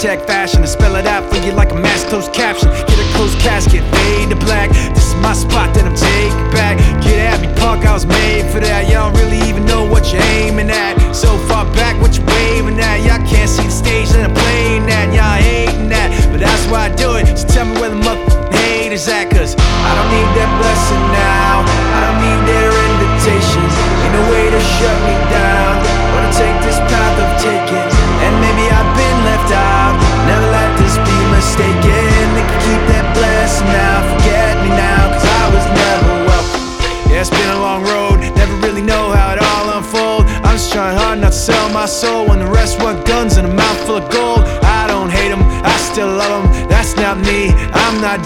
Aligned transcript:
check 0.00 0.26
that. 0.26 0.39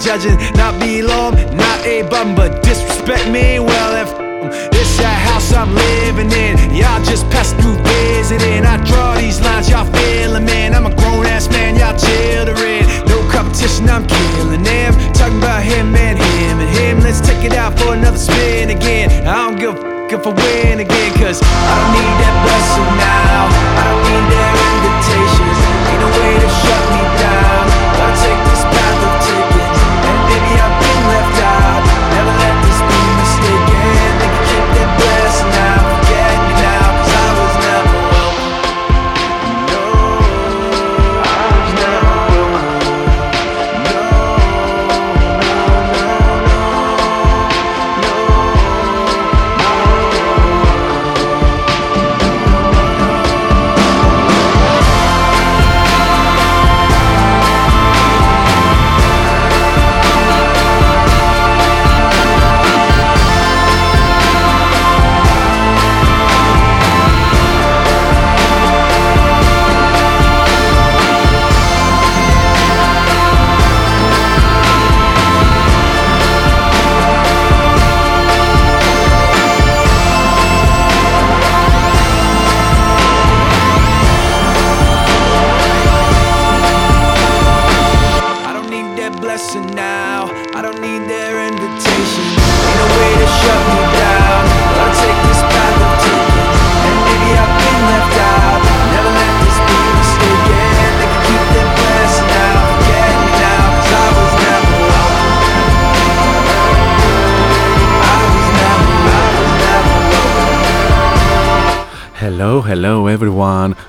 Judging, 0.05 0.37
not 0.53 0.79
below 0.79 1.29
'em, 1.29 1.57
not 1.57 1.79
a 1.83 2.03
bum, 2.03 2.35
but 2.35 2.61
disrespect 2.61 3.27
me. 3.27 3.57
Well, 3.57 3.91
if 4.03 4.09
this 4.71 4.97
that 4.97 5.17
house 5.27 5.51
I'm 5.51 5.73
living 5.73 6.31
in, 6.31 6.53
y'all 6.75 7.01
just 7.03 7.27
pass 7.31 7.53
through 7.53 7.77
visiting. 7.89 8.63
I 8.65 8.77
draw 8.85 9.15
these 9.15 9.41
lines, 9.41 9.67
y'all 9.67 9.89
feeling, 9.97 10.45
man. 10.45 10.75
I'm 10.75 10.85
a 10.85 10.93
grown 10.93 11.25
ass 11.25 11.49
man, 11.49 11.75
y'all 11.75 11.97
children. 11.97 12.85
No 13.07 13.17
competition, 13.33 13.89
I'm 13.89 14.05
killing 14.05 14.61
them. 14.61 14.93
Talking 15.13 15.39
about 15.39 15.63
him 15.63 15.95
and 15.95 16.19
him 16.19 16.59
and 16.59 16.69
him. 16.77 16.99
Let's 16.99 17.21
take 17.21 17.43
it 17.43 17.53
out 17.53 17.73
for 17.79 17.93
another 17.93 18.19
spin 18.19 18.69
again. 18.69 19.09
I 19.27 19.33
don't 19.43 19.57
give 19.57 19.73
a 19.73 19.79
f- 19.79 20.13
if 20.13 20.27
I 20.27 20.29
win 20.29 20.79
again, 20.85 21.11
cause 21.17 21.39
I 21.41 21.73
don't 21.77 21.91
need 21.97 22.13
that 22.21 22.35
blessing 22.45 22.91
now. 23.01 23.24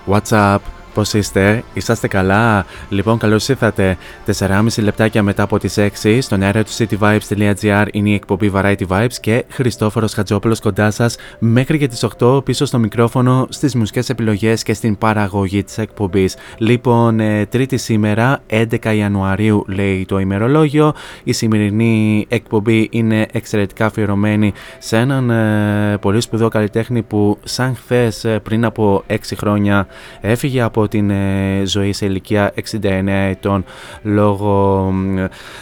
What's 0.06 0.32
up? 0.32 0.62
Πώς 0.96 1.12
είστε, 1.12 1.62
είσαστε 1.72 2.08
καλά; 2.08 2.66
Λοιπόν, 2.88 3.18
καλώς 3.18 3.48
ήρθατε. 3.48 3.96
4,5 4.38 4.82
λεπτάκια 4.82 5.22
μετά 5.22 5.42
από 5.42 5.58
τις 5.58 5.78
6 6.02 6.18
στον 6.20 6.42
αέρα 6.42 6.64
του 6.64 6.70
cityvibes.gr 6.70 7.86
είναι 7.92 8.08
η 8.08 8.14
εκπομπή 8.14 8.52
Variety 8.54 8.86
Vibes 8.88 9.14
και 9.20 9.44
Χριστόφορος 9.48 10.12
Χατζόπουλος 10.12 10.60
κοντά 10.60 10.90
σας 10.90 11.16
μέχρι 11.38 11.78
και 11.78 11.86
τις 11.86 12.06
8 12.18 12.44
πίσω 12.44 12.64
στο 12.64 12.78
μικρόφωνο 12.78 13.46
στις 13.48 13.74
μουσικές 13.74 14.08
επιλογές 14.08 14.62
και 14.62 14.74
στην 14.74 14.98
παραγωγή 14.98 15.64
της 15.64 15.78
εκπομπής. 15.78 16.36
Λοιπόν, 16.58 17.20
ε, 17.20 17.46
τρίτη 17.46 17.76
σήμερα, 17.76 18.40
11 18.46 18.94
Ιανουαρίου 18.94 19.64
λέει 19.68 20.04
το 20.08 20.18
ημερολόγιο. 20.18 20.94
Η 21.24 21.32
σημερινή 21.32 22.26
εκπομπή 22.28 22.88
είναι 22.90 23.26
εξαιρετικά 23.32 23.86
αφιερωμένη 23.86 24.52
σε 24.78 24.96
έναν 24.96 25.30
ε, 25.30 25.98
πολύ 26.00 26.20
σπουδαίο 26.20 26.48
καλλιτέχνη 26.48 27.02
που 27.02 27.38
σαν 27.44 27.76
χθες 27.76 28.26
πριν 28.42 28.64
από 28.64 29.04
6 29.08 29.16
χρόνια 29.36 29.86
έφυγε 30.20 30.60
από 30.62 30.85
την 30.88 31.10
ε, 31.10 31.62
ζωή 31.64 31.92
σε 31.92 32.06
ηλικία 32.06 32.52
69 32.82 33.06
ετών 33.06 33.64
λόγω 34.02 34.92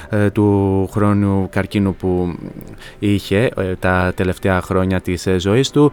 ε, 0.09 0.31
του 0.31 0.89
χρόνου 0.93 1.49
καρκίνου 1.51 1.95
που 1.95 2.39
είχε 2.99 3.51
ε, 3.57 3.75
τα 3.79 4.13
τελευταία 4.17 4.61
χρόνια 4.61 5.01
της 5.01 5.27
ε, 5.27 5.39
ζωής 5.39 5.71
του. 5.71 5.93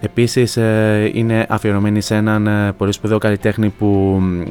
Επίσης 0.00 0.56
ε, 0.56 1.10
είναι 1.14 1.46
αφιερωμένη 1.48 2.00
σε 2.00 2.14
έναν 2.14 2.46
ε, 2.46 2.72
πολύ 2.72 2.92
σπουδαίο 2.92 3.18
καλλιτέχνη 3.18 3.68
που 3.68 3.86
μ, 4.20 4.42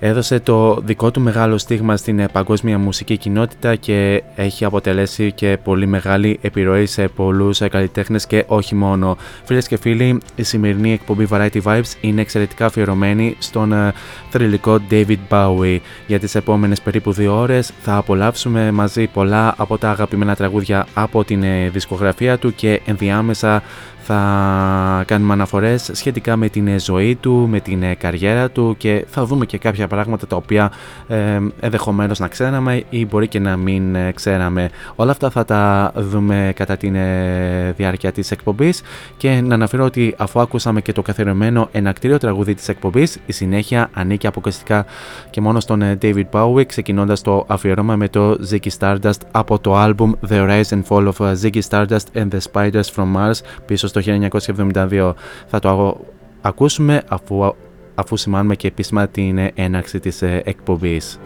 έδωσε 0.00 0.40
το 0.40 0.80
δικό 0.84 1.10
του 1.10 1.20
μεγάλο 1.20 1.58
στίγμα 1.58 1.96
στην 1.96 2.18
ε, 2.18 2.28
παγκόσμια 2.28 2.78
μουσική 2.78 3.16
κοινότητα 3.16 3.74
και 3.74 4.22
έχει 4.34 4.64
αποτελέσει 4.64 5.32
και 5.32 5.58
πολύ 5.64 5.86
μεγάλη 5.86 6.38
επιρροή 6.40 6.86
σε 6.86 7.08
πολλούς 7.08 7.60
ε, 7.60 7.68
καλλιτέχνες 7.68 8.26
και 8.26 8.44
όχι 8.46 8.74
μόνο. 8.74 9.16
Φίλες 9.44 9.66
και 9.68 9.76
φίλοι, 9.76 10.20
η 10.34 10.42
σημερινή 10.42 10.92
εκπομπή 10.92 11.28
Variety 11.30 11.62
Vibes 11.62 11.92
είναι 12.00 12.20
εξαιρετικά 12.20 12.66
αφιερωμένη 12.66 13.36
στον 13.38 13.72
ε, 13.72 13.92
θρηλυκό 14.30 14.80
David 14.90 15.18
Bowie. 15.28 15.78
Για 16.06 16.18
τις 16.18 16.34
επόμενες 16.34 16.80
περίπου 16.80 17.12
δύο 17.12 17.38
ώρες 17.38 17.72
θα 17.82 17.96
απολαύσουμε 17.96 18.70
μαζί 18.72 19.06
πολλά 19.06 19.54
από 19.56 19.78
τα 19.78 19.90
αγαπημένα 19.90 20.34
τραγούδια 20.34 20.86
από 20.94 21.24
την 21.24 21.42
ε, 21.42 21.68
δισκογραφία 21.68 22.38
του 22.38 22.54
και 22.54 22.80
ενδιάμεσα 22.84 23.62
θα 24.10 25.04
κάνουμε 25.06 25.32
αναφορές 25.32 25.90
σχετικά 25.92 26.36
με 26.36 26.48
την 26.48 26.68
ε, 26.68 26.78
ζωή 26.80 27.14
του, 27.14 27.46
με 27.50 27.60
την 27.60 27.82
ε, 27.82 27.94
καριέρα 27.94 28.50
του 28.50 28.74
και 28.78 29.04
θα 29.08 29.24
δούμε 29.24 29.46
και 29.46 29.58
κάποια 29.58 29.86
πράγματα 29.86 30.26
τα 30.26 30.36
οποία 30.36 30.72
ε, 31.08 31.40
ενδεχομένως 31.60 32.18
να 32.18 32.28
ξέραμε 32.28 32.82
ή 32.90 33.06
μπορεί 33.06 33.28
και 33.28 33.38
να 33.38 33.56
μην 33.56 33.94
ε, 33.94 34.12
ξέραμε. 34.12 34.70
Όλα 34.96 35.10
αυτά 35.10 35.30
θα 35.30 35.44
τα 35.44 35.92
δούμε 35.96 36.52
κατά 36.56 36.76
τη 36.76 36.90
ε, 36.94 37.72
διάρκεια 37.76 38.12
της 38.12 38.30
εκπομπής 38.30 38.82
και 39.16 39.40
να 39.44 39.54
αναφέρω 39.54 39.84
ότι 39.84 40.14
αφού 40.18 40.40
ακούσαμε 40.40 40.80
και 40.80 40.92
το 40.92 41.02
καθιερωμένο 41.02 41.68
ενακτήριο 41.72 42.18
τραγούδι 42.18 42.54
της 42.54 42.68
εκπομπής, 42.68 43.18
η 43.26 43.32
συνέχεια 43.32 43.90
ανήκει 43.92 44.26
αποκλειστικά 44.26 44.84
και 45.30 45.40
μόνο 45.40 45.60
στον 45.60 45.82
ε, 45.82 45.98
David 46.02 46.26
Bowie 46.30 46.66
ξεκινώντας 46.66 47.22
το 47.22 47.44
αφιερώμα 47.48 47.96
με 47.96 48.08
το 48.08 48.36
Ziggy 48.50 48.68
Stardust 48.78 49.20
από 49.30 49.58
το 49.58 49.84
album 49.84 50.10
The 50.28 50.48
Rise 50.48 50.68
and 50.68 50.82
Fall 50.88 51.08
of 51.08 51.34
Ziggy 51.42 51.60
Stardust 51.70 52.06
and 52.14 52.28
the 52.30 52.40
Spiders 52.52 52.90
from 52.96 53.16
Mars 53.16 53.40
πίσω 53.66 53.86
στο 53.86 53.97
το 54.00 54.28
1972 54.74 55.12
θα 55.46 55.58
το 55.58 56.00
ακούσουμε 56.40 57.02
αφού, 57.08 57.54
αφού 57.94 58.16
σημάνουμε 58.16 58.56
και 58.56 58.66
επίσημα 58.66 59.08
την 59.08 59.38
έναρξη 59.54 60.00
της 60.00 60.22
εκπομπής. 60.22 61.18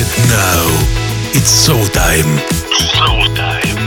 And 0.00 0.10
now 0.28 0.64
it's 1.38 1.52
show 1.64 1.80
time. 2.02 2.30
Show 2.94 3.16
time. 3.44 3.80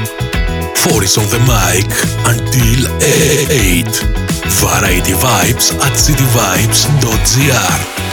Four 0.82 1.00
is 1.08 1.16
on 1.22 1.28
the 1.36 1.42
mic 1.54 1.88
until 2.32 2.80
8. 3.02 4.18
Variety 4.64 5.14
Vibes 5.14 5.68
at 5.86 5.94
cityvibes.gr 6.06 8.07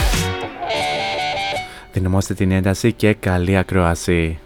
Δυναμώστε 1.95 2.33
την 2.33 2.51
ένταση 2.51 2.93
και 2.93 3.13
καλή 3.13 3.57
ακρόαση. 3.57 4.39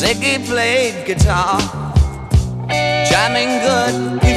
Ziggy 0.00 0.36
played 0.50 0.96
guitar, 1.08 1.56
jamming 3.08 3.52
good 3.64 4.33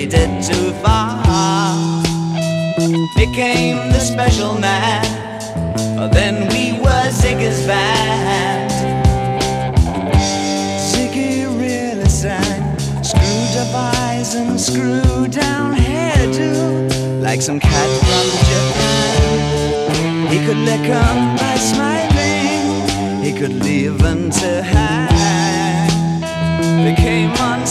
carried 0.00 0.14
it 0.14 0.44
too 0.44 0.72
far. 0.82 2.02
Became 3.16 3.76
the 3.92 4.00
special 4.00 4.58
man, 4.58 5.02
then 6.12 6.48
we 6.48 6.80
were 6.80 7.10
Ziggy's 7.10 7.66
band. 7.66 8.70
Ziggy 10.78 11.46
really 11.58 12.08
sang, 12.08 12.78
screwed 13.02 13.56
up 13.58 13.74
eyes 13.74 14.34
and 14.34 14.58
screw 14.60 15.28
down 15.28 15.74
hairdo, 15.74 17.22
like 17.22 17.42
some 17.42 17.60
cat 17.60 17.88
from 18.00 18.26
Japan. 18.48 20.26
He 20.28 20.38
could 20.46 20.58
lick 20.58 20.88
on 20.90 21.36
by 21.36 21.56
smiling, 21.56 23.22
he 23.22 23.32
could 23.32 23.62
leave 23.62 24.02
until 24.02 24.62
high. 24.62 25.08
Became 26.84 27.30
on 27.32 27.66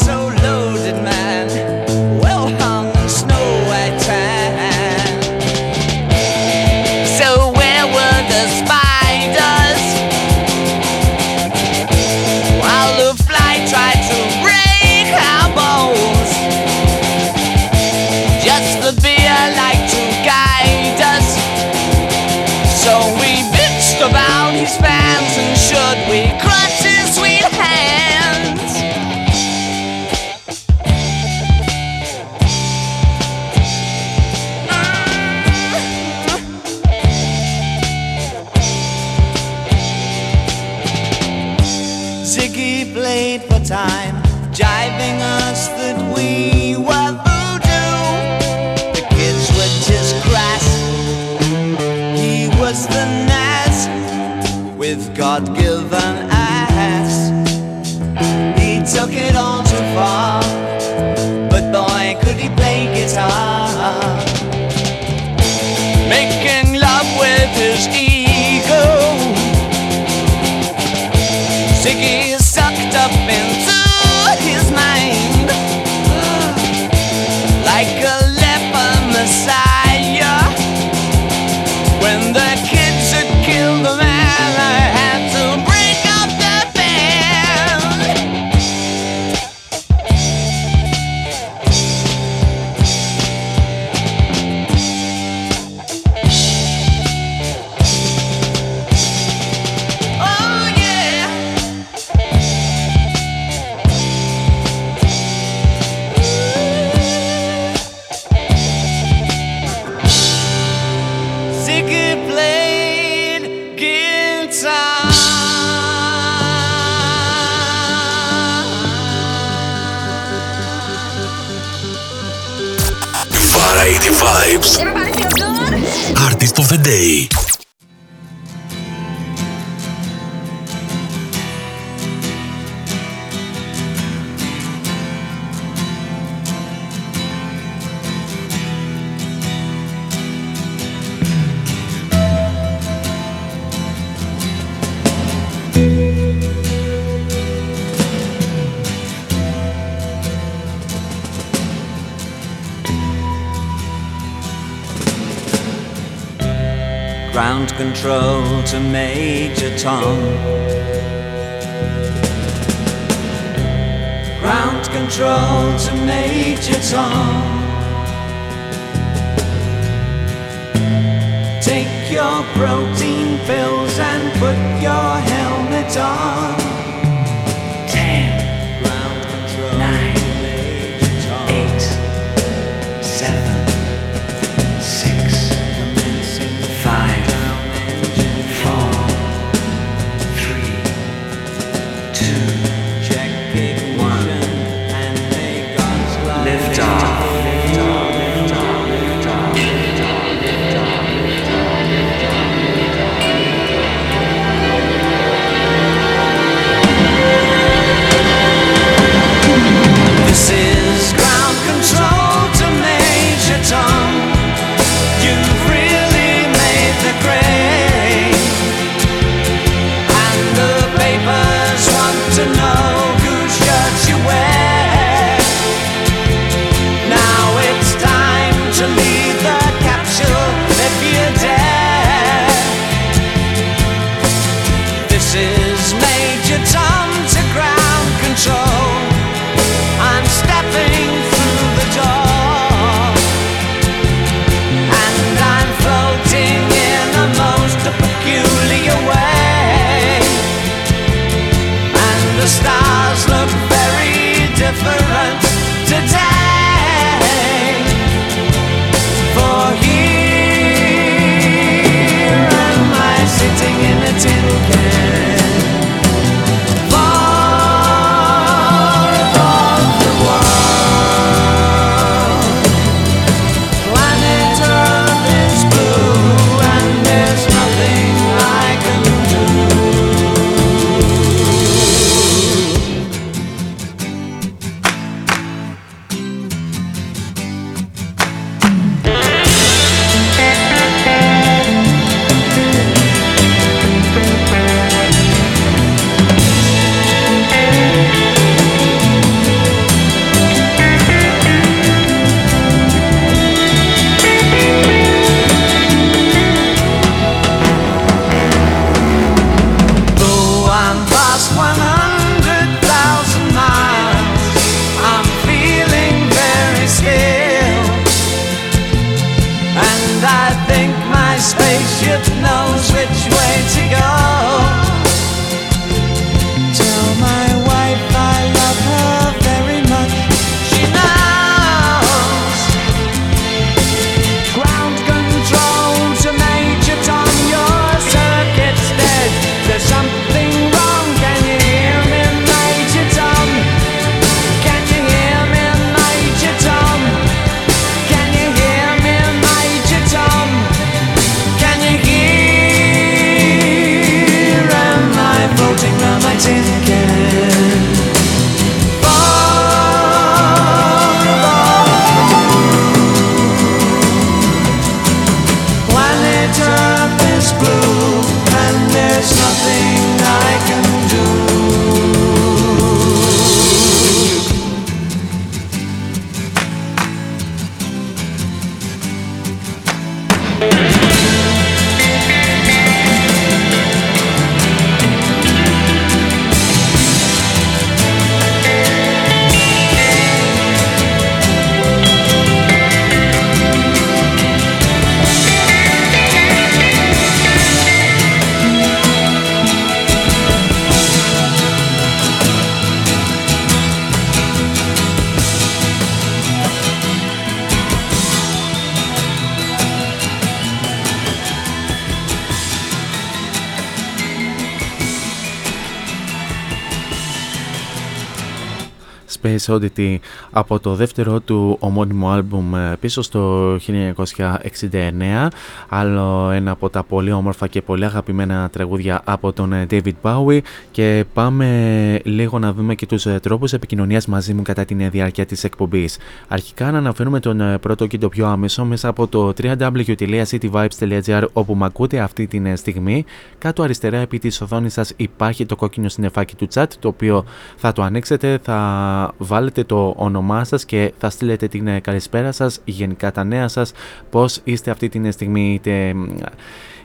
Oddity 419.70 420.18
από 420.52 420.80
το 420.80 420.96
δεύτερο 420.96 421.40
του 421.40 421.78
ομώνυμο 421.80 422.30
άλμπουμ 422.30 422.76
ε, 422.76 422.96
πίσω 423.00 423.22
στο 423.22 423.76
1969 423.76 425.48
άλλο 425.90 426.50
ένα 426.52 426.72
από 426.72 426.90
τα 426.90 427.04
πολύ 427.04 427.32
όμορφα 427.32 427.68
και 427.68 427.82
πολύ 427.82 428.06
αγαπημένα 428.06 428.70
τραγούδια 428.70 429.22
από 429.24 429.54
τον 429.54 429.74
ε, 429.74 429.86
David 429.90 430.14
Bowie 430.22 430.60
και 430.92 431.26
πάμε 431.34 432.20
λίγο 432.24 432.60
να 432.60 432.74
δούμε 432.74 432.96
και 432.96 433.06
τους 433.06 433.26
ε, 433.26 433.40
τρόπους 433.42 433.74
επικοινωνίας 433.74 434.26
μαζί 434.26 434.54
μου 434.54 434.62
κατά 434.62 434.86
την 434.86 435.10
διάρκεια 435.10 435.46
της 435.46 435.64
εκπομπής. 435.64 436.18
Αρχικά 436.48 436.92
να 436.92 436.98
αναφέρουμε 436.98 437.40
τον 437.40 437.78
πρώτο 437.82 438.08
και 438.08 438.18
το 438.18 438.30
πιο 438.30 438.48
άμεσο 438.48 438.86
μέσα 438.86 439.08
από 439.08 439.28
το 439.28 439.54
www.cityvibes.gr 439.62 441.44
όπου 441.54 441.76
με 441.76 441.86
ακούτε 441.86 442.20
αυτή 442.20 442.48
τη 442.48 442.76
στιγμή. 442.76 443.26
Κάτω 443.58 443.84
αριστερά 443.84 444.18
επί 444.18 444.40
της 444.40 444.62
οθόνης 444.62 444.94
σας 444.94 445.14
υπάρχει 445.16 445.66
το 445.66 445.76
κόκκινο 445.76 446.10
συννεφάκι 446.10 446.56
του 446.56 446.68
chat 446.74 446.86
το 447.00 447.08
οποίο 447.08 447.46
θα 447.76 447.92
το 447.92 448.02
ανοίξετε, 448.02 448.60
θα 448.62 449.34
βάλετε 449.38 449.84
το 449.84 450.14
όνομά 450.18 450.64
σας 450.64 450.86
και 450.86 451.14
θα 451.18 451.30
στείλετε 451.30 451.68
την 451.68 451.88
ε, 451.88 452.00
καλησπέρα 452.00 452.52
σας, 452.52 452.82
γενικά 452.86 453.32
τα 453.32 453.44
νέα 453.44 453.68
σας, 453.68 453.92
πώς 454.30 454.60
είστε 454.64 454.92
αυτή 454.92 455.10
τη 455.10 455.32
στιγμή 455.32 455.79
είτε 455.80 456.14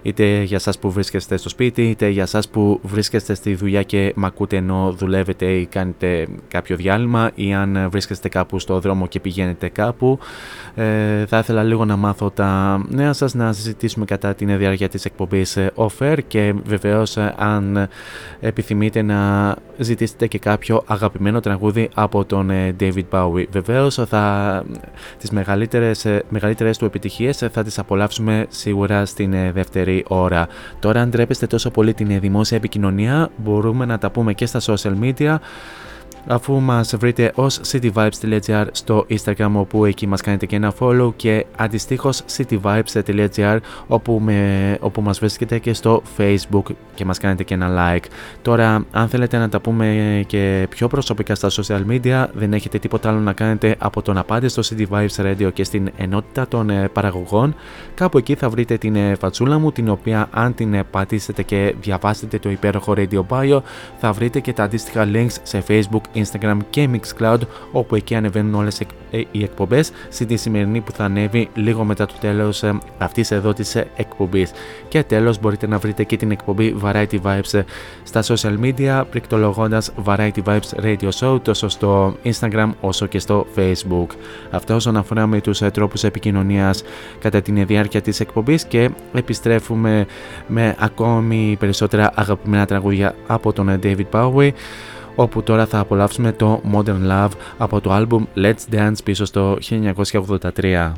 είτε 0.04 0.42
για 0.42 0.58
σας 0.58 0.78
που 0.78 0.90
βρίσκεστε 0.90 1.36
στο 1.36 1.48
σπίτι, 1.48 1.88
είτε 1.88 2.08
για 2.08 2.26
σας 2.26 2.48
που 2.48 2.80
βρίσκεστε 2.82 3.34
στη 3.34 3.54
δουλειά 3.54 3.82
και 3.82 4.12
μ' 4.16 4.24
ακούτε 4.24 4.56
ενώ 4.56 4.94
δουλεύετε 4.96 5.46
ή 5.46 5.66
κάνετε 5.66 6.26
κάποιο 6.48 6.76
διάλειμμα 6.76 7.30
ή 7.34 7.54
αν 7.54 7.88
βρίσκεστε 7.90 8.28
κάπου 8.28 8.58
στο 8.58 8.80
δρόμο 8.80 9.06
και 9.06 9.20
πηγαίνετε 9.20 9.68
κάπου. 9.68 10.18
Ε, 10.74 11.26
θα 11.26 11.38
ήθελα 11.38 11.62
λίγο 11.62 11.84
να 11.84 11.96
μάθω 11.96 12.30
τα 12.30 12.82
νέα 12.88 13.12
σας, 13.12 13.34
να 13.34 13.52
συζητήσουμε 13.52 14.04
κατά 14.04 14.34
την 14.34 14.58
διάρκεια 14.58 14.88
της 14.88 15.04
εκπομπής 15.04 15.56
ε, 15.56 15.72
offer 15.74 16.18
και 16.26 16.54
βεβαίως 16.64 17.16
ε, 17.16 17.34
αν 17.38 17.88
επιθυμείτε 18.40 19.02
να 19.02 19.54
ζητήσετε 19.78 20.26
και 20.26 20.38
κάποιο 20.38 20.82
αγαπημένο 20.86 21.40
τραγούδι 21.40 21.88
από 21.94 22.24
τον 22.24 22.50
ε, 22.50 22.76
David 22.80 23.04
Bowie. 23.10 23.44
Βεβαίως 23.50 23.94
θα, 23.94 24.64
τις 25.18 25.30
μεγαλύτερες, 25.30 26.06
μεγαλύτερες 26.28 26.78
του 26.78 26.84
επιτυχίες 26.84 27.38
θα 27.52 27.62
τις 27.62 27.78
απολαύσουμε 27.78 28.46
σίγουρα 28.48 29.06
στην 29.06 29.52
δεύτερη 29.52 29.93
ώρα. 30.08 30.48
Τώρα 30.78 31.00
αν 31.00 31.10
ντρέπεστε 31.10 31.46
τόσο 31.46 31.70
πολύ 31.70 31.94
την 31.94 32.20
δημόσια 32.20 32.56
επικοινωνία 32.56 33.30
μπορούμε 33.36 33.84
να 33.84 33.98
τα 33.98 34.10
πούμε 34.10 34.32
και 34.32 34.46
στα 34.46 34.60
social 34.60 34.94
media 35.00 35.36
αφού 36.26 36.60
μας 36.60 36.96
βρείτε 36.96 37.32
ως 37.34 37.60
cityvibes.gr 37.72 38.66
στο 38.72 39.06
Instagram 39.08 39.50
όπου 39.52 39.84
εκεί 39.84 40.06
μας 40.06 40.20
κάνετε 40.20 40.46
και 40.46 40.56
ένα 40.56 40.72
follow 40.78 41.10
και 41.16 41.46
αντιστοίχως 41.56 42.22
cityvibes.gr 42.36 43.58
όπου, 43.86 44.20
με, 44.22 44.78
όπου 44.80 45.02
μας 45.02 45.18
βρίσκετε 45.18 45.58
και 45.58 45.74
στο 45.74 46.02
Facebook 46.18 46.62
και 46.94 47.04
μας 47.04 47.18
κάνετε 47.18 47.42
και 47.42 47.54
ένα 47.54 47.68
like. 47.96 48.04
Τώρα 48.42 48.84
αν 48.90 49.08
θέλετε 49.08 49.38
να 49.38 49.48
τα 49.48 49.60
πούμε 49.60 50.24
και 50.26 50.66
πιο 50.70 50.88
προσωπικά 50.88 51.34
στα 51.34 51.48
social 51.50 51.82
media 51.90 52.26
δεν 52.32 52.52
έχετε 52.52 52.78
τίποτα 52.78 53.08
άλλο 53.08 53.18
να 53.18 53.32
κάνετε 53.32 53.76
από 53.78 54.02
το 54.02 54.12
να 54.12 54.24
πάτε 54.24 54.48
στο 54.48 54.62
City 54.64 54.86
Vibes 54.90 55.24
Radio 55.24 55.52
και 55.52 55.64
στην 55.64 55.90
ενότητα 55.96 56.48
των 56.48 56.70
ε, 56.70 56.88
παραγωγών 56.88 57.54
κάπου 57.94 58.18
εκεί 58.18 58.34
θα 58.34 58.48
βρείτε 58.48 58.76
την 58.76 58.96
ε, 58.96 59.14
φατσούλα 59.14 59.58
μου 59.58 59.72
την 59.72 59.88
οποία 59.88 60.28
αν 60.30 60.54
την 60.54 60.74
ε, 60.74 60.82
πατήσετε 60.90 61.42
και 61.42 61.74
διαβάσετε 61.80 62.38
το 62.38 62.50
υπέροχο 62.50 62.94
Radio 62.96 63.22
Bio 63.28 63.60
θα 63.98 64.12
βρείτε 64.12 64.40
και 64.40 64.52
τα 64.52 64.62
αντίστοιχα 64.62 65.08
links 65.12 65.36
σε 65.42 65.62
Facebook, 65.68 66.00
Instagram 66.14 66.56
και 66.70 66.88
Mixcloud 66.92 67.38
όπου 67.72 67.94
εκεί 67.94 68.14
ανεβαίνουν 68.14 68.54
όλες 68.54 68.80
ε, 68.80 68.86
οι 69.30 69.42
εκπομπές 69.42 69.90
στη 70.08 70.36
σημερινή 70.36 70.80
που 70.80 70.92
θα 70.92 71.04
ανέβει 71.04 71.48
λίγο 71.54 71.84
μετά 71.84 72.06
το 72.06 72.14
τέλος 72.20 72.62
ε, 72.62 72.78
αυτής 72.98 73.30
εδώ 73.30 73.52
της 73.52 73.74
ε, 73.74 73.86
εκπομπής. 73.96 74.50
Και 74.88 75.02
τέλος 75.02 75.40
μπορείτε 75.40 75.66
να 75.66 75.78
βρείτε 75.78 76.04
και 76.04 76.16
την 76.16 76.30
εκπομπή 76.30 76.76
Variety 76.82 77.20
Vibes 77.22 77.62
στα 78.02 78.22
social 78.22 78.58
media 78.62 79.02
πληκτρολογώντας 79.10 79.92
Variety 80.04 80.42
Vibes 80.44 80.84
Radio 80.84 81.08
Show 81.20 81.42
τόσο 81.42 81.68
στο 81.68 82.16
Instagram 82.24 82.70
όσο 82.80 83.06
και 83.06 83.18
στο 83.18 83.46
Facebook. 83.56 84.06
Αυτό 84.50 84.74
όσον 84.74 84.96
αφορά 84.96 85.26
με 85.26 85.40
τους 85.40 85.58
τρόπους 85.58 86.04
επικοινωνίας 86.04 86.82
κατά 87.18 87.42
την 87.42 87.66
διάρκεια 87.66 88.00
της 88.00 88.20
εκπομπής 88.20 88.64
και 88.64 88.90
επιστρέφουμε 89.14 90.06
με 90.46 90.76
ακόμη 90.78 91.56
περισσότερα 91.58 92.10
αγαπημένα 92.14 92.66
τραγούδια 92.66 93.14
από 93.26 93.52
τον 93.52 93.78
David 93.82 94.04
Bowie 94.10 94.50
όπου 95.14 95.42
τώρα 95.42 95.66
θα 95.66 95.78
απολαύσουμε 95.78 96.32
το 96.32 96.60
Modern 96.72 97.10
Love 97.10 97.30
από 97.58 97.80
το 97.80 97.92
άλμπουμ 97.92 98.24
Let's 98.36 98.74
Dance 98.74 98.98
πίσω 99.04 99.24
στο 99.24 99.58
1983. 99.70 100.92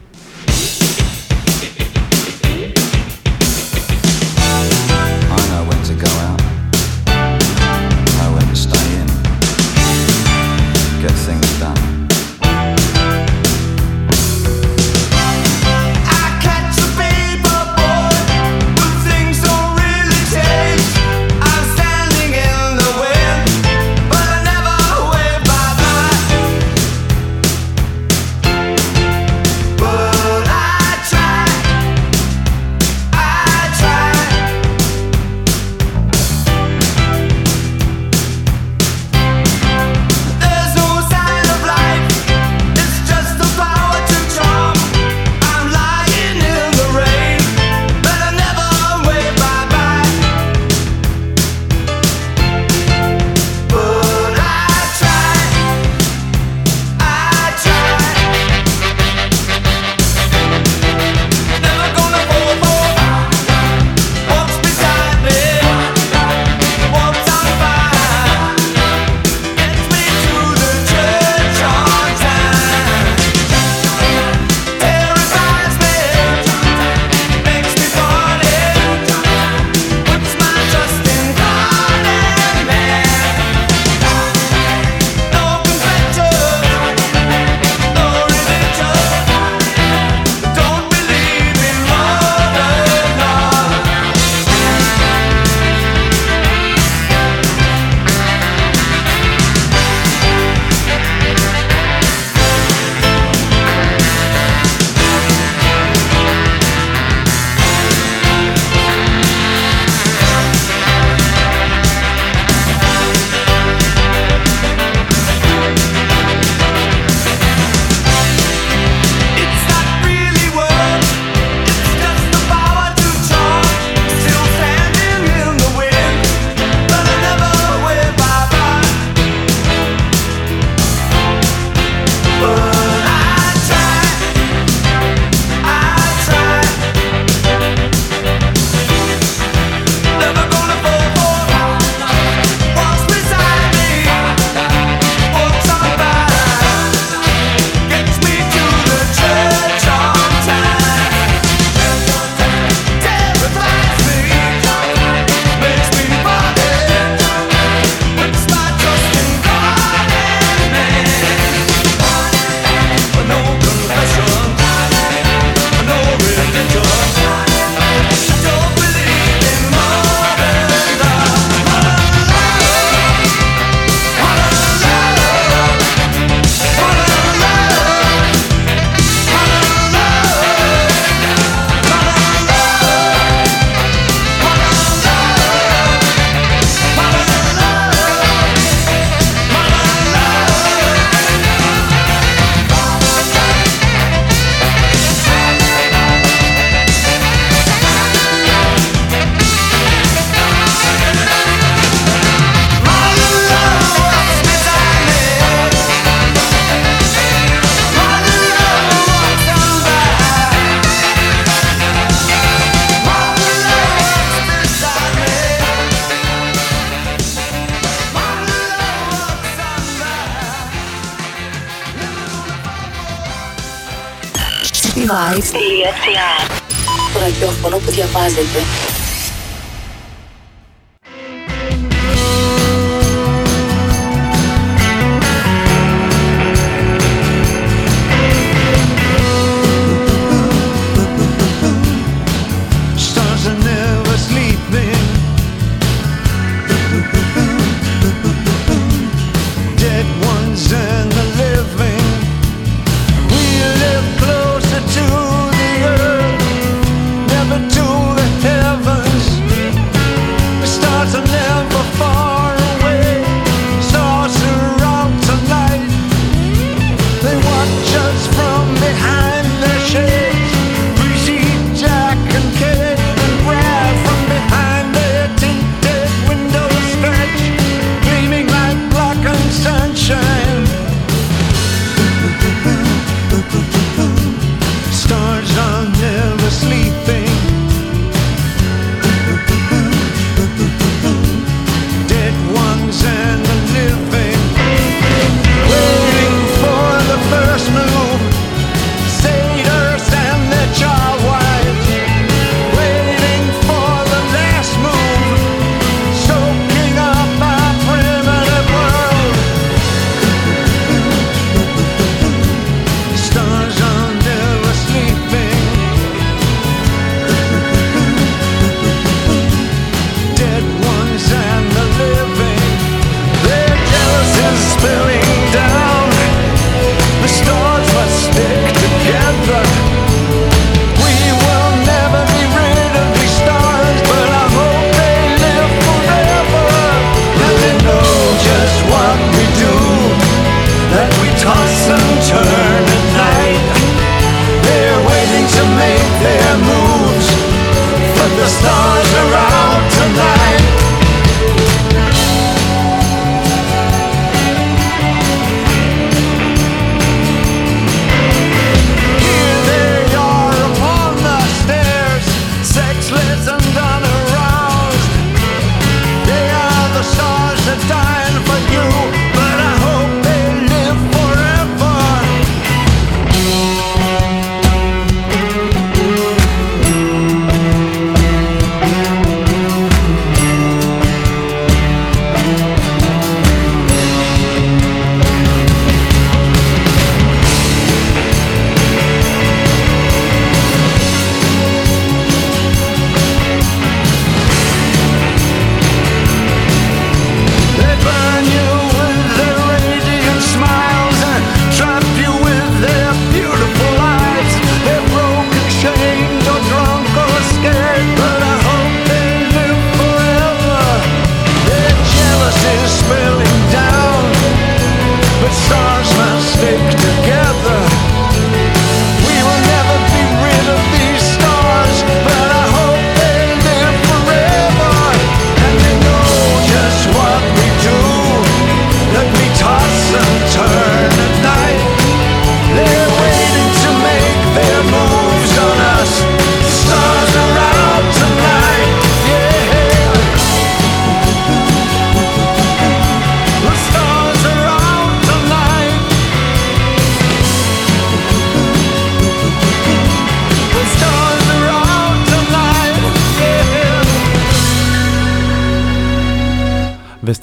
não 227.76 227.82
podia 227.82 228.08
fazer. 228.08 228.95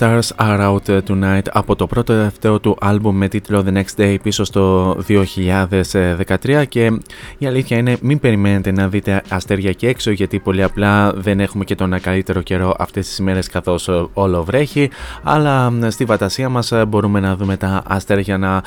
Stars 0.04 0.30
Are 0.38 0.60
Out 0.60 1.00
Tonight 1.08 1.48
από 1.52 1.76
το 1.76 1.88
πρώτο 1.88 2.14
τελευταίο 2.14 2.60
του 2.60 2.78
άλμπουμ 2.80 3.18
με 3.18 3.28
τίτλο 3.28 3.64
The 3.68 3.74
Next 3.74 4.02
Day 4.02 4.16
πίσω 4.24 4.44
στο 4.44 4.98
2013 5.08 6.64
και 6.70 6.92
η 7.38 7.46
αλήθεια 7.48 7.78
είναι 7.78 7.98
μην 8.02 8.20
περιμένετε 8.20 8.72
να 8.72 8.88
δείτε 8.88 9.22
αστέρια 9.30 9.72
και 9.72 9.88
έξω 9.88 10.12
γιατί 10.12 10.40
πολύ 10.40 10.64
απλά 10.64 11.14
δεν 11.14 11.40
έχουμε 11.40 11.64
και 11.64 11.76
τον 11.76 12.00
καλύτερο 12.02 12.42
καιρό 12.42 12.76
αυτές 12.78 13.08
τις 13.08 13.18
ημέρες 13.18 13.50
καθώς 13.50 13.90
όλο 14.14 14.44
βρέχει 14.44 14.90
αλλά 15.24 15.74
στη 15.88 16.06
φαντασία 16.06 16.50
μας 16.50 16.74
μπορούμε 16.88 17.20
να 17.20 17.36
δούμε 17.36 17.58
τα 17.58 17.84
αστέρια 17.88 18.38
να 18.38 18.64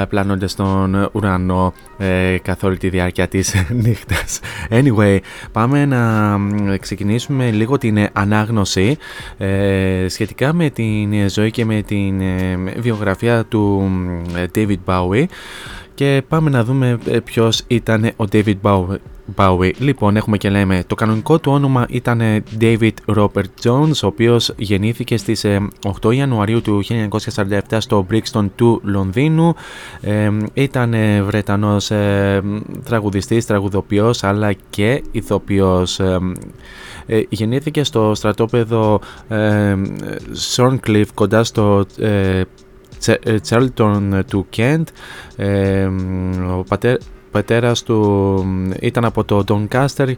ε, 0.00 0.04
πλάνονται 0.04 0.46
στον 0.46 1.08
ουρανό 1.12 1.72
ε, 1.98 2.36
καθ' 2.42 2.64
όλη 2.64 2.76
τη 2.76 2.88
διάρκεια 2.88 3.28
της 3.28 3.54
νύχτας. 3.84 4.40
Anyway, 4.70 5.18
πάμε 5.52 5.86
να 5.86 6.38
ξεκινήσουμε 6.80 7.50
λίγο 7.50 7.78
την 7.78 8.08
ανάγνωση 8.12 8.96
ε, 9.38 10.06
σχετικά 10.08 10.41
με 10.52 10.70
την 10.70 11.30
ζωή 11.30 11.50
και 11.50 11.64
με 11.64 11.82
την 11.82 12.20
ε, 12.20 12.56
βιογραφία 12.78 13.44
του 13.44 13.90
ε, 14.36 14.46
David 14.54 14.78
Bowie 14.86 15.24
και 15.94 16.22
πάμε 16.28 16.50
να 16.50 16.64
δούμε 16.64 16.98
ε, 17.06 17.18
ποιος 17.18 17.62
ήταν 17.66 18.04
ο 18.16 18.24
David 18.32 18.56
Bowie. 19.36 19.70
Λοιπόν, 19.78 20.16
έχουμε 20.16 20.36
και 20.36 20.50
λέμε, 20.50 20.84
το 20.86 20.94
κανονικό 20.94 21.38
του 21.38 21.52
όνομα 21.52 21.86
ήταν 21.88 22.20
David 22.60 22.92
Robert 23.16 23.50
Jones, 23.62 24.00
ο 24.02 24.06
οποίος 24.06 24.52
γεννήθηκε 24.56 25.16
στις 25.16 25.46
8 26.00 26.14
Ιανουαρίου 26.14 26.62
του 26.62 26.82
1947 27.26 27.60
στο 27.78 28.06
Brixton 28.10 28.46
του 28.56 28.80
Λονδίνου. 28.84 29.54
ήταν 30.52 30.94
Βρετανός 31.24 31.90
τραγουδιστής, 32.84 33.46
τραγουδοποιός, 33.46 34.24
αλλά 34.24 34.52
και 34.70 35.02
ηθοποιός. 35.10 36.00
Ε, 36.00 36.18
γεννήθηκε 37.28 37.84
στο 37.84 38.14
στρατόπεδο 38.14 39.00
ε, 39.28 39.74
Σόρνκλιφ 40.32 41.12
κοντά 41.14 41.44
στο 41.44 41.86
ε, 41.98 42.42
Τσάρλτον 43.40 44.24
του 44.28 44.46
Κέντ. 44.48 44.88
Ο 46.58 46.62
πατέρ, 46.68 46.96
πατέρας 47.30 47.82
του 47.82 48.44
ήταν 48.80 49.04
από 49.04 49.24
το 49.24 49.44
Doncaster 49.48 50.14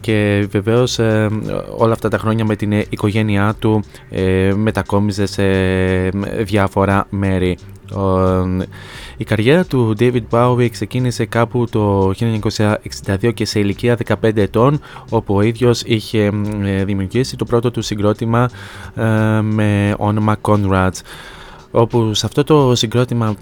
και 0.00 0.46
βεβαίως 0.50 0.98
ε, 0.98 1.28
όλα 1.76 1.92
αυτά 1.92 2.08
τα 2.08 2.18
χρόνια 2.18 2.44
με 2.44 2.56
την 2.56 2.72
οικογένειά 2.72 3.54
του 3.58 3.82
ε, 4.10 4.52
μετακόμιζε 4.56 5.26
σε 5.26 5.42
διάφορα 6.42 7.06
μέρη. 7.10 7.58
Η 9.16 9.24
καριέρα 9.24 9.64
του 9.64 9.94
David 9.98 10.22
Bowie 10.30 10.70
ξεκίνησε 10.70 11.24
κάπου 11.24 11.66
το 11.70 12.12
1962 13.06 13.34
και 13.34 13.44
σε 13.44 13.58
ηλικία 13.60 13.98
15 14.22 14.36
ετών 14.36 14.80
όπου 15.08 15.34
ο 15.34 15.42
ίδιος 15.42 15.82
είχε 15.82 16.30
δημιουργήσει 16.84 17.36
το 17.36 17.44
πρώτο 17.44 17.70
του 17.70 17.82
συγκρότημα 17.82 18.50
με 19.42 19.94
όνομα 19.98 20.36
Conrads 20.42 21.00
όπου 21.70 22.14
σε 22.14 22.26
αυτό 22.26 22.44
το 22.44 22.74
συγκρότημα 22.74 23.34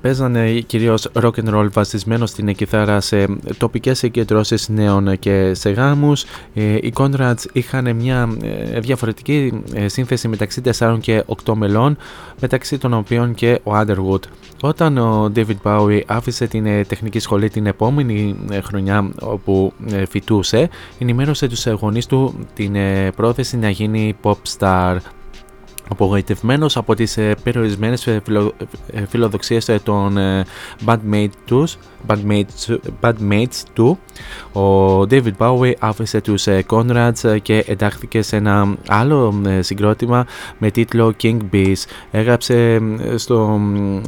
παίζανε 0.00 0.52
κυρίως 0.52 1.08
rock 1.12 1.30
and 1.30 1.54
roll 1.54 1.68
βασισμένο 1.72 2.26
στην 2.26 2.54
κιθάρα 2.54 3.00
σε 3.00 3.26
τοπικές 3.58 3.98
συγκεντρώσεις 3.98 4.68
νέων 4.68 5.18
και 5.18 5.54
σε 5.54 5.70
γάμους. 5.70 6.24
Ε, 6.54 6.62
οι 6.62 6.92
Conrads 6.96 7.44
είχαν 7.52 7.96
μια 7.96 8.36
ε, 8.42 8.80
διαφορετική 8.80 9.62
ε, 9.74 9.88
σύνθεση 9.88 10.28
μεταξύ 10.28 10.62
4 10.78 10.98
και 11.00 11.24
8 11.44 11.54
μελών, 11.54 11.96
μεταξύ 12.40 12.78
των 12.78 12.94
οποίων 12.94 13.34
και 13.34 13.60
ο 13.62 13.70
Underwood. 13.74 14.20
Όταν 14.62 14.98
ο 14.98 15.32
David 15.36 15.56
Bowie 15.62 16.00
άφησε 16.06 16.46
την 16.46 16.64
τεχνική 16.64 17.18
σχολή 17.18 17.50
την 17.50 17.66
επόμενη 17.66 18.36
χρονιά 18.62 19.10
όπου 19.20 19.72
φοιτούσε, 20.08 20.68
ενημέρωσε 20.98 21.48
τους 21.48 21.66
γονείς 21.66 22.06
του 22.06 22.34
την 22.54 22.76
πρόθεση 23.16 23.56
να 23.56 23.70
γίνει 23.70 24.16
pop 24.22 24.36
star 24.58 24.96
Απογοητευμένος 25.88 26.76
από 26.76 26.94
τις 26.94 27.16
ε, 27.16 27.34
περιορισμένες 27.42 28.06
ε, 28.06 28.20
φιλο, 28.24 28.52
ε, 28.92 29.06
φιλοδοξίες 29.06 29.68
ε, 29.68 29.80
των 29.82 30.16
ε, 30.16 30.44
bandmates, 30.84 31.30
τους, 31.44 31.78
bandmates, 32.06 32.76
bandmates 33.00 33.62
του, 33.72 33.98
ο 34.52 35.00
David 35.00 35.32
Bowie 35.38 35.72
άφησε 35.78 36.20
τους 36.20 36.46
ε, 36.46 36.64
Conrads 36.70 37.38
και 37.42 37.64
εντάχθηκε 37.66 38.22
σε 38.22 38.36
ένα 38.36 38.76
άλλο 38.88 39.42
συγκρότημα 39.60 40.26
με 40.58 40.70
τίτλο 40.70 41.14
King 41.22 41.38
Bees. 41.52 41.84
Έγραψε 42.10 42.80
στο 43.16 43.60
ε, 43.74 44.00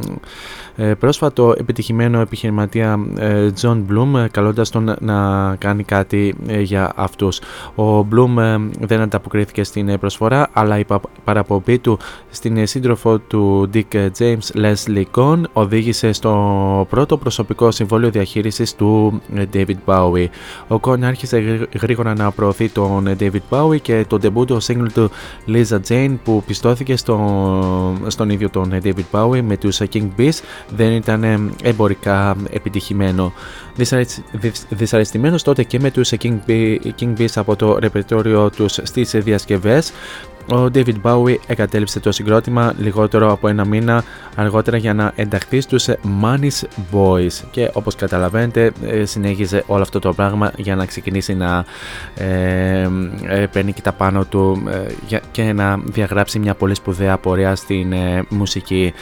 πρόσφατο 0.98 1.54
επιτυχημένο 1.58 2.20
επιχειρηματία 2.20 2.98
ε, 3.18 3.48
John 3.60 3.82
Bloom 3.90 4.18
ε, 4.18 4.28
καλώντας 4.30 4.70
τον 4.70 4.96
να 5.00 5.56
κάνει 5.56 5.84
κάτι 5.84 6.34
για 6.62 6.92
αυτούς. 6.96 7.40
Ο 7.74 7.98
Bloom 7.98 8.58
δεν 8.80 9.00
ανταποκρίθηκε 9.00 9.64
στην 9.64 9.98
προσφορά 9.98 10.48
αλλά 10.52 10.78
η 10.78 10.84
παραπομπή 11.24 11.78
του 11.78 11.98
στην 12.30 12.66
σύντροφο 12.66 13.18
του 13.18 13.70
Dick 13.74 14.08
James 14.18 14.54
Leslie 14.54 15.04
Cohn 15.14 15.42
οδήγησε 15.52 16.12
στο 16.12 16.86
πρώτο 16.90 17.16
προσωπικό 17.16 17.70
συμβόλαιο 17.70 18.10
διαχείρισης 18.10 18.74
του 18.74 19.20
David 19.52 19.76
Bowie. 19.84 20.26
Ο 20.68 20.80
Cohn 20.80 21.02
άρχισε 21.02 21.68
γρήγορα 21.80 22.14
να 22.14 22.30
προωθεί 22.30 22.68
τον 22.68 23.16
David 23.20 23.40
Bowie 23.50 23.80
και 23.80 24.04
το 24.08 24.18
debut 24.22 24.58
single 24.58 24.92
του 24.94 25.10
Lisa 25.46 25.78
Jane 25.88 26.16
που 26.24 26.42
πιστώθηκε 26.46 26.96
στο, 26.96 27.18
στον 28.06 28.30
ίδιο 28.30 28.50
τον 28.50 28.72
David 28.82 29.04
Bowie 29.10 29.42
με 29.42 29.56
τους 29.56 29.80
King 29.92 30.08
Bees 30.18 30.38
δεν 30.76 30.92
ήταν 30.92 31.52
εμπορικά 31.62 32.36
επιτυχημένο. 32.50 33.32
Δυσαρεστημένος 34.68 35.42
τότε 35.42 35.62
και 35.62 35.78
με 35.80 35.90
τους 35.90 36.12
King, 36.20 36.38
King 37.00 37.16
Bees 37.18 37.32
από 37.34 37.56
το 37.56 37.78
ρεπερτόριο 37.78 38.50
τους 38.50 38.78
στις 38.82 39.10
διασκευές, 39.10 39.92
ο 40.52 40.70
David 40.74 40.94
Bowie 41.02 41.36
εγκατέλειψε 41.46 42.00
το 42.00 42.12
συγκρότημα 42.12 42.74
λιγότερο 42.78 43.32
από 43.32 43.48
ένα 43.48 43.64
μήνα 43.64 44.04
αργότερα 44.34 44.76
για 44.76 44.94
να 44.94 45.12
ενταχθεί 45.14 45.60
στους 45.60 45.88
Money's 46.22 46.62
Boys 46.92 47.32
και 47.50 47.70
όπως 47.72 47.94
καταλαβαίνετε 47.94 48.72
ε, 48.82 49.04
συνέχιζε 49.04 49.64
όλο 49.66 49.82
αυτό 49.82 49.98
το 49.98 50.12
πράγμα 50.12 50.52
για 50.56 50.76
να 50.76 50.86
ξεκινήσει 50.86 51.34
να 51.34 51.64
ε, 52.14 52.88
ε 53.26 53.46
παίρνει 53.46 53.72
και 53.72 53.80
τα 53.80 53.92
πάνω 53.92 54.24
του 54.24 54.62
ε, 55.10 55.18
και 55.30 55.52
να 55.52 55.76
διαγράψει 55.84 56.38
μια 56.38 56.54
πολύ 56.54 56.74
σπουδαία 56.74 57.18
πορεία 57.18 57.54
στην 57.54 57.94
μουσική. 58.28 58.92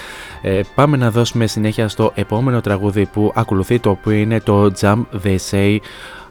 πάμε 0.74 0.96
να 0.96 1.10
δώσουμε 1.10 1.46
συνέχεια 1.46 1.88
στο 1.88 2.12
επόμενο 2.14 2.60
τραγούδι 2.60 3.06
που 3.06 3.32
ακολουθεί 3.34 3.78
το 3.78 3.90
οποίο 3.90 4.12
είναι 4.12 4.40
το 4.40 4.72
Jump 4.80 5.02
They 5.24 5.36
Say 5.50 5.78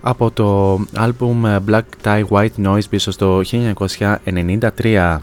από 0.08 0.32
το 0.32 0.80
άλμπουμ 0.94 1.44
Black 1.68 1.88
Tie 2.04 2.24
White 2.30 2.58
Noise 2.66 2.90
πίσω 2.90 3.12
στο 3.12 3.42
1993. 3.44 5.18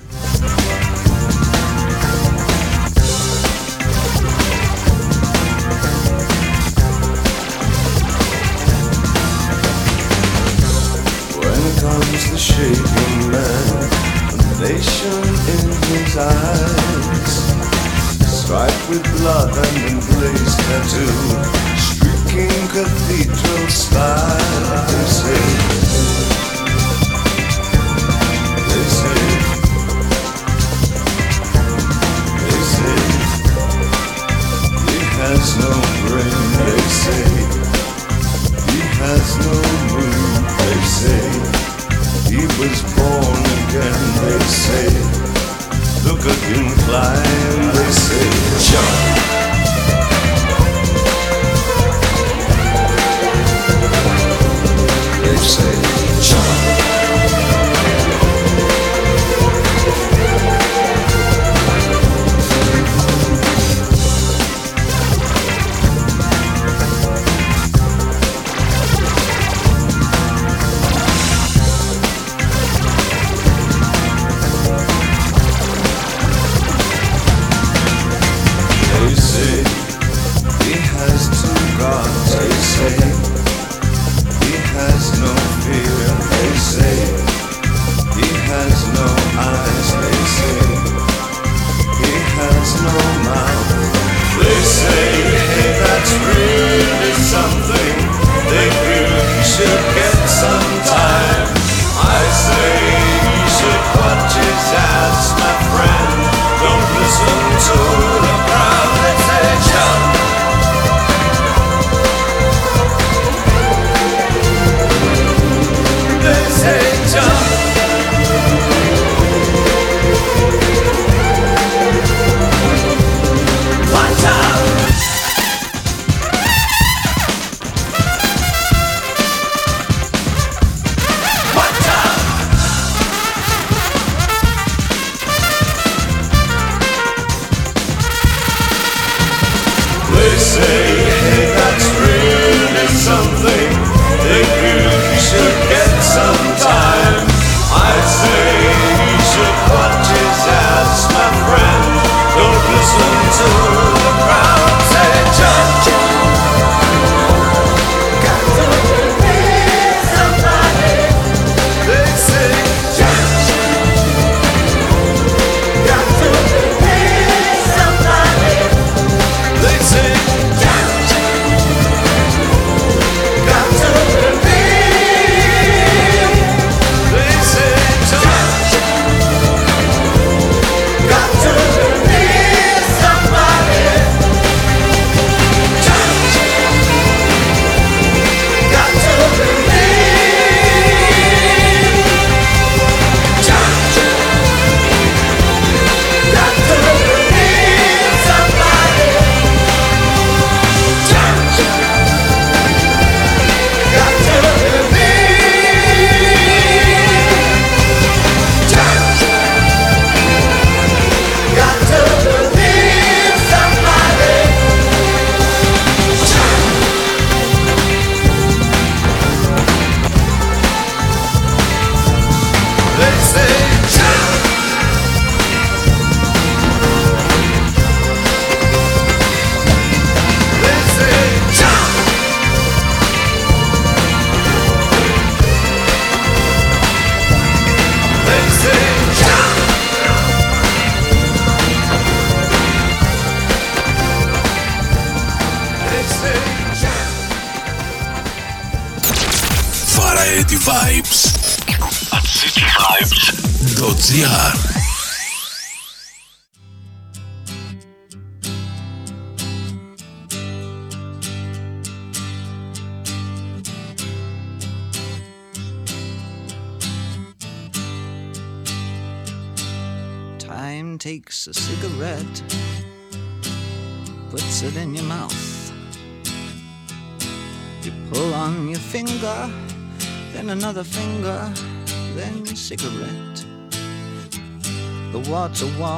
striped 18.52 18.84
with 18.90 19.04
blood 19.16 19.50
and 19.64 19.76
emblazed 19.92 20.58
tattoo 20.66 21.62
King 22.32 22.68
Cathedral 22.74 23.68
style. 23.68 24.31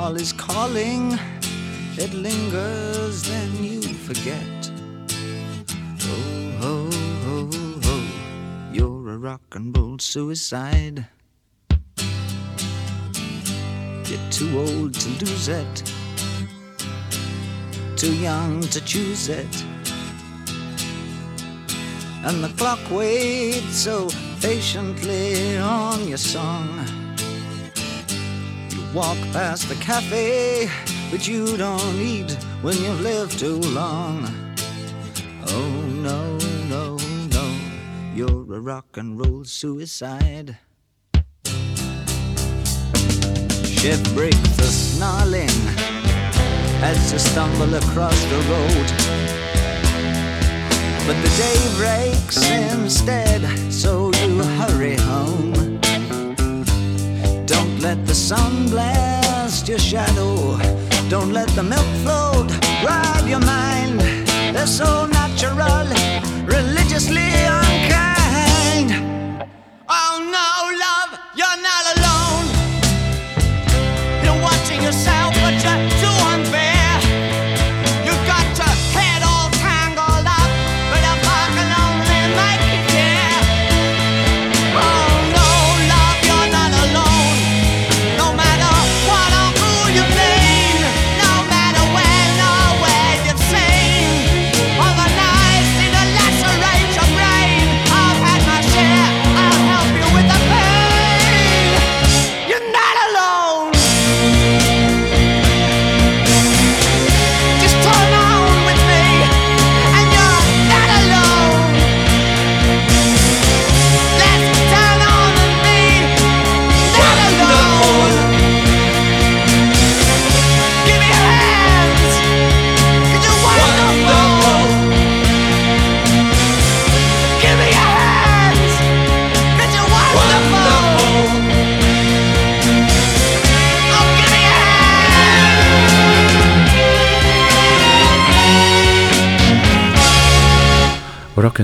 Wall 0.05 0.17
is 0.17 0.35
calling, 0.35 1.19
it 1.97 2.13
lingers, 2.13 3.23
then 3.23 3.65
you 3.65 3.81
forget. 3.81 4.71
Oh, 6.03 6.51
ho, 6.61 6.91
ho, 7.25 7.51
ho, 7.85 7.97
you're 8.71 9.09
a 9.13 9.17
rock 9.17 9.41
and 9.53 9.75
roll 9.75 9.99
suicide. 9.99 11.07
You're 14.07 14.29
too 14.31 14.51
old 14.59 14.93
to 14.93 15.09
lose 15.25 15.49
it, 15.49 15.75
too 17.97 18.15
young 18.15 18.61
to 18.61 18.81
choose 18.85 19.31
it. 19.31 19.65
And 22.27 22.45
the 22.45 22.53
clock 22.59 22.91
waits 22.91 23.77
so 23.77 24.11
patiently 24.43 25.57
on 25.57 26.07
your 26.07 26.19
song. 26.19 26.94
Walk 28.95 29.19
past 29.33 29.69
the 29.69 29.75
cafe, 29.75 30.71
but 31.11 31.27
you 31.27 31.57
don't 31.57 31.97
eat 31.97 32.31
when 32.63 32.77
you've 32.77 33.01
lived 33.01 33.41
too 33.41 33.59
long. 33.59 34.25
Oh 35.49 35.71
no, 35.89 36.39
no, 36.69 36.97
no, 37.33 37.59
you're 38.15 38.55
a 38.55 38.61
rock 38.61 38.97
and 38.97 39.19
roll 39.19 39.43
suicide. 39.43 40.57
Shift 43.65 44.15
breaks 44.15 44.57
the 44.57 44.71
snarling 44.71 45.51
as 46.81 47.13
you 47.13 47.19
stumble 47.19 47.75
across 47.75 48.25
the 48.27 48.39
road. 48.53 48.89
But 51.05 51.21
the 51.21 51.33
day 51.37 51.59
breaks 51.77 52.37
instead, 52.49 53.43
so 53.73 54.13
you 54.13 54.41
hurry 54.41 54.95
home. 54.95 55.64
Let 57.85 58.07
the 58.07 58.15
sun 58.15 58.71
blast 58.71 59.69
your 59.69 59.79
shadow. 59.79 60.57
Don't 61.11 61.35
let 61.35 61.49
the 61.51 61.63
milk 61.63 61.87
float 62.03 62.51
rob 62.83 63.29
your 63.29 63.41
mind. 63.41 64.01
They're 64.55 64.67
so 64.67 65.05
natural, 65.05 65.87
religiously 66.47 67.29
unkind. 67.61 68.89
Oh 69.87 70.17
no, 70.37 70.49
love, 70.85 71.04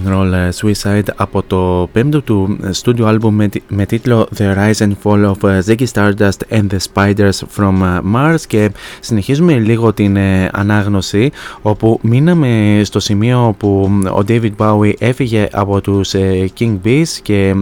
and 0.04 0.12
Roll 0.12 0.32
ε, 0.32 0.48
Suicide 0.60 1.08
από 1.16 1.42
το 1.42 1.88
πέμπτο 1.92 2.20
του 2.22 2.58
studio 2.82 3.04
album 3.04 3.30
με, 3.30 3.48
τι- 3.48 3.62
με 3.68 3.86
τίτλο 3.86 4.28
The 4.38 4.54
Rise 4.56 4.86
and 4.86 4.92
Fall 5.02 5.30
of 5.32 5.48
ε, 5.48 5.58
Ziggy 5.66 5.86
Stardust 5.92 6.56
and 6.58 6.66
the 6.70 6.78
Spiders 6.92 7.38
from 7.56 7.74
ε, 7.82 8.00
Mars 8.14 8.40
και 8.46 8.70
συνεχίζουμε 9.00 9.52
λίγο 9.58 9.92
την 9.92 10.16
ε, 10.16 10.48
ανάγνωση 10.52 11.30
όπου 11.62 11.98
μείναμε 12.02 12.80
στο 12.84 13.00
σημείο 13.00 13.54
που 13.58 13.90
ο 14.16 14.20
David 14.28 14.50
Bowie 14.56 14.92
έφυγε 14.98 15.48
από 15.52 15.80
τους 15.80 16.14
ε, 16.14 16.50
King 16.58 16.76
Bees 16.84 17.08
και 17.22 17.54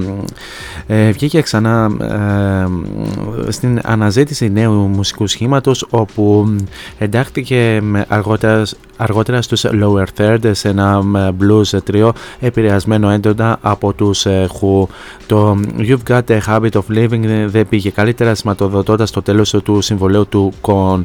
ε, 0.87 1.11
βγήκε 1.11 1.41
ξανά 1.41 1.91
ε, 2.01 3.51
στην 3.53 3.81
αναζήτηση 3.85 4.51
νέου 4.51 4.73
μουσικού 4.73 5.27
σχήματος 5.27 5.87
όπου 5.91 6.55
εντάχθηκε 6.99 7.79
με 7.83 8.05
αργότερα, 8.09 8.63
αργότερα 8.97 9.43
στους 9.43 9.65
Lower 9.67 10.05
Third 10.19 10.39
σε 10.51 10.69
ένα 10.69 11.03
ε, 11.17 11.29
blues 11.41 11.79
τρίο 11.85 12.13
επηρεασμένο 12.41 13.11
έντονα 13.11 13.59
από 13.63 13.93
τους 13.93 14.27
ε, 14.27 14.49
Who. 14.61 14.87
Το 15.27 15.57
You've 15.79 16.09
Got 16.13 16.21
a 16.29 16.39
Habit 16.47 16.71
of 16.71 16.83
Living 16.97 17.21
δεν- 17.21 17.51
δεν 17.51 17.69
πήγε 17.69 17.91
καλύτερα 17.91 18.35
σηματοδοτώντας 18.35 19.11
το 19.11 19.23
τέλος 19.23 19.51
του 19.65 19.81
συμβολέου 19.81 20.29
του 20.29 20.53
Con. 20.61 21.01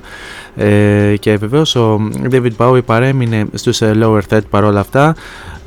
Ε, 0.55 1.13
και 1.19 1.37
βεβαίως 1.37 1.75
ο 1.75 1.99
David 2.31 2.51
Bowie 2.57 2.83
παρέμεινε 2.85 3.45
στους 3.53 3.81
ε, 3.81 3.91
Lower 4.01 4.19
Third 4.29 4.41
παρόλα 4.49 4.79
αυτά 4.79 5.15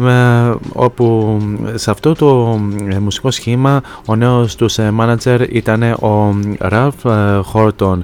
ε, 0.06 0.54
όπου 0.72 1.38
σε 1.74 1.90
αυτό 1.90 2.14
το 2.14 2.60
ε, 2.90 2.98
μουσικό 2.98 3.30
σχήμα 3.30 3.80
ο 4.06 4.14
νέος 4.16 4.54
τους 4.56 4.78
ε, 4.78 4.92
manager 5.00 5.46
ήταν 5.50 5.82
ο 5.82 6.34
Ralph 6.70 7.10
ε, 7.10 7.40
Horton 7.52 7.98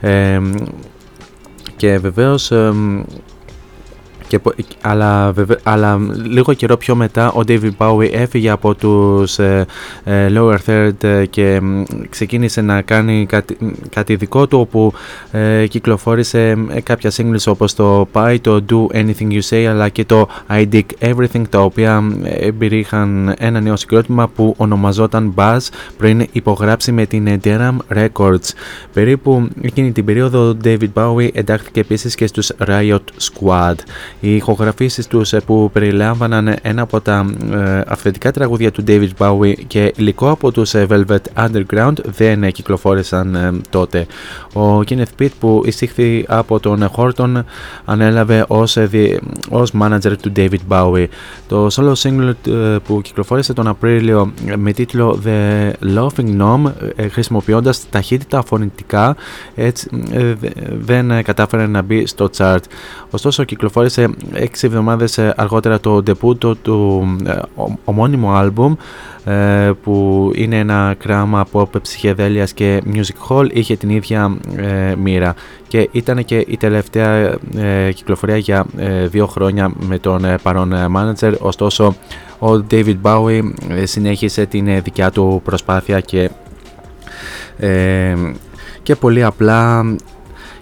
Ε, 0.00 0.40
και 1.76 1.98
βεβαίως 1.98 2.50
ε, 2.50 2.72
και, 4.32 4.38
πο- 4.38 4.52
αλλά, 4.80 5.32
βεβαι- 5.32 5.60
αλλά 5.62 5.98
λίγο 6.30 6.52
καιρό 6.52 6.76
πιο 6.76 6.94
μετά 6.94 7.32
ο 7.32 7.40
David 7.48 7.70
Bowie 7.78 8.08
έφυγε 8.12 8.50
από 8.50 8.74
τους 8.74 9.38
ε, 9.38 9.66
ε, 10.04 10.26
Lower 10.36 10.56
Third 10.66 11.04
ε, 11.04 11.26
και 11.26 11.60
μ, 11.62 11.82
ξεκίνησε 12.10 12.60
να 12.60 12.82
κάνει 12.82 13.26
κάτι, 13.28 13.56
μ, 13.60 13.68
κάτι 13.90 14.16
δικό 14.16 14.46
του 14.46 14.58
όπου 14.60 14.92
ε, 15.32 15.66
κυκλοφόρησε 15.66 16.56
ε, 16.70 16.80
κάποια 16.80 17.10
singles 17.16 17.44
όπως 17.46 17.74
το 17.74 18.08
Pie, 18.12 18.36
το 18.40 18.64
Do 18.70 18.96
Anything 18.96 19.30
You 19.32 19.40
Say 19.50 19.64
αλλά 19.64 19.88
και 19.88 20.04
το 20.04 20.28
I 20.50 20.64
Dig 20.72 20.82
Everything 21.00 21.42
τα 21.48 21.60
οποία 21.60 22.00
μ, 22.00 22.12
εμπειρίχαν 22.24 23.34
ένα 23.38 23.60
νέο 23.60 23.76
συγκρότημα 23.76 24.28
που 24.28 24.54
ονομαζόταν 24.56 25.34
Buzz 25.36 25.58
πριν 25.98 26.26
υπογράψει 26.32 26.92
με 26.92 27.06
την 27.06 27.26
ε, 27.26 27.40
Durham 27.44 27.76
Records. 27.96 28.48
Περίπου 28.92 29.48
εκείνη 29.62 29.92
την 29.92 30.04
περίοδο 30.04 30.48
ο 30.48 30.56
David 30.64 30.88
Bowie 30.94 31.28
εντάχθηκε 31.32 31.80
επίσης 31.80 32.14
και 32.14 32.26
στους 32.26 32.50
Riot 32.66 32.98
Squad. 33.20 33.74
Οι 34.24 34.34
ηχογραφήσεις 34.36 35.06
τους 35.06 35.32
ε, 35.32 35.40
που 35.40 35.70
περιλάμβαναν 35.72 36.54
ένα 36.62 36.82
από 36.82 37.00
τα 37.00 37.34
ε, 37.52 37.80
αυθεντικά 37.86 38.30
τραγούδια 38.30 38.70
του 38.70 38.84
David 38.86 39.08
Bowie 39.18 39.52
και 39.66 39.92
υλικό 39.96 40.30
από 40.30 40.52
τους 40.52 40.74
ε, 40.74 40.86
Velvet 40.90 41.46
Underground 41.46 41.92
δεν 42.04 42.42
ε, 42.42 42.50
κυκλοφόρησαν 42.50 43.34
ε, 43.34 43.52
τότε. 43.70 44.06
Ο 44.54 44.78
Kenneth 44.78 45.20
Pitt 45.22 45.28
που 45.40 45.62
εισήχθη 45.64 46.24
από 46.28 46.60
τον 46.60 46.90
Horton 46.96 47.42
ανέλαβε 47.84 48.44
ως, 48.48 48.76
ε, 48.76 48.86
δι- 48.86 49.18
ως 49.50 49.72
manager 49.82 50.12
του 50.22 50.32
David 50.36 50.58
Bowie. 50.68 51.06
Το 51.48 51.66
solo 51.72 51.92
single 52.02 52.32
ε, 52.46 52.76
που 52.86 53.00
κυκλοφόρησε 53.02 53.52
τον 53.52 53.66
Απρίλιο 53.66 54.32
ε, 54.46 54.56
με 54.56 54.72
τίτλο 54.72 55.20
The 55.26 55.70
Laughing 55.96 56.36
Gnome 56.40 56.72
ε, 56.96 57.08
χρησιμοποιώντας 57.08 57.88
ταχύτητα 57.90 58.42
φωνητικά 58.46 59.16
έτσι, 59.54 59.88
ε, 60.12 60.34
δε- 60.34 60.48
δεν 60.80 61.10
ε, 61.10 61.22
κατάφερε 61.22 61.66
να 61.66 61.82
μπει 61.82 62.06
στο 62.06 62.30
chart. 62.36 62.58
Ωστόσο 63.10 63.44
κυκλοφόρησε 63.44 64.08
έξι 64.32 64.66
εβδομάδες 64.66 65.18
αργότερα 65.18 65.80
το 65.80 66.02
debut 66.06 66.56
του 66.62 67.06
ομώνυμο 67.84 68.32
άλμπουμ 68.32 68.74
που 69.82 70.30
είναι 70.34 70.58
ένα 70.58 70.94
κράμα 70.98 71.46
pop 71.52 71.82
ψυχεδέλειας 71.82 72.52
και 72.52 72.82
music 72.92 73.28
hall 73.28 73.48
είχε 73.52 73.76
την 73.76 73.90
ίδια 73.90 74.36
μοίρα. 75.02 75.34
Και 75.68 75.88
ήταν 75.92 76.24
και 76.24 76.44
η 76.46 76.56
τελευταία 76.56 77.38
κυκλοφορία 77.94 78.36
για 78.36 78.66
δύο 79.06 79.26
χρόνια 79.26 79.72
με 79.78 79.98
τον 79.98 80.24
παρόν 80.42 80.72
manager. 80.96 81.32
Ωστόσο 81.38 81.94
ο 82.38 82.64
David 82.70 82.96
Bowie 83.02 83.40
συνέχισε 83.82 84.46
την 84.46 84.82
δικιά 84.82 85.10
του 85.10 85.40
προσπάθεια 85.44 86.00
και 86.00 86.30
και 88.82 88.96
πολύ 88.96 89.24
απλά 89.24 89.84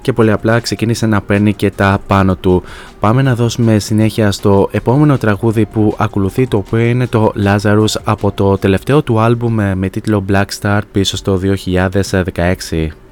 και 0.03 0.13
πολύ 0.13 0.33
απλά 0.33 0.61
ξεκίνησε 0.61 1.07
να 1.07 1.21
παίρνει 1.21 1.55
και 1.55 1.71
τα 1.71 2.01
πάνω 2.07 2.37
του. 2.37 2.63
Πάμε 3.01 3.23
να 3.23 3.35
δώσουμε 3.35 3.79
συνέχεια 3.79 4.33
στο 4.33 4.69
επόμενο 4.73 5.19
τραγούδι 5.19 5.67
που 5.67 5.95
ακολουθεί 5.99 6.47
το 6.47 6.57
οποίο 6.57 6.79
είναι 6.79 7.07
το 7.07 7.33
Lazarus 7.45 8.01
από 8.05 8.33
το 8.33 8.59
τελευταίο 8.59 9.03
του 9.03 9.21
άλμπουμ 9.21 9.55
με 9.75 9.89
τίτλο 9.91 10.25
Black 10.29 10.47
Star 10.61 10.81
πίσω 10.93 11.17
στο 11.17 11.41
2016. 12.35 13.10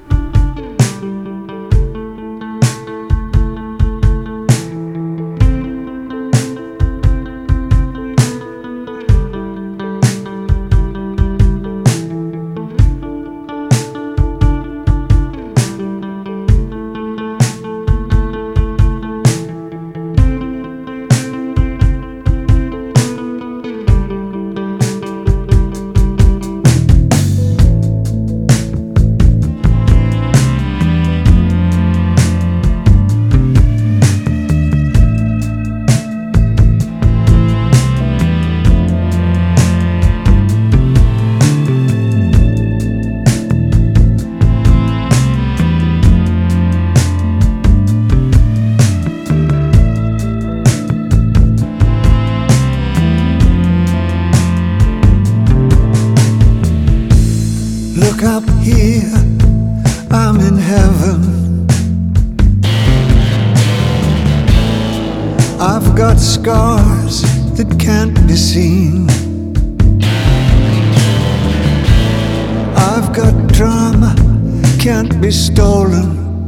can't 74.89 75.21
be 75.21 75.29
stolen. 75.29 76.43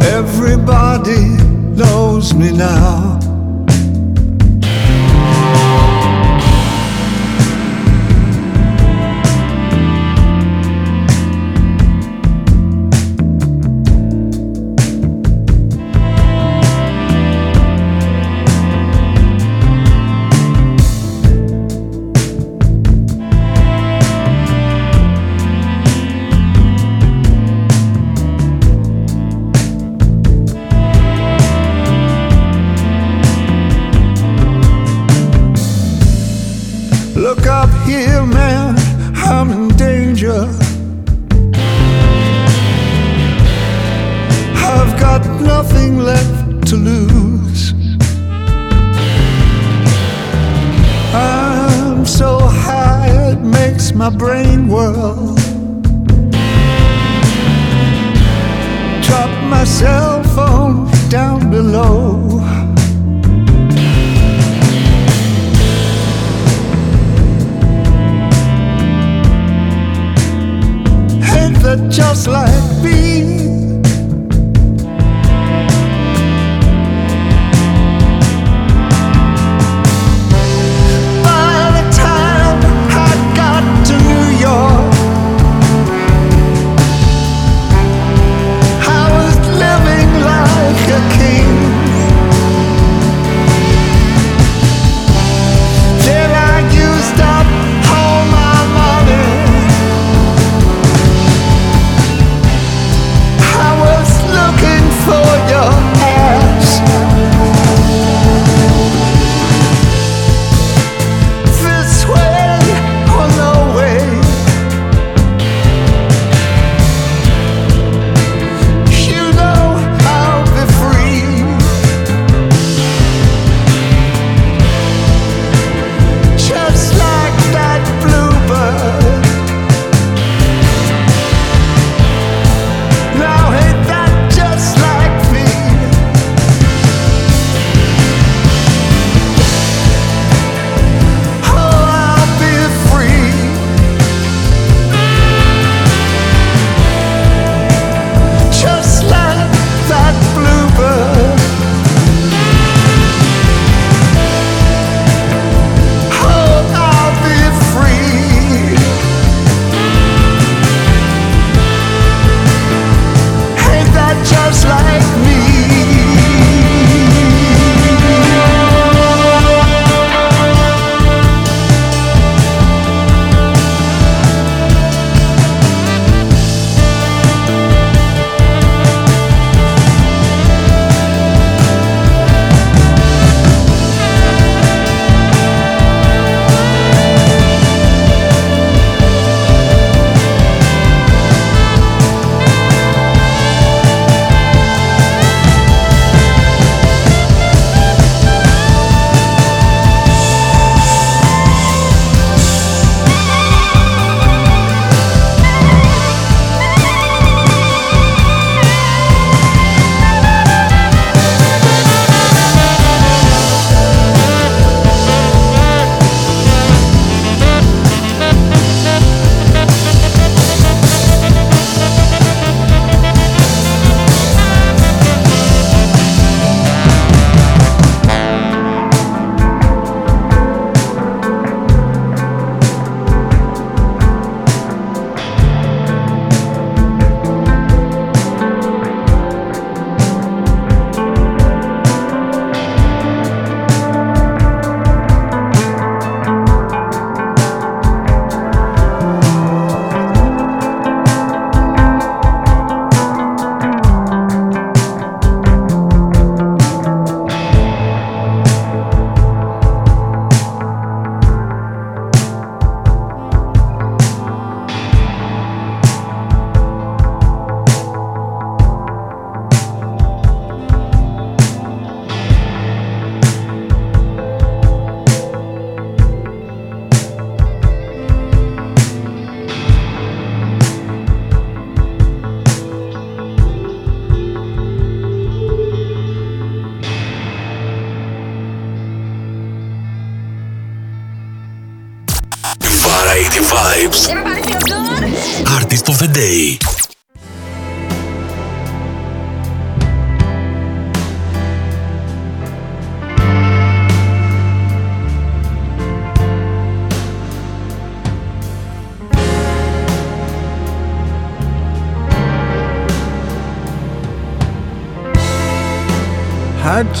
Everybody 0.00 1.24
knows 1.76 2.32
me 2.32 2.52
now. 2.52 3.21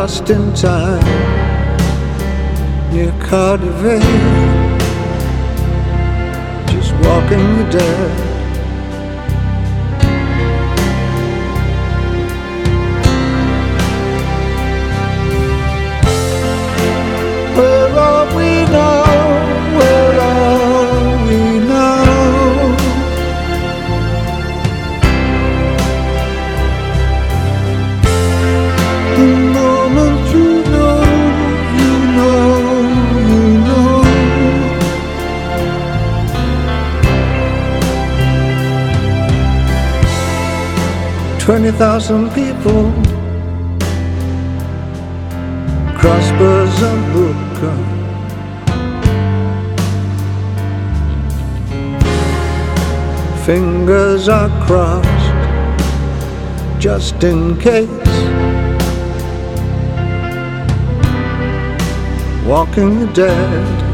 Lost 0.00 0.30
in 0.30 0.54
time. 0.54 1.04
Near 2.90 3.12
Cardiff 3.20 3.82
Just 6.70 6.92
walking 7.04 7.46
the 7.58 7.66
dead 7.70 8.29
thousand 41.80 42.28
people 42.34 42.92
crossbows 45.98 46.82
and 46.82 47.02
Buka. 47.14 47.72
Fingers 53.46 54.28
are 54.28 54.50
crossed 54.66 55.28
just 56.78 57.24
in 57.24 57.58
case. 57.58 57.88
Walking 62.46 63.00
the 63.00 63.10
dead. 63.14 63.89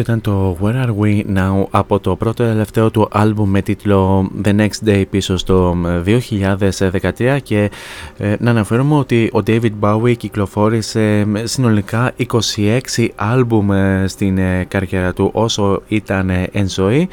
Αυτό 0.00 0.12
ήταν 0.12 0.20
το 0.20 0.56
Where 0.62 0.86
Are 0.86 0.94
We 1.02 1.36
Now 1.36 1.66
από 1.70 2.00
το 2.00 2.16
πρώτο 2.16 2.44
τελευταίο 2.44 2.90
του 2.90 3.08
άλμπουμ 3.10 3.50
με 3.50 3.62
τίτλο 3.62 4.30
The 4.44 4.56
Next 4.56 4.88
Day 4.88 5.04
πίσω 5.10 5.36
στο 5.36 5.76
2013 7.18 7.38
και 7.42 7.70
ε, 8.18 8.34
να 8.38 8.50
αναφέρουμε 8.50 8.94
ότι 8.94 9.30
ο 9.32 9.38
David 9.46 9.70
Bowie 9.80 10.16
κυκλοφόρησε 10.16 11.26
συνολικά 11.42 12.12
26 12.96 13.08
άλμπουμ 13.14 13.72
ε, 13.72 14.04
στην 14.08 14.38
ε, 14.38 14.64
καριέρα 14.68 15.12
του 15.12 15.30
όσο 15.32 15.82
ήταν 15.88 16.30
εν 16.52 16.68
ζωή. 16.68 17.08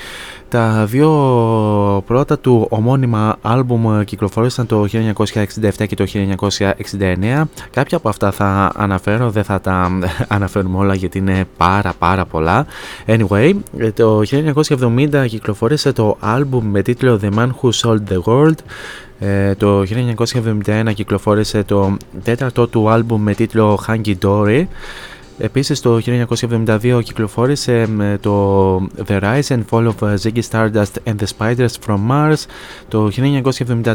Τα 0.50 0.86
δύο 0.86 2.04
πρώτα 2.06 2.40
του 2.40 2.68
ομώνυμα 2.70 3.38
άλμπουμ 3.42 4.04
κυκλοφόρησαν 4.04 4.66
το 4.66 4.86
1967 4.92 5.88
και 5.88 5.96
το 5.96 6.06
1969. 7.00 7.44
Κάποια 7.72 7.98
από 7.98 8.10
αυτά 8.10 8.32
θα 8.32 8.72
αναφέρω, 8.76 9.30
δεν 9.30 9.44
θα 9.44 9.62
τα 9.62 10.00
αναφέρουμε 10.28 10.78
όλα 10.78 10.94
γιατί 10.94 11.18
είναι 11.18 11.46
πάρα 11.58 11.94
πάρα 12.00 12.26
πολλά. 12.26 12.66
Anyway, 13.05 13.53
το 13.93 14.21
1970 14.80 15.25
κυκλοφόρησε 15.28 15.93
το 15.93 16.17
άλμπουμ 16.19 16.65
με 16.65 16.82
τίτλο 16.82 17.19
The 17.23 17.30
Man 17.38 17.47
Who 17.47 17.69
Sold 17.82 17.99
the 18.09 18.21
World. 18.23 18.57
Ε, 19.19 19.55
το 19.55 19.84
1971 20.65 20.93
κυκλοφόρησε 20.93 21.63
το 21.63 21.97
τέταρτο 22.23 22.67
του 22.67 22.89
άλμπουμ 22.89 23.21
με 23.21 23.34
τίτλο 23.34 23.80
Hanky 23.88 24.15
Dory. 24.21 24.65
Επίσης 25.40 25.82
το 25.82 26.02
1972 26.06 27.00
κυκλοφόρησε 27.04 27.88
το 28.22 28.76
The 29.08 29.20
Rise 29.22 29.48
and 29.48 29.62
Fall 29.70 29.88
of 29.88 30.16
Ziggy 30.24 30.42
Stardust 30.50 30.94
and 31.06 31.16
the 31.16 31.26
Spiders 31.38 31.74
from 31.88 32.00
Mars. 32.10 32.46
Το 32.88 33.12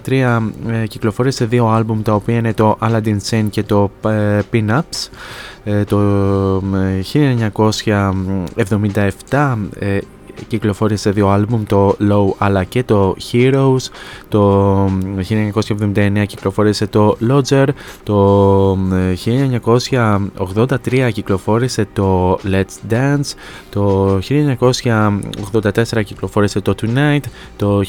1973 0.08 0.40
κυκλοφόρησε 0.88 1.44
δύο 1.44 1.68
άλμπουμ 1.68 2.02
τα 2.02 2.14
οποία 2.14 2.36
είναι 2.36 2.54
το 2.54 2.78
Aladdin 2.80 3.16
Sane 3.30 3.46
και 3.50 3.62
το 3.62 3.90
Pin-Ups. 4.52 5.08
Το 5.86 5.98
1977 7.12 9.56
κυκλοφόρησε 10.48 11.10
δύο 11.10 11.28
άλμπουμ, 11.28 11.62
το 11.64 11.96
Low 12.00 12.34
αλλά 12.38 12.64
και 12.64 12.82
το 12.82 13.16
Heroes. 13.32 13.88
Το 14.28 14.84
1979 15.94 16.24
κυκλοφόρησε 16.26 16.86
το 16.86 17.16
Lodger. 17.28 17.68
Το 18.02 18.78
1983 20.84 21.10
κυκλοφόρησε 21.12 21.86
το 21.92 22.34
Let's 22.34 22.92
Dance. 22.92 23.34
Το 23.70 24.18
1984 24.18 26.02
κυκλοφόρησε 26.04 26.60
το 26.60 26.74
Tonight. 26.82 27.24
Το 27.56 27.80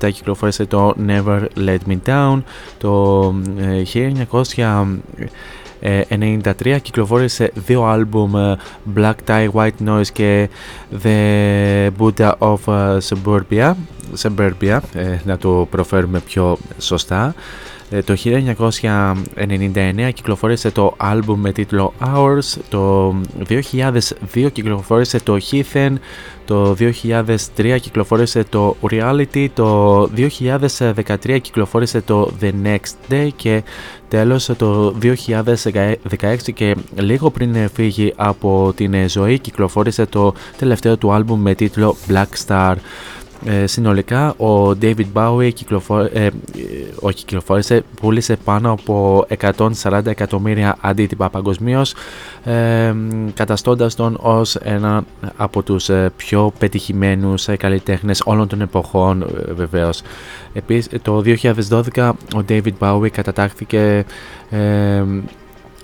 1987 0.00 0.10
κυκλοφόρησε 0.12 0.66
το 0.66 0.94
Never 1.06 1.40
Let 1.56 1.78
Me 1.88 1.96
Down. 2.06 2.42
Το 2.78 3.34
1900 4.32 4.86
1993 5.82 6.78
κυκλοφόρησε 6.82 7.50
δύο 7.54 7.84
άλμπουμ 7.84 8.32
Black 8.96 9.14
Tie 9.26 9.48
White 9.52 9.86
Noise 9.86 10.08
και 10.12 10.48
The 11.02 11.88
Buddha 11.98 12.32
of 12.38 12.58
Suburbia, 12.98 13.72
Suburbia 14.22 14.78
να 15.24 15.36
το 15.38 15.66
προφέρουμε 15.70 16.20
πιο 16.20 16.58
σωστά. 16.78 17.34
Το 18.04 18.16
1999 18.24 20.10
κυκλοφόρησε 20.14 20.70
το 20.70 20.94
άλμπουμ 20.96 21.40
με 21.40 21.52
τίτλο 21.52 21.92
Hours, 22.00 22.60
το 22.68 23.14
2002 23.48 24.48
κυκλοφόρησε 24.52 25.20
το 25.20 25.36
Heathen, 25.50 25.92
το 26.50 26.76
2003 27.56 27.76
κυκλοφόρησε 27.80 28.44
το 28.48 28.76
Reality, 28.90 29.46
το 29.54 30.02
2013 30.02 31.38
κυκλοφόρησε 31.40 32.00
το 32.00 32.32
The 32.40 32.52
Next 32.64 33.12
Day 33.12 33.28
και 33.36 33.62
τέλος 34.08 34.50
το 34.56 34.94
2016 35.02 36.36
και 36.54 36.76
λίγο 36.94 37.30
πριν 37.30 37.68
φύγει 37.68 38.12
από 38.16 38.72
την 38.76 39.08
ζωή 39.08 39.38
κυκλοφόρησε 39.38 40.06
το 40.06 40.34
τελευταίο 40.56 40.96
του 40.96 41.12
άλμπουμ 41.12 41.40
με 41.40 41.54
τίτλο 41.54 41.96
Black 42.08 42.46
Star. 42.46 42.74
Ε, 43.44 43.66
συνολικά 43.66 44.28
ο 44.30 44.76
David 44.82 45.06
Bowie 45.14 45.52
κυκλοφόρ, 45.54 46.08
ε, 46.12 46.28
όχι 47.00 47.16
κυκλοφόρησε, 47.16 47.84
πούλησε 48.00 48.36
πάνω 48.44 48.70
από 48.70 49.26
140 49.82 50.06
εκατομμύρια 50.06 50.76
αντίτυπα 50.80 51.30
παγκοσμίω, 51.30 51.82
ε, 52.44 52.94
καταστώντας 53.34 53.94
τον 53.94 54.18
ως 54.20 54.56
ένα 54.56 55.04
από 55.36 55.62
τους 55.62 55.88
ε, 55.88 56.12
πιο 56.16 56.52
πετυχημένους 56.58 57.48
ε, 57.48 57.56
καλλιτέχνες 57.56 58.22
όλων 58.24 58.48
των 58.48 58.60
εποχών 58.60 59.22
ε, 59.22 59.52
βεβαίως. 59.52 60.02
Επίσης 60.52 60.88
το 61.02 61.22
2012 61.96 62.12
ο 62.36 62.44
David 62.48 62.72
Bowie 62.78 63.10
κατατάχθηκε 63.10 64.04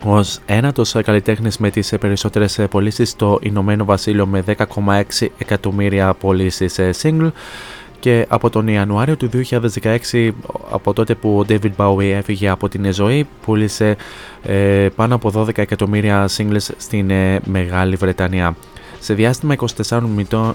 Ω 0.07 0.20
ένατο 0.46 0.82
καλλιτέχνης 1.04 1.59
με 1.59 1.70
τις 1.70 1.92
περισσότερες 2.00 2.61
πωλήσεις 2.70 3.11
στο 3.11 3.38
Ηνωμένο 3.42 3.84
Βασίλειο 3.84 4.26
με 4.26 4.44
10,6 4.46 5.26
εκατομμύρια 5.38 6.14
πωλήσεις 6.14 6.78
single 7.02 7.30
και 8.00 8.26
από 8.28 8.50
τον 8.50 8.68
Ιανουάριο 8.68 9.16
του 9.16 9.30
2016 10.12 10.30
από 10.70 10.92
τότε 10.92 11.14
που 11.14 11.38
ο 11.38 11.44
David 11.48 11.70
Bowie 11.76 12.02
έφυγε 12.02 12.48
από 12.48 12.68
την 12.68 12.92
ζωή 12.92 13.26
πούλησε 13.44 13.96
ε, 14.42 14.88
πάνω 14.96 15.14
από 15.14 15.32
12 15.34 15.59
εκατομμύρια 15.59 16.28
singles 16.36 16.68
στην 16.76 17.11
ε, 17.11 17.40
Μεγάλη 17.44 17.96
Βρετανία. 17.96 18.57
Σε 19.07 19.14
διάστημα 19.14 19.54
24 19.88 20.00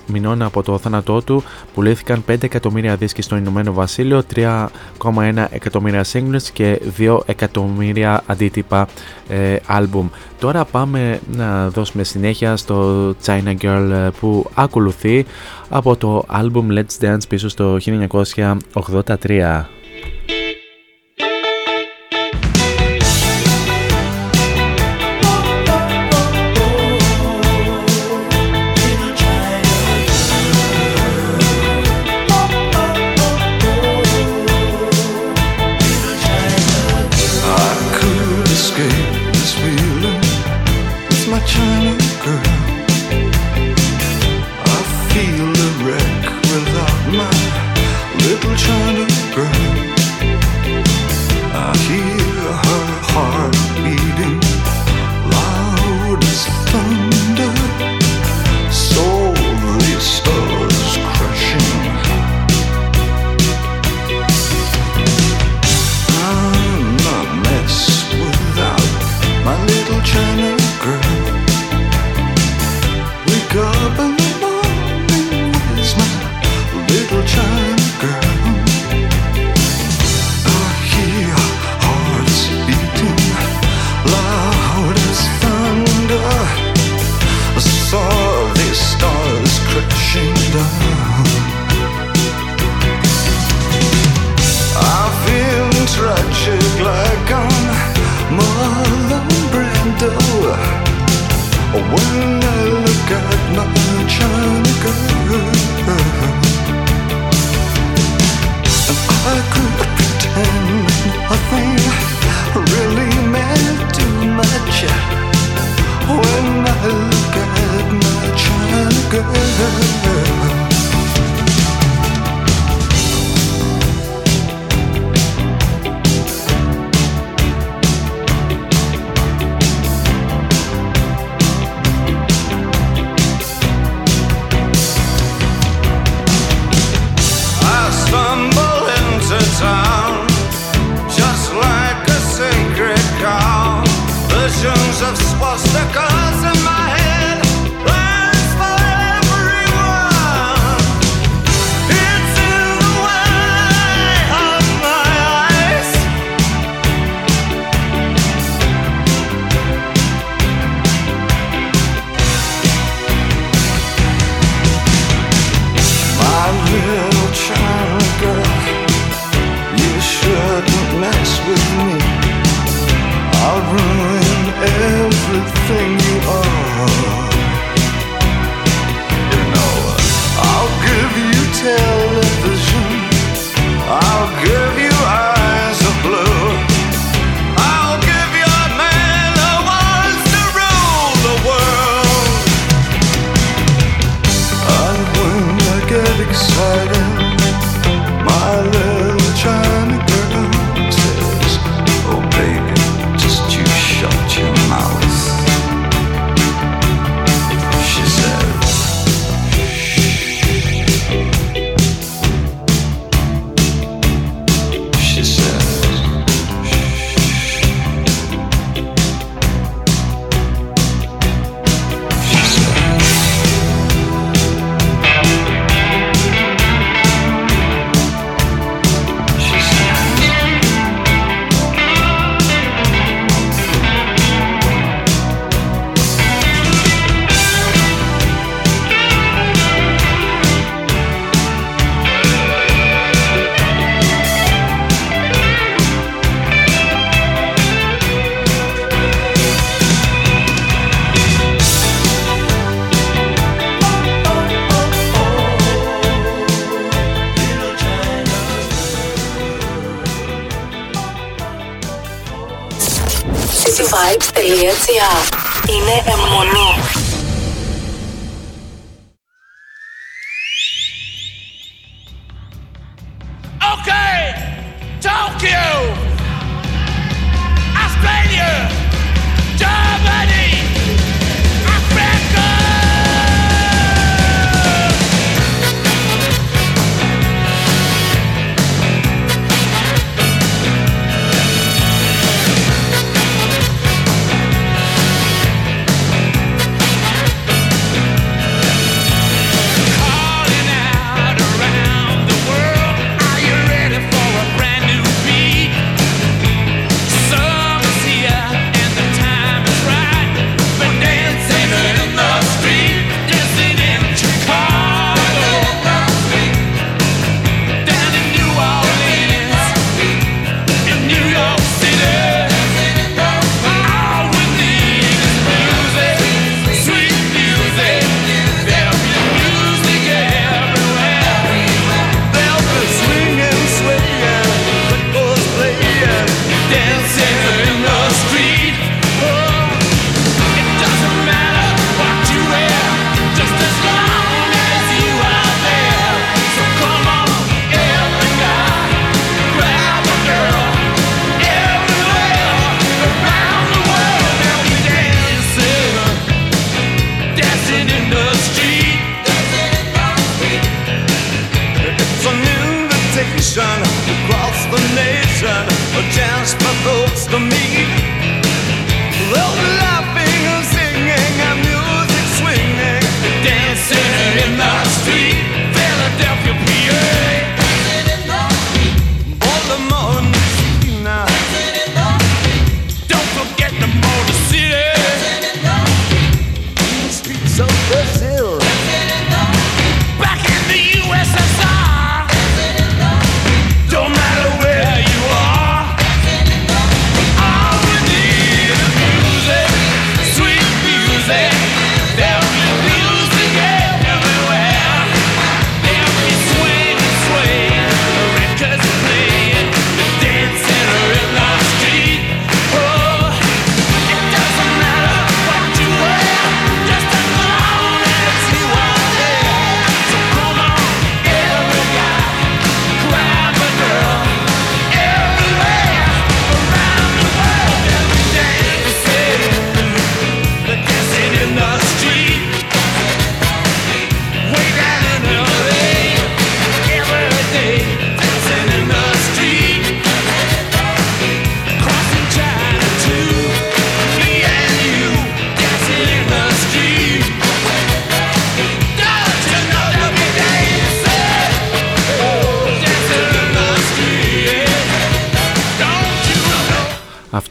μηνών 0.08 0.42
από 0.42 0.64
το 0.64 0.78
θάνατό 0.78 1.22
του 1.22 1.44
πουλήθηκαν 1.74 2.24
5 2.28 2.44
εκατομμύρια 2.44 2.96
δίσκοι 2.96 3.22
στο 3.22 3.36
Ηνωμένο 3.36 3.74
Βασίλειο, 3.74 4.24
3,1 4.36 5.46
εκατομμύρια 5.50 6.06
singles 6.14 6.44
και 6.54 6.82
2 6.98 7.20
εκατομμύρια 7.26 8.24
αντίτυπα 8.26 8.88
ε, 9.28 9.56
άλμπουμ. 9.66 10.08
Τώρα 10.40 10.66
πάμε 10.66 11.20
να 11.32 11.70
δώσουμε 11.70 12.04
συνέχεια 12.04 12.58
στο 12.58 13.10
China 13.26 13.56
Girl 13.62 13.90
ε, 13.92 14.10
που 14.20 14.50
ακολουθεί 14.54 15.26
από 15.70 15.96
το 15.96 16.24
άλμπουμ 16.28 16.68
Let's 16.72 17.06
Dance 17.06 17.28
πίσω 17.28 17.50
στο 17.50 17.78
1983. 18.76 19.64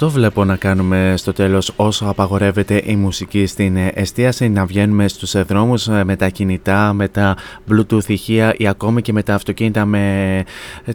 Αυτό 0.03 0.13
βλέπω 0.13 0.45
να 0.45 0.57
κάνουμε 0.57 1.15
στο 1.17 1.33
τέλος 1.33 1.73
όσο 1.77 2.07
απαγορεύεται 2.07 2.83
η 2.85 2.97
μουσική 2.97 3.47
στην 3.47 3.77
εστίαση, 3.95 4.49
να 4.49 4.67
βγαίνουμε 4.67 5.09
στους 5.09 5.45
δρόμους 5.45 5.87
με 5.87 6.17
τα 6.17 6.29
κινητά, 6.29 6.93
με 6.93 7.09
τα 7.09 7.37
bluetooth 7.71 8.09
ηχεία 8.09 8.55
ή 8.57 8.69
ακόμη 8.69 9.03
και 9.03 9.13
με 9.13 9.23
τα 9.23 9.35
αυτοκίνητα 9.35 9.85
με 9.85 10.45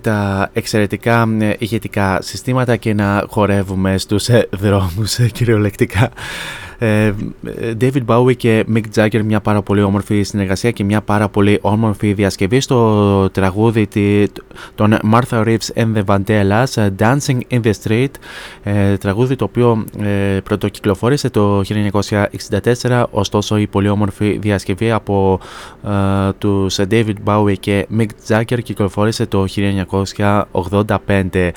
τα 0.01 0.49
εξαιρετικά 0.53 1.27
ηγετικά 1.57 2.21
συστήματα 2.21 2.75
και 2.75 2.93
να 2.93 3.25
χορεύουμε 3.29 3.97
στους 3.97 4.29
δρόμους 4.51 5.15
κυριολεκτικά. 5.31 6.11
Ε, 6.77 7.13
David 7.81 8.05
Bowie 8.05 8.35
και 8.35 8.65
Mick 8.75 8.83
Jagger, 8.95 9.21
μια 9.23 9.39
πάρα 9.39 9.61
πολύ 9.61 9.81
όμορφη 9.81 10.23
συνεργασία 10.23 10.71
και 10.71 10.83
μια 10.83 11.01
πάρα 11.01 11.29
πολύ 11.29 11.59
όμορφη 11.61 12.13
διασκευή 12.13 12.59
στο 12.59 13.29
τραγούδι 13.29 13.87
των 14.75 14.97
Martha 15.13 15.43
Reeves 15.43 15.73
and 15.75 15.95
the 15.95 16.03
Vandellas, 16.05 16.89
Dancing 16.99 17.39
in 17.51 17.61
the 17.61 17.71
Street, 17.83 18.09
ε, 18.63 18.97
τραγούδι 18.97 19.35
το 19.35 19.43
οποίο 19.43 19.85
ε, 19.99 20.39
πρωτοκυκλοφόρησε 20.43 21.29
το 21.29 21.61
1964, 22.81 23.03
ωστόσο 23.11 23.57
η 23.57 23.67
πολύ 23.67 23.89
όμορφη 23.89 24.37
διασκευή 24.37 24.91
από 24.91 25.39
ε, 25.83 26.31
τους 26.37 26.79
David 26.89 27.15
Bowie 27.25 27.57
και 27.59 27.87
Mick 27.97 28.07
Jagger 28.27 28.59
κυκλοφόρησε 28.63 29.25
το 29.25 29.45
1985. 30.51 31.51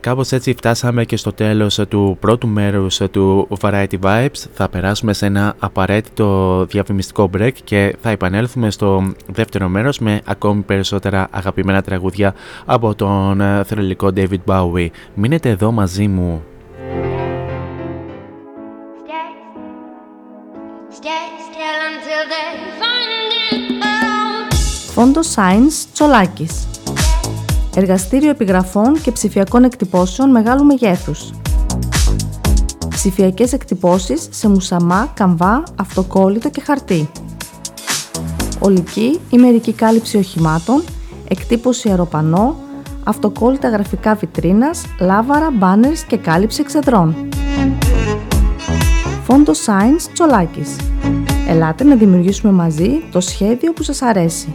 Κάπως 0.00 0.32
έτσι 0.32 0.54
φτάσαμε 0.54 1.04
και 1.04 1.16
στο 1.16 1.32
τέλος 1.32 1.80
του 1.88 2.16
πρώτου 2.20 2.48
μέρους 2.48 3.00
του 3.10 3.48
Variety 3.60 3.98
Vibes. 4.02 4.44
Θα 4.52 4.68
περάσουμε 4.68 5.12
σε 5.12 5.26
ένα 5.26 5.54
απαραίτητο 5.58 6.64
διαφημιστικό 6.64 7.30
break 7.36 7.52
και 7.64 7.96
θα 8.00 8.10
επανέλθουμε 8.10 8.70
στο 8.70 9.12
δεύτερο 9.26 9.68
μέρος 9.68 9.98
με 9.98 10.20
ακόμη 10.24 10.62
περισσότερα 10.62 11.28
αγαπημένα 11.30 11.82
τραγούδια 11.82 12.34
από 12.64 12.94
τον 12.94 13.42
θρελικό 13.64 14.10
David 14.16 14.38
Bowie. 14.46 14.86
Μείνετε 15.14 15.48
εδώ 15.48 15.70
μαζί 15.72 16.08
μου. 16.08 16.42
Φόντο 24.94 25.20
Science 25.34 25.86
Τσολάκης 25.92 26.66
Εργαστήριο 27.76 28.30
επιγραφών 28.30 29.00
και 29.00 29.12
ψηφιακών 29.12 29.64
εκτυπώσεων 29.64 30.30
μεγάλου 30.30 30.64
μεγέθους. 30.64 31.30
Ψηφιακές 32.88 33.52
εκτυπώσεις 33.52 34.28
σε 34.30 34.48
μουσαμά, 34.48 35.10
καμβά, 35.14 35.62
αυτοκόλλητο 35.76 36.50
και 36.50 36.60
χαρτί. 36.60 37.10
Ολική 38.58 39.20
ή 39.30 39.38
μερική 39.38 39.72
κάλυψη 39.72 40.16
οχημάτων, 40.16 40.82
εκτύπωση 41.28 41.88
αεροπανό, 41.88 42.56
αυτοκόλλητα 43.04 43.68
γραφικά 43.68 44.14
βιτρίνας, 44.14 44.82
λάβαρα, 45.00 45.50
μπάνερς 45.50 46.04
και 46.04 46.16
κάλυψη 46.16 46.60
εξεδρών. 46.60 47.28
Φόντο 49.24 49.52
Science 49.52 50.10
Τσολάκης. 50.12 50.76
Ελάτε 51.48 51.84
να 51.84 51.94
δημιουργήσουμε 51.94 52.52
μαζί 52.52 52.90
το 53.12 53.20
σχέδιο 53.20 53.72
που 53.72 53.82
σας 53.82 54.02
αρέσει. 54.02 54.54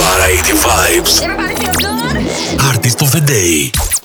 Variety 0.00 0.52
Vibes. 0.52 1.20
Artist 2.58 3.02
of 3.02 3.12
the 3.12 3.20
Day. 3.20 3.99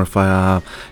Έτσι 0.00 0.18
όμορφα 0.18 0.27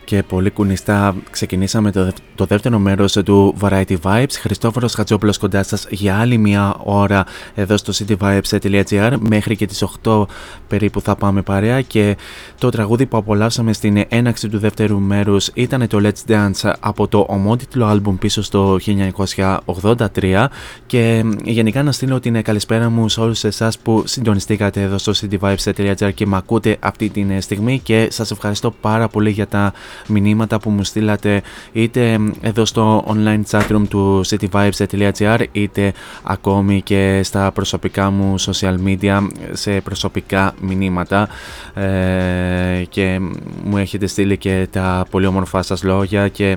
και 0.06 0.22
πολύ 0.22 0.50
κουνιστά 0.50 1.14
ξεκινήσαμε 1.30 1.90
το, 1.92 2.12
το 2.34 2.44
δεύτερο 2.44 2.78
μέρος 2.78 3.12
του 3.12 3.54
Variety 3.60 3.96
Vibes. 4.02 4.32
Χριστόφορος 4.40 4.94
Χατζόπουλος 4.94 5.38
κοντά 5.38 5.62
σας 5.62 5.86
για 5.90 6.18
άλλη 6.18 6.38
μια 6.38 6.76
ώρα 6.84 7.24
εδώ 7.54 7.76
στο 7.76 7.92
cityvibes.gr 7.96 9.16
μέχρι 9.18 9.56
και 9.56 9.66
τις 9.66 9.84
8 10.02 10.24
περίπου 10.68 11.00
θα 11.00 11.16
πάμε 11.16 11.42
παρέα 11.42 11.80
και 11.80 12.16
το 12.58 12.70
τραγούδι 12.70 13.06
που 13.06 13.16
απολαύσαμε 13.16 13.72
στην 13.72 14.04
έναξη 14.08 14.48
του 14.48 14.58
δεύτερου 14.58 15.00
μέρους 15.00 15.50
ήταν 15.54 15.88
το 15.88 16.00
Let's 16.02 16.30
Dance 16.30 16.72
από 16.80 17.08
το 17.08 17.26
ομότιτλο 17.28 17.86
άλμπουμ 17.86 18.16
πίσω 18.16 18.42
στο 18.42 18.78
1983 19.66 20.46
και 20.86 21.24
γενικά 21.44 21.82
να 21.82 21.92
στείλω 21.92 22.20
την 22.20 22.42
καλησπέρα 22.42 22.90
μου 22.90 23.08
σε 23.08 23.20
όλους 23.20 23.44
εσάς 23.44 23.78
που 23.78 24.02
συντονιστήκατε 24.06 24.82
εδώ 24.82 24.98
στο 24.98 25.12
cityvibes.gr 25.12 26.10
και 26.14 26.26
με 26.26 26.36
ακούτε 26.36 26.76
αυτή 26.80 27.08
τη 27.08 27.40
στιγμή 27.40 27.78
και 27.78 28.08
σας 28.10 28.30
ευχαριστώ 28.30 28.70
πάρα 28.70 29.08
πολύ 29.08 29.30
για 29.30 29.46
τα 29.46 29.72
μηνύματα 30.06 30.58
που 30.58 30.70
μου 30.70 30.84
στείλατε 30.84 31.42
είτε 31.72 32.18
εδώ 32.40 32.64
στο 32.64 33.04
online 33.08 33.42
chatroom 33.50 33.82
του 33.88 34.24
cityvibes.gr 34.26 35.44
είτε 35.52 35.92
ακόμη 36.22 36.82
και 36.82 37.20
στα 37.22 37.50
προσωπικά 37.52 38.10
μου 38.10 38.34
social 38.40 38.76
media 38.86 39.26
σε 39.52 39.80
προσωπικά 39.80 40.54
μηνύματα 40.60 41.28
ε, 41.74 42.84
και 42.88 43.20
μου 43.64 43.76
έχετε 43.76 44.06
στείλει 44.06 44.36
και 44.36 44.66
τα 44.70 45.06
πολύ 45.10 45.26
όμορφα 45.26 45.62
σας 45.62 45.82
λόγια 45.82 46.28
και 46.28 46.56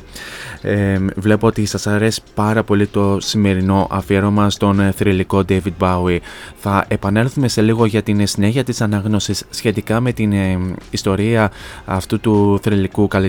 ε, 0.61 0.97
βλέπω 1.15 1.47
ότι 1.47 1.65
σας 1.65 1.87
αρέσει 1.87 2.21
πάρα 2.33 2.63
πολύ 2.63 2.87
το 2.87 3.17
σημερινό 3.19 3.87
αφιέρωμα 3.91 4.49
στον 4.49 4.91
θρηλυκό 4.95 5.43
David 5.49 5.73
Bowie. 5.79 6.17
Θα 6.55 6.85
επανέλθουμε 6.87 7.47
σε 7.47 7.61
λίγο 7.61 7.85
για 7.85 8.03
την 8.03 8.27
συνέχεια 8.27 8.63
της 8.63 8.81
αναγνώσης 8.81 9.43
σχετικά 9.49 9.99
με 9.99 10.11
την 10.11 10.31
ε, 10.31 10.59
ιστορία 10.89 11.51
αυτού 11.85 12.19
του 12.19 12.59
θρηλυκού 12.61 13.07
καλλιτέχνη 13.07 13.28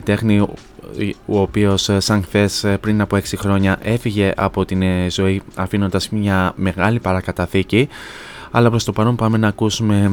ο 1.27 1.41
οποίος 1.41 1.89
ε, 1.89 2.01
σαν 2.01 2.23
χθες 2.23 2.65
ε, 2.65 2.77
πριν 2.77 3.01
από 3.01 3.17
6 3.17 3.21
χρόνια 3.37 3.79
έφυγε 3.83 4.33
από 4.37 4.65
την 4.65 4.83
ε, 4.83 5.11
ζωή 5.11 5.43
αφήνοντας 5.55 6.09
μια 6.09 6.53
μεγάλη 6.57 6.99
παρακαταθήκη. 6.99 7.89
Αλλά 8.53 8.71
προς 8.71 8.85
το 8.85 8.93
παρόν 8.93 9.17
πάμε 9.17 9.39
να 9.39 9.49
ακούσουμε 9.49 10.11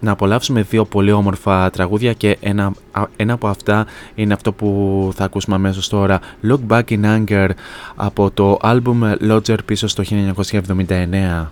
να 0.00 0.10
απολαύσουμε 0.10 0.62
δύο 0.62 0.84
πολύ 0.84 1.12
όμορφα 1.12 1.70
τραγούδια 1.70 2.12
και 2.12 2.36
ένα, 2.40 2.72
ένα 3.16 3.32
από 3.32 3.48
αυτά 3.48 3.86
είναι 4.14 4.32
αυτό 4.32 4.52
που 4.52 5.10
θα 5.14 5.24
ακούσουμε 5.24 5.56
αμέσως 5.56 5.88
τώρα. 5.88 6.20
Look 6.42 6.58
Back 6.68 6.82
in 6.88 7.04
Anger 7.04 7.48
από 7.96 8.30
το 8.30 8.58
album 8.62 9.14
Lodger 9.30 9.58
πίσω 9.64 9.86
στο 9.86 10.02
1979 10.42 11.46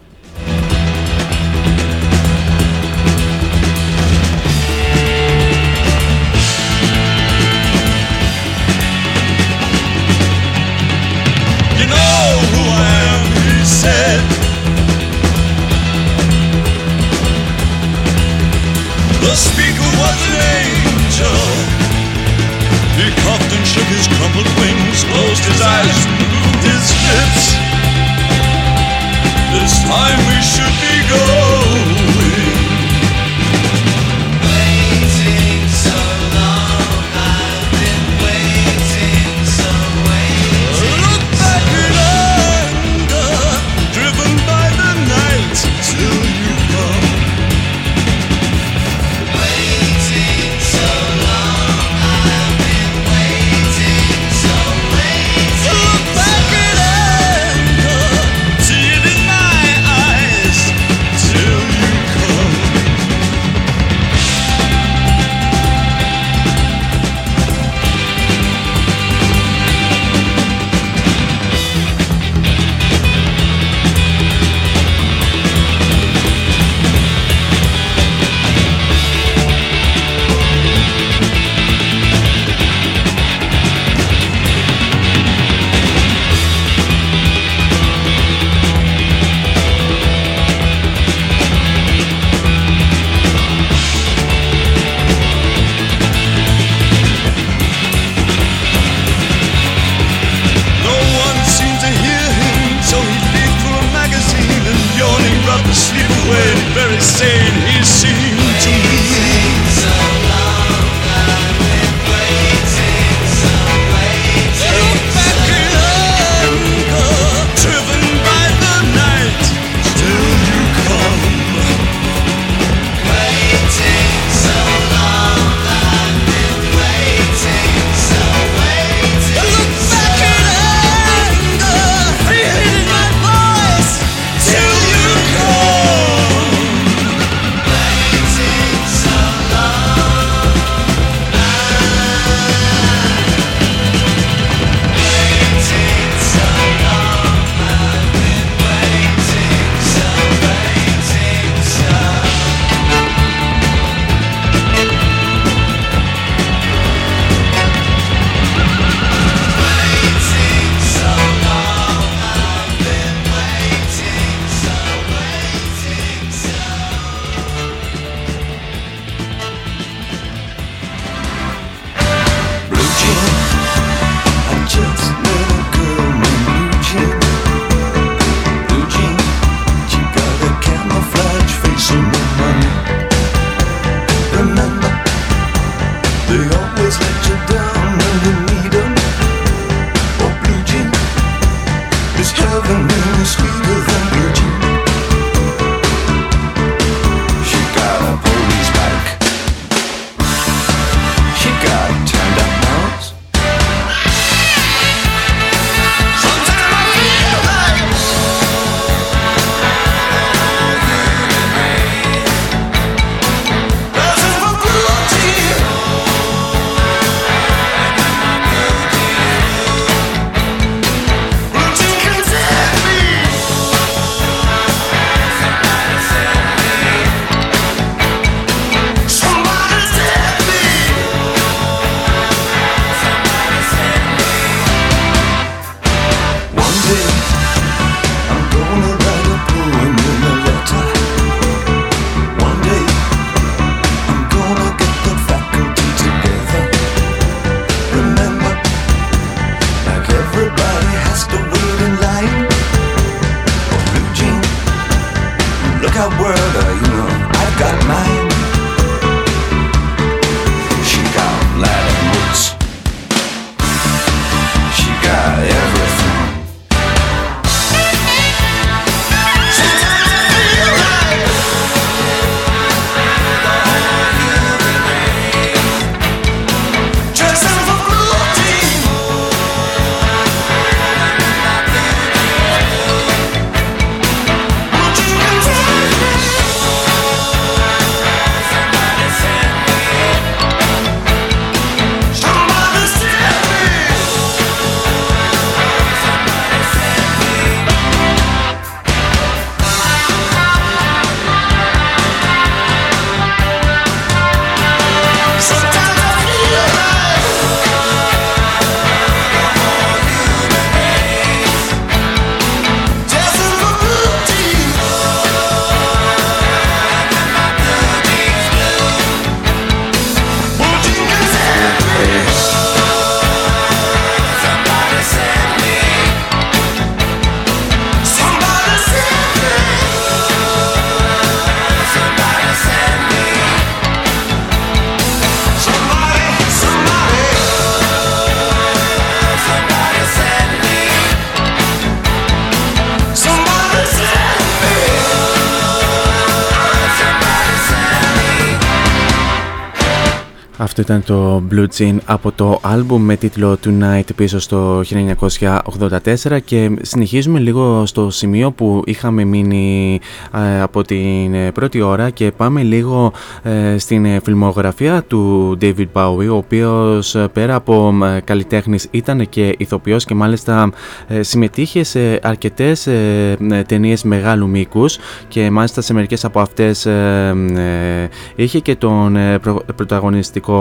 Αυτό 350.79 350.93
ήταν 350.93 351.05
το 351.05 351.43
Blue 351.51 351.67
Jean 351.79 351.97
από 352.05 352.33
το 352.33 352.59
άλμπουμ 352.63 353.03
με 353.03 353.17
τίτλο 353.17 353.59
Tonight 353.65 354.15
πίσω 354.17 354.39
στο 354.39 354.81
1984 354.81 356.39
και 356.45 356.71
συνεχίζουμε 356.83 357.39
λίγο 357.39 357.87
στο 357.87 358.11
σημείο 358.11 358.51
που 358.51 358.83
είχαμε 358.87 359.25
μείνει 359.25 360.01
ε, 360.35 360.61
από 360.61 360.83
την 360.83 361.35
ε, 361.35 361.53
πρώτη 361.53 361.81
ώρα 361.81 362.11
και 362.11 362.33
πάμε 362.37 362.63
λίγο 362.63 363.13
ε, 363.43 363.79
στην 363.79 364.05
ε, 364.05 364.21
φιλμογραφία 364.25 365.03
του 365.03 365.57
David 365.61 365.87
Bowie 365.93 366.29
ο 366.31 366.37
οποίος 366.37 367.15
ε, 367.15 367.29
πέρα 367.33 367.55
από 367.55 367.95
ε, 368.05 368.21
καλλιτέχνης 368.21 368.89
ήταν 368.91 369.29
και 369.29 369.55
ηθοποιός 369.59 370.05
και 370.05 370.15
μάλιστα 370.15 370.71
ε, 371.09 371.23
συμμετείχε 371.23 371.83
σε 371.83 372.19
αρκετές 372.23 372.87
ε, 372.87 373.37
ε, 373.51 373.63
ταινίες 373.63 374.03
μεγάλου 374.03 374.49
μήκους 374.49 374.99
και 375.29 375.51
μάλιστα 375.51 375.81
σε 375.81 375.95
μερικές 375.95 376.25
από 376.25 376.41
αυτές 376.41 376.87
ε, 376.87 377.35
ε, 377.57 378.09
είχε 378.37 378.59
και 378.59 378.77
τον 378.77 379.17
ε, 379.17 379.39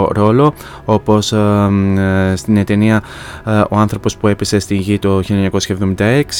προ- 0.06 0.14
πρωταγωνιστικό 0.14 0.14
ρόλο 0.14 0.54
όπως 0.86 1.32
ε, 1.32 2.32
ε, 2.32 2.36
στην 2.36 2.66
ταινία 2.66 3.04
ε, 3.46 3.62
«Ο 3.70 3.78
άνθρωπος 3.78 4.18
που 4.18 4.28
έπεσε 4.28 4.60
στη 4.60 4.76
γη» 4.76 5.00
το 5.00 5.22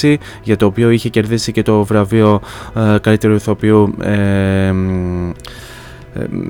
1976 0.02 0.16
για 0.42 0.56
το 0.56 0.66
οποίο 0.66 0.90
είχε 0.90 1.08
κερδίσει 1.08 1.52
και 1.52 1.62
το 1.62 1.84
βραβείο 1.84 2.40
ε, 2.74 2.98
καλύτερου 3.00 3.34
ηθοποιού 3.34 3.94
ε, 4.00 4.72
μ, 4.72 5.28
ε, 5.28 5.32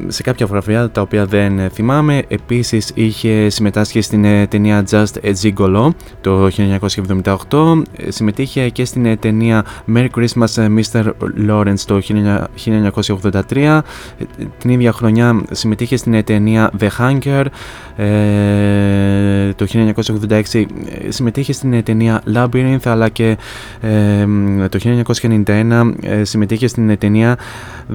σε 0.09 0.22
κάποια 0.22 0.47
βραβεία 0.47 0.90
τα 0.90 1.01
οποία 1.01 1.26
δεν 1.26 1.59
ε, 1.59 1.68
θυμάμαι. 1.68 2.22
Επίσης 2.28 2.90
είχε 2.94 3.48
συμμετάσχει 3.48 4.01
στην 4.01 4.24
ε, 4.24 4.47
ταινία 4.47 4.84
Just 4.90 5.05
a 5.22 5.32
Gigolo 5.43 5.88
το 6.20 6.48
1978. 7.51 7.82
Ε, 7.97 8.10
Συμμετείχε 8.10 8.68
και 8.68 8.84
στην 8.84 9.06
ε, 9.06 9.16
ταινία 9.16 9.64
Merry 9.94 10.09
Christmas 10.16 10.56
ε, 10.56 10.68
Mr. 10.76 11.05
Lawrence 11.48 11.80
το 11.86 12.01
1983. 13.48 13.56
Ε, 13.56 13.82
Την 14.59 14.70
ίδια 14.70 14.93
χρονιά 14.93 15.43
συμμετείχε 15.51 15.97
στην 15.97 16.14
ε, 16.14 16.22
ταινία 16.22 16.70
The 16.80 16.88
Hunger. 16.98 17.44
Ε, 17.97 19.52
το 19.52 19.66
1986 20.30 20.30
ε, 20.30 20.64
συμμετείχε 21.09 21.52
στην 21.52 21.72
ε, 21.72 21.82
ταινία 21.82 22.22
Labyrinth 22.34 22.84
αλλά 22.84 23.09
και 23.09 23.36
ε, 23.80 24.26
μ, 24.26 24.64
το 24.68 25.05
1991 25.44 25.90
ε, 26.01 26.24
συμμετείχε 26.24 26.66
στην 26.66 26.90
ε, 26.90 26.97
ταινία 26.97 27.38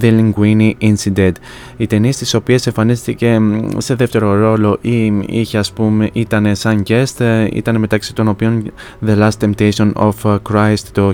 The 0.01 0.19
Linguini 0.19 0.71
Incident. 0.81 1.31
Οι 1.77 1.87
ταινίες 1.87 2.17
τις 2.17 2.33
οποίες 2.33 2.67
εμφανίστηκε 2.67 3.39
μ, 3.39 3.67
σε 3.77 3.95
δεύτερο 3.95 4.35
ρόλο 4.35 4.77
ή 4.81 5.13
είχε 5.25 5.57
ας 5.57 5.71
πούμε 5.71 6.09
ήταν 6.13 6.55
σαν 6.55 6.83
guest 6.87 7.19
ε, 7.19 7.47
ήταν 7.53 7.77
μεταξύ 7.77 8.13
των 8.13 8.27
οποίων 8.27 8.71
The 9.05 9.17
Last 9.17 9.45
Temptation 9.45 9.91
of 9.93 10.39
Christ 10.51 10.83
το 10.91 11.11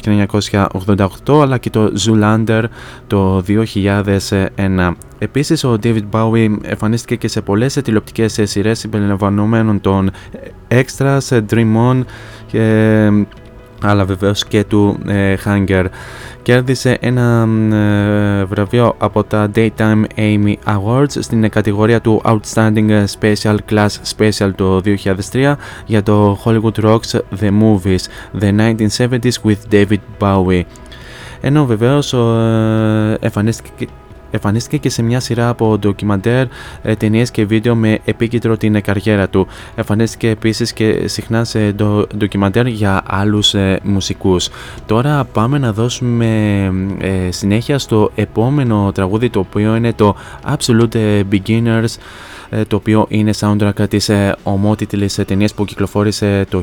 1988 1.26 1.42
αλλά 1.42 1.58
και 1.58 1.70
το 1.70 1.92
Zoolander 2.06 2.64
το 3.08 3.44
2001. 3.48 4.92
Επίσης 5.20 5.64
ο 5.64 5.78
David 5.84 6.04
Bowie 6.12 6.56
εμφανίστηκε 6.62 7.16
και 7.16 7.28
σε 7.28 7.42
πολλές 7.42 7.78
ε, 7.78 7.82
τηλεοπτικές 7.82 8.38
ε, 8.38 8.46
σειρές 8.46 8.80
συμπεριλαμβανομένων 8.80 9.82
των 9.82 10.12
Extras, 10.68 11.20
ε, 11.30 11.40
Dream 11.50 11.92
On 11.92 12.04
και 12.48 13.10
αλλά 13.82 14.06
βεβαίως 14.06 14.46
και 14.46 14.64
του 14.64 15.00
ε, 15.08 15.36
Hunger. 15.46 15.86
Κέρδισε 16.42 16.98
ένα 17.00 17.46
μ, 17.46 17.74
ε, 17.74 18.46
βραβείο 18.46 18.96
από 18.98 19.24
τα 19.24 19.52
Daytime 19.56 20.04
Emmy 20.16 20.54
Awards 20.66 21.10
στην 21.10 21.44
ε, 21.44 21.50
κατηγορία 21.50 22.02
του 22.02 22.22
Outstanding 22.26 22.90
ε, 22.90 23.04
Special 23.20 23.58
Class 23.70 23.88
Special 24.18 24.52
το 24.56 24.82
2003 25.32 25.54
για 25.86 26.04
το 26.04 26.40
Hollywood 26.46 26.84
Rocks 26.84 27.20
The 27.40 27.50
Movies 27.62 28.04
The 28.40 28.56
1970s 28.58 29.32
with 29.44 29.72
David 29.72 30.00
Bowie. 30.20 30.62
Ενώ 31.42 31.66
βεβαίως 31.66 32.14
ο, 32.14 32.34
ε, 32.34 33.18
εμφανίστηκε 33.20 33.88
Εμφανίστηκε 34.32 34.78
και 34.78 34.90
σε 34.90 35.02
μια 35.02 35.20
σειρά 35.20 35.50
από 35.50 35.78
ντοκιμαντέρ, 35.78 36.46
ε, 36.82 36.96
ταινίες 36.96 37.32
και 37.32 37.46
βίντεο 37.46 37.76
με 37.76 38.00
επίκεντρο 38.06 38.58
την 38.58 38.76
ε, 38.76 38.82
καριέρα 38.82 39.28
του. 39.30 39.48
Εμφανίστηκε 39.76 40.30
επίσης 40.30 40.74
και 40.74 41.08
συχνά 41.08 41.44
σε 41.44 41.72
ντο, 41.72 42.08
ντοκιμαντέρ 42.18 42.68
για 42.68 43.02
άλλους 43.06 43.54
ε, 43.54 43.80
μουσικούς. 43.84 44.50
Τώρα 44.86 45.24
πάμε 45.24 45.58
να 45.58 45.74
δώσουμε 45.74 46.26
ε, 47.00 47.32
συνέχεια 47.32 47.80
στο 47.80 48.12
επόμενο 48.16 48.92
τραγούδι 48.94 49.30
το 49.30 49.40
οποίο 49.40 49.76
είναι 49.76 49.94
το 49.94 50.16
Absolute 50.58 51.24
Beginners 51.32 51.96
ε, 52.50 52.66
το 52.66 52.76
οποίο 52.76 53.06
είναι 53.10 53.32
soundtrack 53.40 53.90
της 53.90 54.10
ε, 54.10 54.36
ομότιτλης 54.44 55.18
ε, 55.18 55.26
ταινίας 55.26 55.54
που 55.54 55.66
κυκλοφόρησε 55.66 56.46
το 56.50 56.62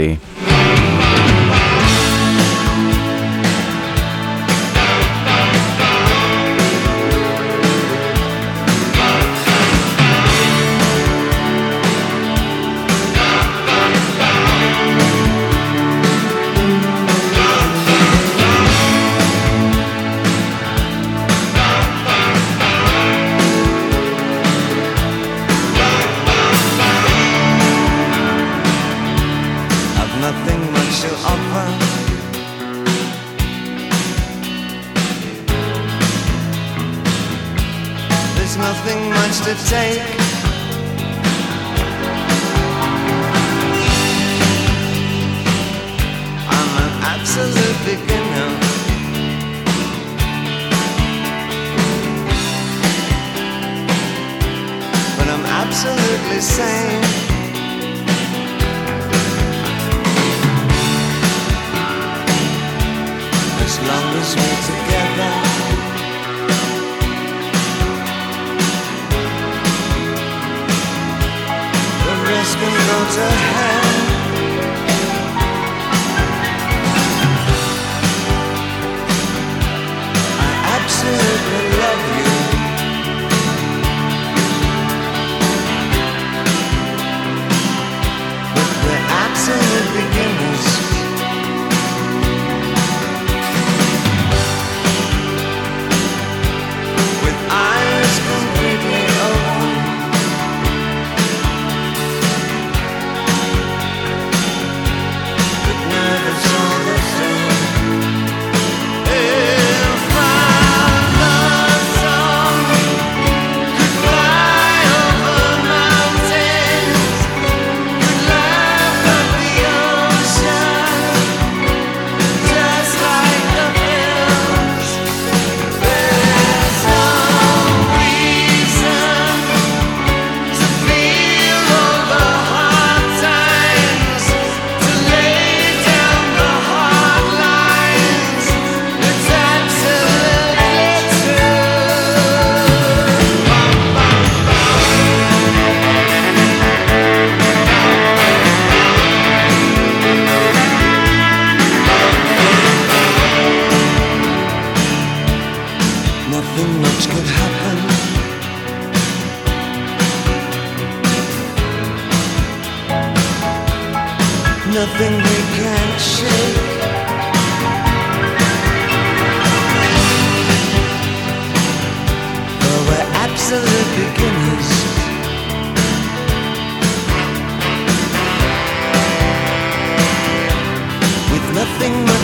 1986. 0.00 0.97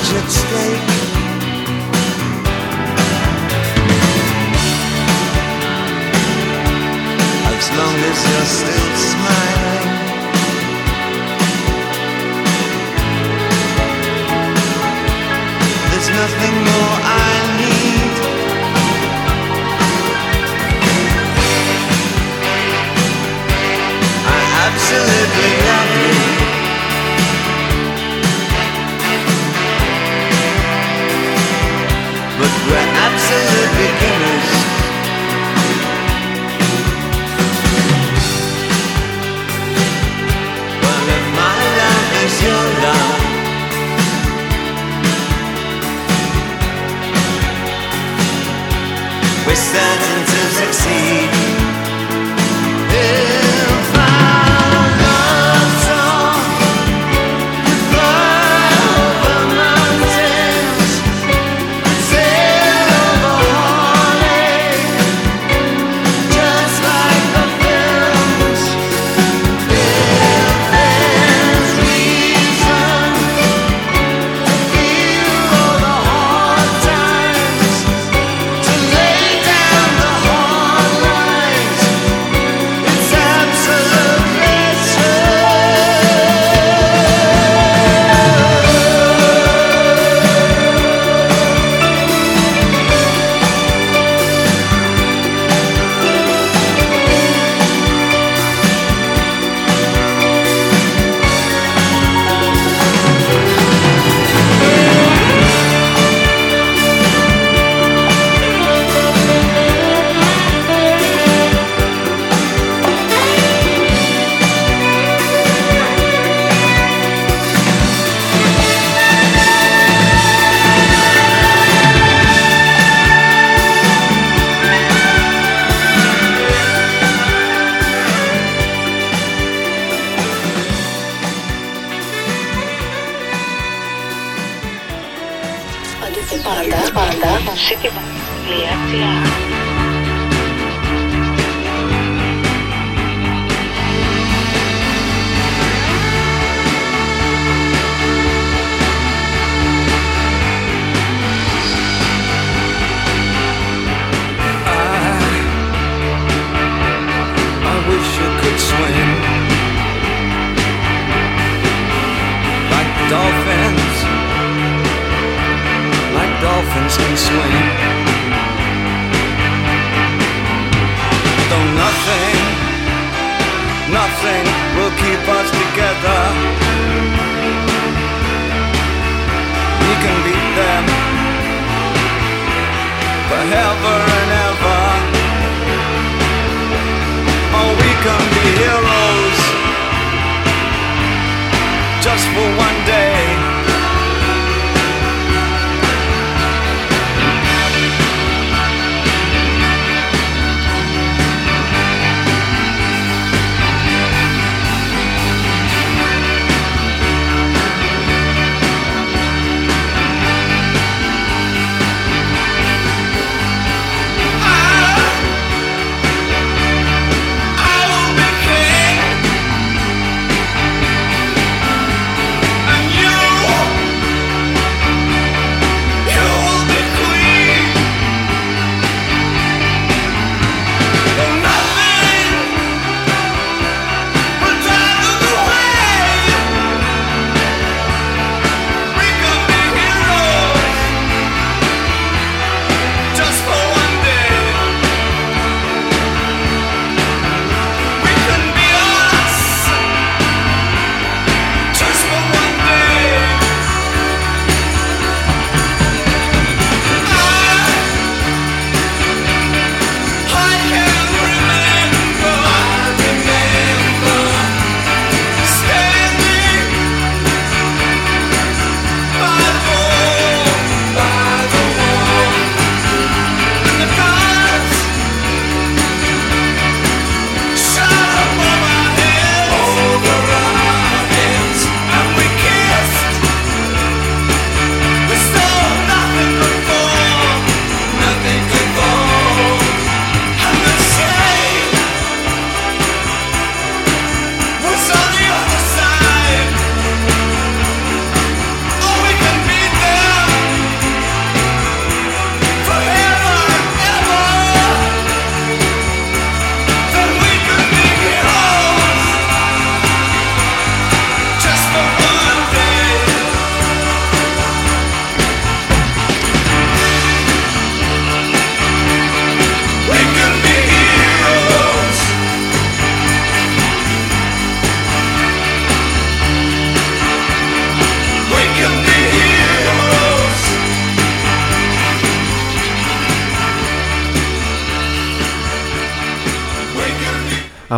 magic 0.04 0.30
stay 0.30 0.73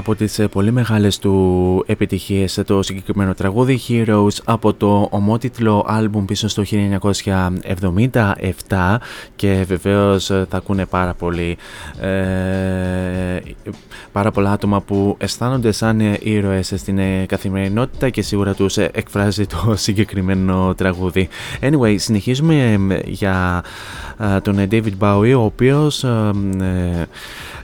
από 0.07 0.15
τις 0.15 0.39
ε, 0.39 0.47
πολύ 0.49 0.73
μεγάλες 0.73 1.19
του 1.19 1.85
επιτυχίες 1.87 2.59
ε, 2.59 2.63
το 2.63 2.83
συγκεκριμένο 2.83 3.35
τραγούδι 3.35 3.81
Heroes 3.89 4.39
από 4.45 4.75
το 4.75 5.09
ομότιτλο 5.11 5.85
άλμπουμ 5.89 6.25
πίσω 6.25 6.49
στο 6.49 6.63
1977 8.69 8.97
και 9.37 9.65
βεβαίως 9.67 10.31
ε, 10.31 10.47
θα 10.51 10.57
ακούνε 10.57 10.87
πάρα 10.87 11.15
πολύ 11.15 11.57
ε, 12.01 13.41
πάρα 14.17 14.31
πολλά 14.31 14.53
άτομα 14.53 14.81
που 14.81 15.17
αισθάνονται 15.19 15.73
σαν 15.73 16.01
ε, 16.01 16.19
ήρωες 16.23 16.73
στην 16.77 16.99
ε, 16.99 17.25
καθημερινότητα 17.29 18.11
και 18.11 18.23
σίγουρα 18.23 18.55
τους 18.55 18.77
ε, 18.77 18.91
εκφράζει 18.95 19.47
το 19.47 19.73
συγκεκριμένο 19.87 20.75
τραγούδι. 20.75 21.29
Anyway, 21.61 21.95
συνεχίζουμε 21.99 22.73
ε, 22.89 23.01
για 23.05 23.65
ε, 24.19 24.41
τον 24.41 24.59
ε, 24.59 24.69
David 24.71 24.93
Bowie 25.01 25.35
ο 25.37 25.45
οποίος 25.45 26.05
ε, 26.05 27.09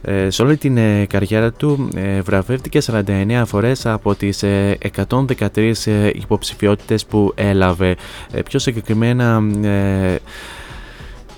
ε, 0.03 0.31
σε 0.31 0.43
όλη 0.43 0.57
την 0.57 0.77
ε, 0.77 1.07
καριέρα 1.09 1.53
του 1.53 1.89
ε, 1.95 2.20
βραβεύτηκε 2.20 2.81
49 2.87 3.43
φορές 3.47 3.87
από 3.87 4.15
τις 4.15 4.43
ε, 4.43 4.79
113 5.09 5.73
ε, 5.85 6.11
υποψηφιότητες 6.15 7.05
που 7.07 7.33
έλαβε. 7.35 7.97
Ε, 8.33 8.43
πιο 8.43 8.59
συγκεκριμένα 8.59 9.43
ε, 9.62 10.19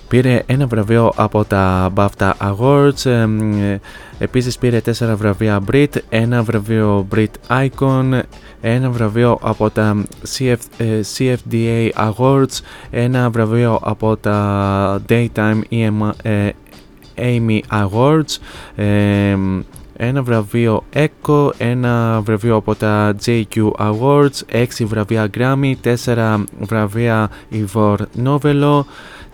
πήρε 0.07 0.43
ένα 0.45 0.67
βραβείο 0.67 1.11
από 1.15 1.43
τα 1.43 1.93
BAFTA 1.95 2.31
Awards, 2.37 3.05
ε, 3.05 3.27
ε, 3.71 3.79
επίσης 4.19 4.57
πήρε 4.57 4.81
τέσσερα 4.81 5.15
βραβεία 5.15 5.63
Brit, 5.71 5.87
ένα 6.09 6.43
βραβείο 6.43 7.07
Brit 7.15 7.65
Icon, 7.67 8.21
ένα 8.61 8.89
βραβείο 8.89 9.39
από 9.41 9.69
τα 9.69 10.03
CF, 10.37 10.55
ε, 10.77 10.99
CFDA 11.17 11.89
Awards, 11.95 12.59
ένα 12.89 13.29
βραβείο 13.29 13.79
από 13.81 14.17
τα 14.17 15.01
Daytime 15.09 15.59
EM, 15.69 16.09
ε, 16.21 16.49
Amy 17.17 17.59
Awards, 17.71 18.37
ε, 18.75 19.35
ένα 19.97 20.23
βραβείο 20.23 20.83
Echo, 20.93 21.49
ένα 21.57 22.21
βραβείο 22.21 22.55
από 22.55 22.75
τα 22.75 23.15
JQ 23.25 23.71
Awards, 23.77 24.41
έξι 24.47 24.85
βραβεία 24.85 25.29
Grammy, 25.37 25.73
τέσσερα 25.81 26.43
βραβεία 26.59 27.29
Ivor 27.51 27.97
Novello, 28.23 28.81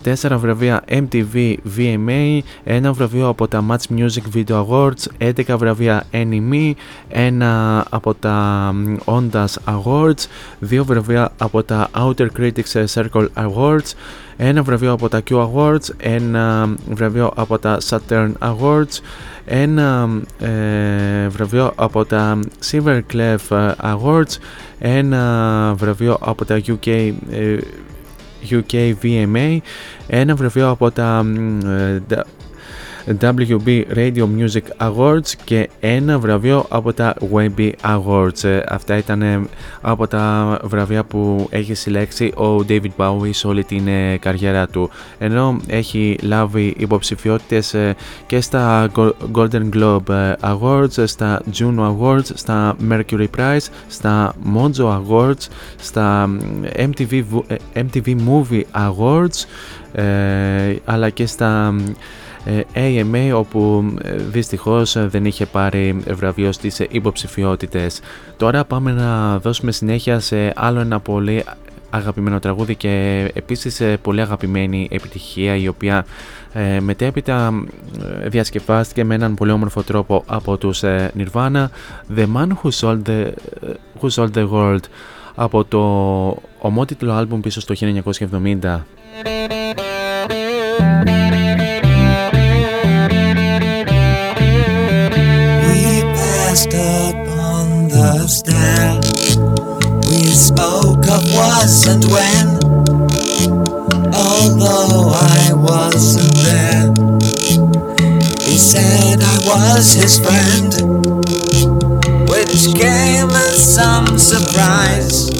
τέσσερα 0.02 0.38
βραβεία 0.38 0.84
MTV 0.88 1.56
VMA, 1.76 2.38
ένα 2.64 2.92
βραβείο 2.92 3.28
από 3.28 3.48
τα 3.48 3.64
Match 3.68 3.98
Music 3.98 4.36
Video 4.36 4.66
Awards, 4.66 5.30
11 5.32 5.56
βραβεία 5.56 6.04
Anime, 6.12 6.72
ένα 7.08 7.84
από 7.90 8.14
τα 8.14 8.70
Ondas 9.04 9.54
Awards, 9.64 10.26
δύο 10.58 10.84
βραβεία 10.84 11.32
από 11.38 11.62
τα 11.62 11.90
Outer 11.96 12.26
Critics 12.38 12.84
Circle 12.94 13.26
Awards, 13.34 13.92
ένα 14.36 14.62
βραβείο 14.62 14.92
από 14.92 15.08
τα 15.08 15.22
Q 15.30 15.48
Awards, 15.48 15.88
ένα 15.96 16.74
βραβείο 16.90 17.32
από 17.36 17.58
τα 17.58 17.78
Saturn 17.88 18.32
Awards, 18.38 19.00
ένα 19.44 20.08
ε, 20.38 21.28
βραβείο 21.28 21.72
από 21.76 22.04
τα 22.04 22.38
Silver 22.70 23.00
Clef 23.12 23.74
Awards, 23.82 24.36
ένα 24.78 25.74
βραβείο 25.76 26.16
από 26.20 26.44
τα 26.44 26.60
UK, 26.66 27.12
ε, 27.30 27.56
UK 28.50 28.94
VMA, 29.02 29.58
ένα 30.06 30.34
βραβείο 30.34 30.68
από 30.70 30.90
τα 30.90 31.24
ε, 31.64 32.00
WB 33.20 33.82
Radio 33.94 34.26
Music 34.38 34.86
Awards 34.90 35.32
και 35.44 35.68
ένα 35.80 36.18
βραβείο 36.18 36.66
από 36.68 36.92
τα 36.92 37.14
Webby 37.34 37.70
Awards. 37.84 38.44
Ε, 38.44 38.60
Αυτά 38.68 38.96
ήταν 38.96 39.22
ε, 39.22 39.40
από 39.80 40.06
τα 40.06 40.58
βραβεία 40.64 41.04
που 41.04 41.46
έχει 41.50 41.74
συλλέξει 41.74 42.24
ο 42.36 42.64
David 42.68 42.90
Bowie 42.96 43.30
σε 43.30 43.46
όλη 43.46 43.64
την 43.64 43.88
ε, 43.88 44.16
καριέρα 44.16 44.66
του. 44.68 44.90
Ενώ 45.18 45.56
έχει 45.66 46.18
λάβει 46.22 46.74
υποψηφιότητες 46.78 47.74
ε, 47.74 47.94
και 48.26 48.40
στα 48.40 48.88
Go- 48.96 49.12
Golden 49.34 49.68
Globe 49.76 50.08
ε, 50.08 50.32
Awards, 50.40 51.06
στα 51.06 51.42
Juno 51.58 51.96
Awards, 51.98 52.24
στα 52.34 52.76
Mercury 52.90 53.26
Prize, 53.38 53.66
στα 53.88 54.34
Mojo 54.54 55.00
Awards, 55.00 55.46
στα 55.76 56.30
ε, 56.72 56.86
MTV, 56.86 57.12
Vo- 57.34 57.44
ε, 57.72 57.82
MTV 57.92 58.16
Movie 58.28 58.62
Awards 58.88 59.44
ε, 59.92 60.76
αλλά 60.84 61.08
και 61.10 61.26
στα 61.26 61.74
ε, 61.88 61.92
AMA 62.74 63.32
όπου 63.34 63.94
ε, 64.02 64.16
δυστυχώς 64.16 64.96
ε, 64.96 65.06
δεν 65.06 65.24
είχε 65.24 65.46
πάρει 65.46 65.96
βραβείο 66.08 66.52
στις 66.52 66.80
ε, 66.80 66.86
υποψηφιότητες. 66.90 68.00
Τώρα 68.36 68.64
πάμε 68.64 68.92
να 68.92 69.38
δώσουμε 69.38 69.72
συνέχεια 69.72 70.20
σε 70.20 70.52
άλλο 70.56 70.80
ένα 70.80 71.00
πολύ 71.00 71.44
αγαπημένο 71.90 72.38
τραγούδι 72.38 72.74
και 72.74 73.30
επίσης 73.34 73.80
ε, 73.80 73.96
πολύ 74.02 74.20
αγαπημένη 74.20 74.88
επιτυχία 74.90 75.56
η 75.56 75.68
οποία 75.68 76.04
ε, 76.52 76.80
μετέπειτα 76.80 77.64
ε, 78.22 78.28
διασκευάστηκε 78.28 79.04
με 79.04 79.14
έναν 79.14 79.34
πολύ 79.34 79.50
όμορφο 79.50 79.82
τρόπο 79.82 80.22
από 80.26 80.56
τους 80.56 80.82
ε, 80.82 81.12
Nirvana 81.18 81.66
The 82.16 82.26
Man 82.36 82.48
Who 82.62 82.70
Sold 82.80 83.02
the, 83.06 83.32
who 84.00 84.08
sold 84.14 84.30
the 84.34 84.48
World 84.50 84.84
από 85.34 85.64
το 85.64 85.80
ομότιτλο 86.58 87.12
άλμπουμ 87.12 87.40
πίσω 87.40 87.60
στο 87.60 87.74
1970. 88.20 88.80
On 98.02 98.18
the 98.18 98.28
stair. 98.28 98.98
We 100.08 100.26
spoke 100.34 101.06
of 101.08 101.22
was 101.34 101.86
and 101.86 102.04
when. 102.10 102.48
Although 104.14 105.12
I 105.14 105.52
wasn't 105.54 106.34
there, 106.42 106.90
he 108.42 108.58
said 108.58 109.22
I 109.22 109.38
was 109.46 109.92
his 109.92 110.18
friend, 110.18 110.72
which 112.28 112.74
came 112.74 113.30
as 113.30 113.74
some 113.74 114.18
surprise. 114.18 115.30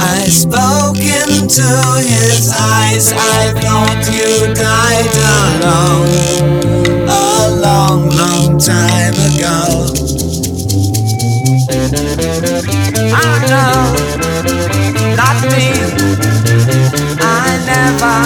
I 0.00 0.24
spoke 0.28 0.96
into 0.96 1.68
his 2.00 2.52
eyes. 2.58 3.12
I 3.12 3.52
thought 3.60 4.02
you 4.10 4.54
died 4.54 5.14
alone 5.36 6.08
a 7.08 7.60
long, 7.60 8.08
long 8.10 8.58
time 8.58 9.14
ago. 9.14 10.37
I 11.50 13.40
know, 13.48 13.80
not 15.16 15.40
me. 15.48 15.66
I 17.20 17.56
never 17.64 18.16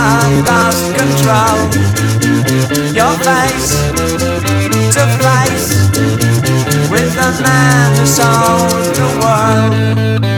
lost 0.50 0.82
control. 0.98 1.58
Your 2.92 3.14
face 3.22 3.70
to 4.94 5.04
face 5.22 5.68
with 6.90 7.14
the 7.14 7.30
man 7.44 7.96
who 7.96 8.06
sold 8.06 8.86
the 8.96 9.06
world. 9.22 10.31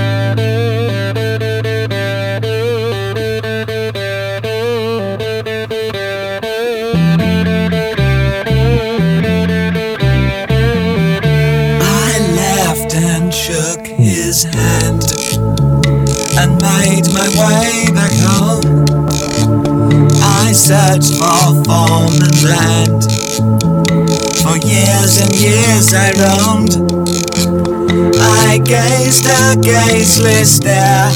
I 20.65 20.67
searched 20.67 21.19
for 21.19 21.63
form 21.65 22.15
and 22.25 22.43
land. 22.43 23.05
For 24.41 24.57
years 24.67 25.21
and 25.21 25.35
years 25.35 25.93
I 25.93 26.09
roamed. 26.17 26.73
I 28.19 28.63
gazed 28.65 29.27
a 29.27 29.61
gazeless 29.61 30.57
stare 30.57 31.11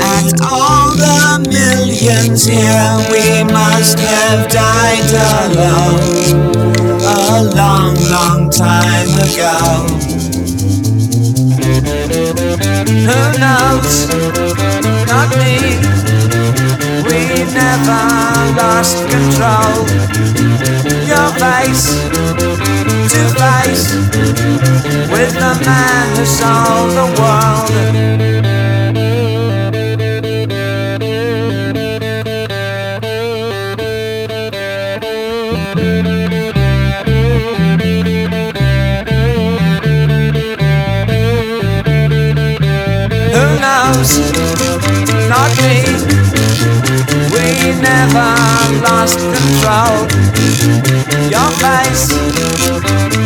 at 0.00 0.40
all 0.40 0.96
the 0.96 1.44
millions 1.50 2.46
here. 2.46 2.96
We 3.10 3.44
must 3.52 3.98
have 3.98 4.48
died 4.48 5.10
alone 5.42 6.00
a 7.04 7.42
long, 7.54 7.94
long 8.08 8.48
time 8.48 9.10
ago. 9.20 9.84
Who 13.04 13.38
knows? 13.38 14.08
Not 15.06 15.28
me. 15.36 15.89
Never 17.52 18.02
lost 18.56 18.98
control. 19.08 19.86
Your 21.06 21.30
face 21.42 21.86
to 23.12 23.22
face 23.40 23.86
with 25.10 25.32
the 25.34 25.54
man 25.66 26.16
who 26.16 26.24
sold 26.24 26.90
the 26.92 27.06
world. 27.18 27.70
Who 43.34 43.44
knows? 43.60 44.10
Not 45.28 45.50
me. 45.58 46.19
We 47.50 47.72
never 47.82 48.30
lost 48.80 49.18
control. 49.18 50.06
Your 51.34 51.50
face 51.58 52.06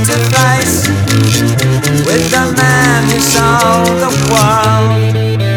to 0.08 0.16
face 0.32 0.88
with 2.06 2.30
the 2.30 2.54
man 2.56 3.04
who 3.10 3.20
sold 3.20 4.00
the 4.00 4.12
world. 4.32 5.53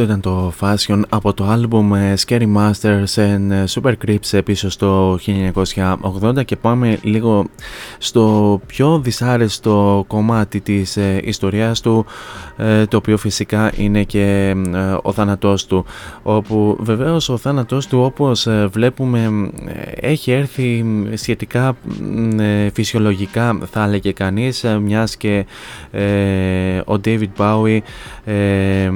Αυτός 0.00 0.16
ήταν 0.16 0.20
το 0.32 0.52
Fashion 0.60 1.00
από 1.08 1.34
το 1.34 1.44
άλμπουμ 1.44 1.94
ε, 1.94 2.14
Scary 2.26 2.54
Masters 2.56 3.14
and 3.14 3.50
ε, 3.50 3.64
Super 3.68 3.92
Creeps 4.06 4.32
ε, 4.32 4.40
πίσω 4.40 4.70
στο 4.70 5.18
1980 6.22 6.44
και 6.44 6.56
πάμε 6.56 6.98
λίγο 7.02 7.46
στο 7.98 8.60
πιο 8.66 8.98
δυσάρεστο 8.98 10.04
κομμάτι 10.06 10.60
της 10.60 10.96
ε, 10.96 11.20
ιστορίας 11.24 11.80
του. 11.80 12.06
ε, 12.08 12.37
το 12.88 12.96
οποίο 12.96 13.16
φυσικά 13.16 13.72
είναι 13.76 14.02
και 14.02 14.54
ε, 14.74 14.96
ο 15.02 15.12
θάνατός 15.12 15.66
του. 15.66 15.84
Όπου 16.22 16.76
βεβαίως 16.80 17.28
ο 17.28 17.36
θάνατός 17.36 17.86
του 17.86 17.98
όπως 18.00 18.46
ε, 18.46 18.68
βλέπουμε 18.72 19.50
ε, 20.00 20.08
έχει 20.08 20.30
έρθει 20.30 20.84
σχετικά 21.14 21.76
ε, 22.38 22.70
φυσιολογικά 22.72 23.58
θα 23.70 23.84
έλεγε 23.84 24.12
κανείς 24.12 24.64
ε, 24.64 24.78
μιας 24.78 25.16
και 25.16 25.46
ε, 25.90 26.78
ο 26.78 27.00
David 27.04 27.28
Bowie 27.36 27.78
ε, 28.24 28.90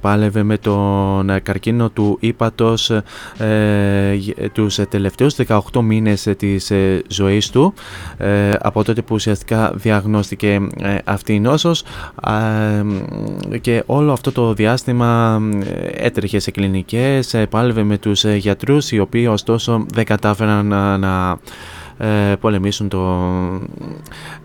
πάλευε 0.00 0.42
με 0.42 0.58
τον 0.58 1.30
καρκίνο 1.42 1.90
του 1.90 2.16
ύπατος 2.20 2.90
ε, 3.38 4.14
γ- 4.14 4.50
τους 4.52 4.78
τελευταίους 4.88 5.34
18 5.48 5.58
μήνες 5.82 6.28
της 6.36 6.70
ε, 6.70 7.02
ζωής 7.08 7.50
του. 7.50 7.74
Ε, 8.16 8.50
από 8.60 8.84
τότε 8.84 9.02
που 9.02 9.14
ουσιαστικά 9.14 9.72
διαγνώστηκε 9.74 10.60
ε, 10.78 10.96
αυτή 11.04 11.34
η 11.34 11.40
νόσος 11.40 11.84
Α, 12.14 12.44
ε, 12.44 12.84
και 13.60 13.82
όλο 13.86 14.12
αυτό 14.12 14.32
το 14.32 14.54
διάστημα 14.54 15.40
ε, 15.64 16.06
έτρεχε 16.06 16.38
σε 16.38 16.50
κλινικές, 16.50 17.34
ε, 17.34 17.46
πάλευε 17.46 17.82
με 17.82 17.98
τους 17.98 18.24
ε, 18.24 18.34
γιατρούς 18.34 18.92
οι 18.92 18.98
οποίοι 18.98 19.26
ωστόσο 19.30 19.86
δεν 19.92 20.04
κατάφεραν 20.04 20.66
να, 20.66 20.98
να 20.98 21.38
ε, 22.02 22.36
πολεμήσουν 22.40 22.88
το... 22.88 23.00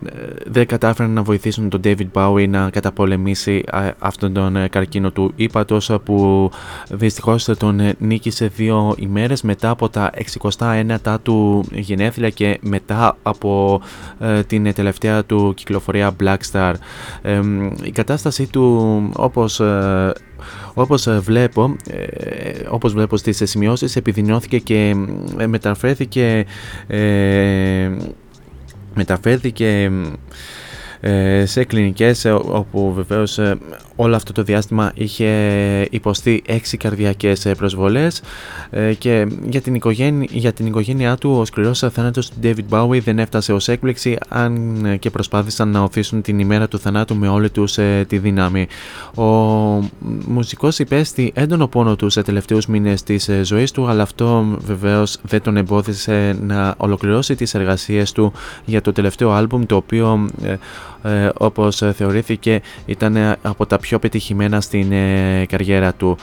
ε, 0.04 0.10
δεν 0.46 0.66
κατάφεραν 0.66 1.12
να 1.12 1.22
βοηθήσουν 1.22 1.68
τον 1.68 1.80
David 1.84 2.06
Bowie 2.12 2.48
να 2.48 2.70
καταπολεμήσει 2.70 3.64
ε, 3.72 3.90
αυτόν 3.98 4.32
τον 4.32 4.56
ε, 4.56 4.68
καρκίνο 4.68 5.10
του 5.10 5.32
ύπατος 5.36 5.90
ε, 5.90 5.98
που 6.04 6.50
δυστυχώς 6.90 7.44
τον 7.44 7.80
ε, 7.80 7.94
νίκησε 7.98 8.46
δύο 8.46 8.94
ημέρες 8.98 9.42
μετά 9.42 9.70
από 9.70 9.88
τα 9.88 10.10
69 10.58 11.16
του 11.22 11.64
γενέθλια 11.72 12.30
και 12.30 12.58
μετά 12.62 13.16
από 13.22 13.80
ε, 14.18 14.42
την 14.42 14.74
τελευταία 14.74 15.24
του 15.24 15.52
κυκλοφορία 15.56 16.16
Black 16.22 16.38
Star. 16.52 16.74
Ε, 17.22 17.40
η 17.82 17.90
κατάστασή 17.90 18.46
του 18.46 19.10
όπως 19.16 19.60
ε, 19.60 20.12
όπως 20.74 21.06
ε, 21.06 21.18
βλέπω, 21.18 21.76
ε, 21.90 22.66
όπως 22.70 22.92
βλέπω 22.92 23.16
στις 23.16 23.42
σημειώσεις 23.44 23.96
επιδεινώθηκε 23.96 24.58
και 24.58 24.94
ε, 25.38 25.46
μεταφέρθηκε 25.46 26.46
ε, 26.86 27.90
μεταφέρθηκε 28.94 29.82
ε, 29.82 29.90
σε 31.44 31.64
κλινικές 31.64 32.24
ε, 32.24 32.30
όπου 32.30 32.92
βεβαίως 32.92 33.38
ε, 33.38 33.58
όλο 33.96 34.16
αυτό 34.16 34.32
το 34.32 34.42
διάστημα 34.42 34.92
είχε 34.94 35.30
υποστεί 35.90 36.42
έξι 36.46 36.76
καρδιακές 36.76 37.46
ε, 37.46 37.54
προσβολές 37.54 38.22
ε, 38.70 38.94
και 38.94 39.26
για 39.44 39.60
την, 39.60 39.74
οικογένεια, 39.74 40.28
για 40.30 40.52
την 40.52 40.66
οικογένειά 40.66 41.16
του 41.16 41.36
ο 41.40 41.44
σκληρός 41.44 41.78
θάνατος 41.78 42.28
του 42.28 42.36
David 42.42 42.64
Bowie 42.70 43.00
δεν 43.02 43.18
έφτασε 43.18 43.52
ως 43.52 43.68
έκπληξη 43.68 44.16
αν 44.28 44.84
ε, 44.84 44.96
και 44.96 45.10
προσπάθησαν 45.10 45.68
να 45.68 45.80
οθήσουν 45.80 46.22
την 46.22 46.38
ημέρα 46.38 46.68
του 46.68 46.78
θανάτου 46.78 47.16
με 47.16 47.28
όλη 47.28 47.50
τους 47.50 47.78
ε, 47.78 48.04
τη 48.08 48.18
δύναμη. 48.18 48.66
Ο 49.14 49.24
μουσικός 50.26 50.78
υπέστη 50.78 51.32
έντονο 51.34 51.66
πόνο 51.66 51.96
τους 51.96 52.12
σε 52.12 52.22
τελευταίους 52.22 52.66
μήνες 52.66 53.02
της 53.02 53.28
ε, 53.28 53.44
ζωής 53.44 53.70
του 53.70 53.86
αλλά 53.88 54.02
αυτό 54.02 54.58
βεβαίως 54.64 55.18
δεν 55.22 55.42
τον 55.42 55.56
εμπόδισε 55.56 56.36
να 56.40 56.74
ολοκληρώσει 56.76 57.34
τις 57.34 57.54
εργασίες 57.54 58.12
του 58.12 58.32
για 58.64 58.80
το 58.80 58.92
τελευταίο 58.92 59.30
άλμπουμ 59.30 59.66
το 59.66 59.76
οποίο 59.76 60.28
ε, 60.42 60.48
ε, 60.50 60.58
όπως 61.38 61.82
ε, 61.82 61.92
θεωρήθηκε 61.92 62.60
ήταν 62.86 63.16
ε, 63.16 63.36
από 63.42 63.66
τα 63.66 63.78
πιο 63.78 63.98
πετυχημένα 63.98 64.60
στην 64.60 64.92
ε, 64.92 65.44
καριέρα 65.48 65.92
του. 65.94 66.16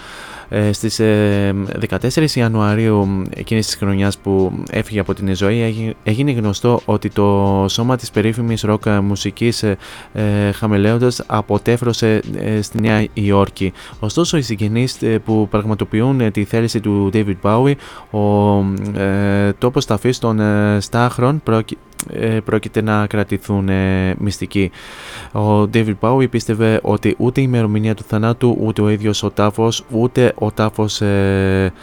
Ε, 0.49 0.71
στις 0.71 0.99
ε, 0.99 1.55
14 1.89 2.25
Ιανουαρίου 2.33 3.21
εκείνης 3.35 3.65
της 3.65 3.75
χρονιάς 3.75 4.17
που 4.17 4.51
έφυγε 4.71 4.99
από 4.99 5.13
την 5.13 5.35
ζωή 5.35 5.61
έγι- 5.61 5.95
έγινε 6.03 6.31
γνωστό 6.31 6.81
ότι 6.85 7.09
το 7.09 7.65
σώμα 7.69 7.95
της 7.95 8.11
περίφημης 8.11 8.61
ροκ 8.61 8.83
μουσικής 9.01 9.63
ε, 9.63 9.77
ε, 10.13 10.51
χαμελέοντας 10.51 11.23
αποτέφρωσε 11.27 12.21
ε, 12.39 12.61
στη 12.61 12.81
Νέα 12.81 13.05
Υόρκη. 13.13 13.73
Ωστόσο 13.99 14.37
οι 14.37 14.41
συγγενείς 14.41 15.01
ε, 15.01 15.19
που 15.19 15.47
πραγματοποιούν 15.49 16.21
ε, 16.21 16.31
τη 16.31 16.43
θέληση 16.43 16.79
του 16.79 17.09
David 17.13 17.35
Bowie 17.41 17.73
ο 18.11 18.57
ε, 18.99 19.53
τόπος 19.57 19.85
ταφής 19.85 20.19
των 20.19 20.39
ε, 20.39 20.77
στάχρων 20.81 21.41
πρόκει- 21.43 21.77
ε, 21.77 21.94
πρόκειται 22.45 22.81
να 22.81 23.07
κρατηθούν 23.07 23.69
ε, 23.69 24.15
μυστικοί. 24.17 24.71
Ο 25.31 25.61
David 25.73 25.95
Bowie 25.99 26.29
πίστευε 26.29 26.79
ότι 26.83 27.15
ούτε 27.17 27.41
η 27.41 27.43
ημερομηνία 27.47 27.95
του 27.95 28.03
θανάτου, 28.07 28.57
ούτε 28.59 28.81
ο 28.81 28.89
ίδιος 28.89 29.23
ο 29.23 29.31
τάφος, 29.31 29.83
ούτε 29.91 30.33
ο 30.35 30.51
τάφος 30.51 31.01
ε, 31.01 31.73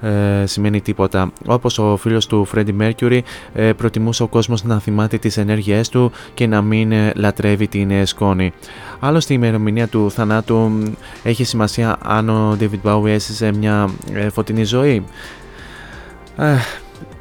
ε, 0.00 0.46
σημαίνει 0.46 0.80
τίποτα. 0.80 1.32
Όπως 1.46 1.78
ο 1.78 1.96
φίλος 1.96 2.26
του 2.26 2.46
Freddie 2.54 2.76
Mercury 2.80 3.20
ε, 3.54 3.72
προτιμούσε 3.72 4.22
ο 4.22 4.26
κόσμος 4.26 4.64
να 4.64 4.78
θυμάται 4.78 5.18
τις 5.18 5.36
ενέργειές 5.36 5.88
του 5.88 6.12
και 6.34 6.46
να 6.46 6.62
μην 6.62 6.92
ε, 6.92 7.12
λατρεύει 7.14 7.68
την 7.68 7.90
ε, 7.90 8.04
σκόνη. 8.04 8.52
Άλλωστε 9.00 9.32
η 9.32 9.36
ημερομηνία 9.40 9.88
του 9.88 10.10
θανάτου 10.10 10.56
μ, 10.56 10.92
έχει 11.22 11.44
σημασία 11.44 11.96
αν 12.02 12.28
ο 12.28 12.56
David 12.60 12.90
Bowie 12.90 13.06
έζησε 13.06 13.52
μια 13.52 13.90
ε, 14.12 14.28
φωτεινή 14.28 14.64
ζωή. 14.64 15.04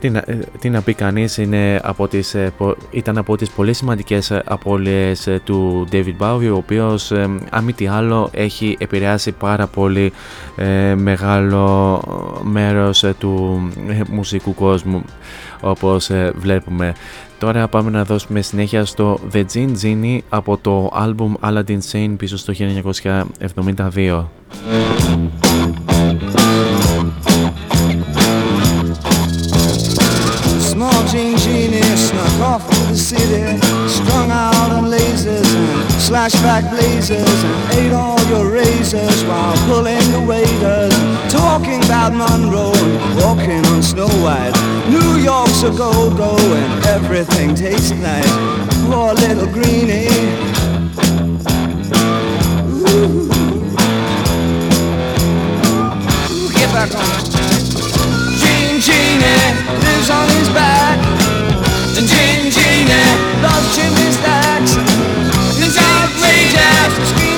Ε, 0.04 0.08
τι 0.08 0.10
να, 0.10 0.24
ε, 0.26 0.40
τι 0.60 0.70
να 0.70 0.82
πει 0.82 0.94
κανείς 0.94 1.38
είναι 1.38 1.80
από 1.84 2.08
τις, 2.08 2.34
ε, 2.34 2.52
πο- 2.58 2.76
ήταν 2.92 3.18
από 3.18 3.38
τις 3.38 3.50
πολύ 3.50 3.74
σημαντικές 3.74 4.32
ε, 4.32 4.42
απώλειες 4.46 5.28
ε, 5.28 5.42
του 5.44 5.88
David 5.92 6.14
Bowie 6.20 6.50
ο 6.52 6.56
οποίος 6.56 7.12
ε, 7.12 7.30
αν 7.50 7.64
μη 7.64 7.74
τι 7.74 7.88
άλλο 7.88 8.30
έχει 8.34 8.78
επηρεάσει 8.80 9.32
πάρα 9.32 9.68
πολύ 9.68 10.12
ε, 10.56 10.96
μεγάλο 10.96 12.02
μέρος 12.44 13.04
ε, 13.04 13.14
του 13.20 13.62
ε, 13.90 14.02
μουσικού 14.10 14.54
κόσμου 14.56 15.04
όπως 15.62 16.10
ε, 16.10 16.32
βλέπουμε. 16.36 16.94
Τώρα 17.40 17.68
πάμε 17.68 17.90
να 17.90 18.04
δώσουμε 18.04 18.42
συνέχεια 18.42 18.86
στο 18.86 19.20
The 19.34 19.44
Gin 19.54 19.70
Genie 19.84 20.18
από 20.30 20.58
το 20.58 20.92
album 20.96 21.50
Aladdin 21.50 21.80
Sane 21.92 22.14
πίσω 22.18 22.38
στο 22.38 22.54
1972. 22.58 24.24
Jean 31.12 31.38
Genie 31.38 31.82
snuck 31.98 32.40
off 32.40 32.70
to 32.70 32.80
the 32.86 32.96
city, 32.96 33.58
strung 33.90 34.32
out 34.32 34.72
on 34.72 34.86
lasers 34.86 35.44
and 35.56 35.84
slashback 36.00 36.70
blazers, 36.72 37.44
and 37.44 37.74
ate 37.74 37.92
all 37.92 38.18
your 38.30 38.50
razors 38.50 39.22
while 39.26 39.54
pulling 39.68 40.00
the 40.14 40.22
waiters, 40.26 40.94
talking 41.30 41.84
about 41.84 42.14
Monroe 42.14 42.72
and 42.74 43.18
walking 43.18 43.66
on 43.74 43.84
Snow 43.84 44.08
White. 44.24 44.54
New 44.90 45.22
York's 45.22 45.64
a 45.64 45.72
go-go 45.72 46.38
and 46.38 46.86
everything 46.86 47.56
tastes 47.56 47.92
nice. 47.92 48.32
Poor 48.86 49.14
little 49.14 49.48
greenie. 49.52 50.08
Ooh. 52.88 53.28
Get 56.54 56.72
back 56.72 56.96
on. 56.96 57.41
Genie 58.82 59.22
lives 59.22 60.10
on 60.10 60.28
his 60.30 60.50
back. 60.50 60.98
And 61.98 62.08
Gene 62.08 62.50
Genie 62.50 63.14
loves 63.44 63.76
chimney 63.76 64.10
stacks. 64.10 64.74
He's 65.54 65.78
outrageous, 65.78 67.31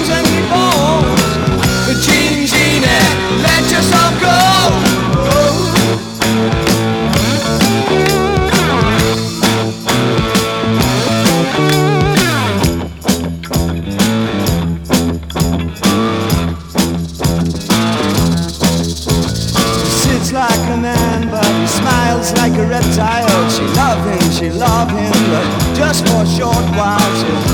like 22.53 22.65
a 22.65 22.69
reptile. 22.69 23.49
She 23.49 23.63
love 23.75 24.05
him, 24.05 24.31
she 24.31 24.49
love 24.49 24.89
him, 24.89 25.11
but 25.31 25.75
just 25.75 26.07
for 26.07 26.23
a 26.23 26.27
short 26.27 26.65
while. 26.77 26.99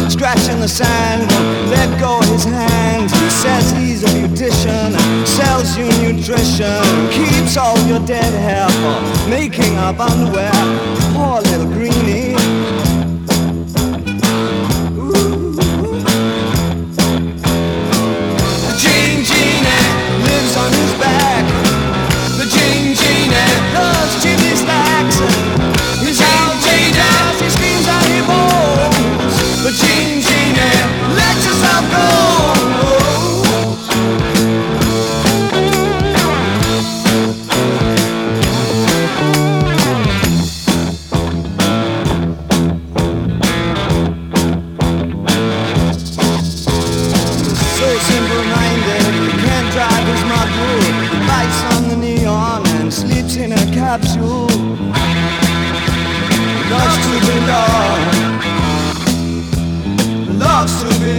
She'll 0.09 0.53
in 0.53 0.59
the 0.59 0.67
sand, 0.67 1.29
won't 1.31 1.69
let 1.69 1.99
go 1.99 2.19
his 2.31 2.43
hand. 2.43 3.09
He 3.09 3.29
says 3.29 3.71
he's 3.71 4.03
a 4.03 4.07
beautician, 4.07 4.95
sells 5.25 5.77
you 5.77 5.85
nutrition, 6.01 6.83
keeps 7.11 7.57
all 7.57 7.77
your 7.87 7.99
dead 8.05 8.33
hair 8.33 8.69
for 8.81 9.29
making 9.29 9.75
up 9.77 9.99
underwear. 9.99 10.51
Poor 11.13 11.41
little 11.41 11.67
greenie. 11.67 12.28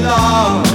long 0.02 0.69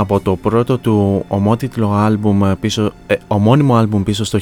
από 0.00 0.20
το 0.20 0.36
πρώτο 0.36 0.78
του 0.78 1.24
ομότιτλο 1.28 1.92
άλμπουμ 1.92 2.52
πίσω, 2.60 2.92
ε, 3.06 3.14
ομώνυμο 3.26 3.76
άλμπουμ 3.76 4.02
πίσω 4.02 4.24
στο 4.24 4.38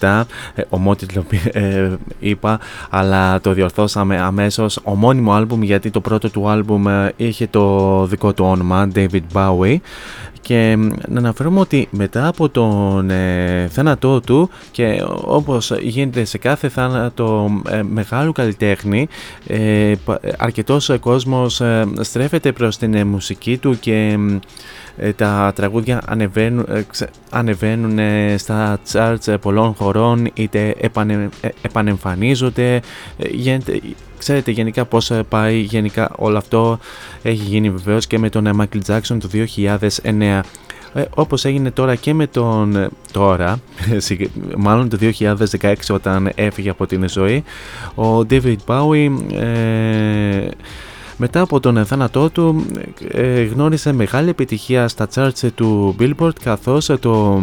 1967 0.00 0.22
ε, 0.54 0.62
ομότιτλο 0.68 1.24
ε, 1.52 1.90
είπα 2.18 2.60
αλλά 2.90 3.40
το 3.40 3.52
διορθώσαμε 3.52 4.18
αμέσως. 4.18 4.80
Ομώνυμο 4.82 5.32
άλμπουμ 5.32 5.62
γιατί 5.62 5.90
το 5.90 6.00
πρώτο 6.00 6.30
του 6.30 6.48
άλμπουμ 6.48 6.88
ε, 6.88 7.12
είχε 7.16 7.46
το 7.46 8.04
δικό 8.06 8.32
του 8.32 8.44
όνομα 8.44 8.88
David 8.94 9.22
Bowie 9.32 9.76
και 10.40 10.76
μ, 10.76 10.88
να 11.08 11.18
αναφέρουμε 11.18 11.60
ότι 11.60 11.88
μετά 11.90 12.26
από 12.26 12.48
τον 12.48 13.10
ε, 13.10 13.68
θάνατό 13.70 14.20
του 14.20 14.50
και 14.70 15.02
όπως 15.24 15.72
γίνεται 15.80 16.24
σε 16.24 16.38
κάθε 16.38 16.68
θάνατο 16.68 17.50
ε, 17.68 17.82
μεγάλου 17.82 18.32
καλλιτέχνη 18.32 19.08
ε, 19.46 19.92
πα- 20.04 20.18
ε, 20.22 20.30
αρκετός 20.38 20.90
ε, 20.90 20.98
κόσμος 20.98 21.60
ε, 21.60 21.86
στρέφεται 22.00 22.52
προς 22.52 22.76
την 22.76 22.94
ε, 22.94 23.04
μουσική 23.04 23.58
του 23.58 23.78
και 23.80 24.14
μ, 24.18 24.28
ε, 24.34 24.38
τα 25.16 25.52
τραγούδια 25.54 26.02
ανεβαίνουν, 26.06 26.64
ε, 26.68 26.82
ξε- 26.90 27.10
ανεβαίνουν 27.30 27.98
ε, 27.98 28.34
στα 28.38 28.78
charts 28.92 29.26
ε, 29.28 29.36
πολλών 29.36 29.74
χωρών 29.74 30.30
είτε 30.34 30.74
επανε, 30.80 31.28
ε, 31.40 31.48
επανεμφανίζονται. 31.62 32.74
Ε, 33.18 33.28
γίνεται- 33.30 33.80
Ξέρετε 34.18 34.50
γενικά 34.50 34.84
πώς 34.84 35.10
ε, 35.10 35.22
πάει 35.28 35.58
γενικά 35.58 36.10
όλο 36.16 36.36
αυτό. 36.38 36.78
Έχει 37.22 37.42
γίνει 37.44 37.70
βεβαίως 37.70 38.06
και 38.06 38.18
με 38.18 38.28
τον 38.28 38.46
ε, 38.46 38.50
Michael 38.58 38.80
Jackson 38.86 39.16
το 39.20 39.28
2009 39.32 40.40
ε, 40.94 41.02
όπως 41.14 41.44
έγινε 41.44 41.70
τώρα 41.70 41.94
και 41.94 42.14
με 42.14 42.26
τον 42.26 42.76
ε, 42.76 42.88
τώρα, 43.12 43.58
συγκ- 43.96 44.30
μάλλον 44.56 44.88
το 44.88 44.98
2016 45.60 45.74
όταν 45.90 46.30
έφυγε 46.34 46.70
από 46.70 46.86
την 46.86 47.08
ζωή, 47.08 47.44
ο 47.94 48.18
David 48.30 48.56
Bowie 48.66 49.10
ε, 49.32 50.48
μετά 51.18 51.40
από 51.40 51.60
τον 51.60 51.86
θάνατό 51.86 52.30
του 52.30 52.66
ε, 53.08 53.42
γνώρισε 53.42 53.92
μεγάλη 53.92 54.28
επιτυχία 54.28 54.88
στα 54.88 55.08
charts 55.14 55.48
του 55.54 55.96
Billboard 56.00 56.34
καθώς 56.42 56.90
το, 57.00 57.42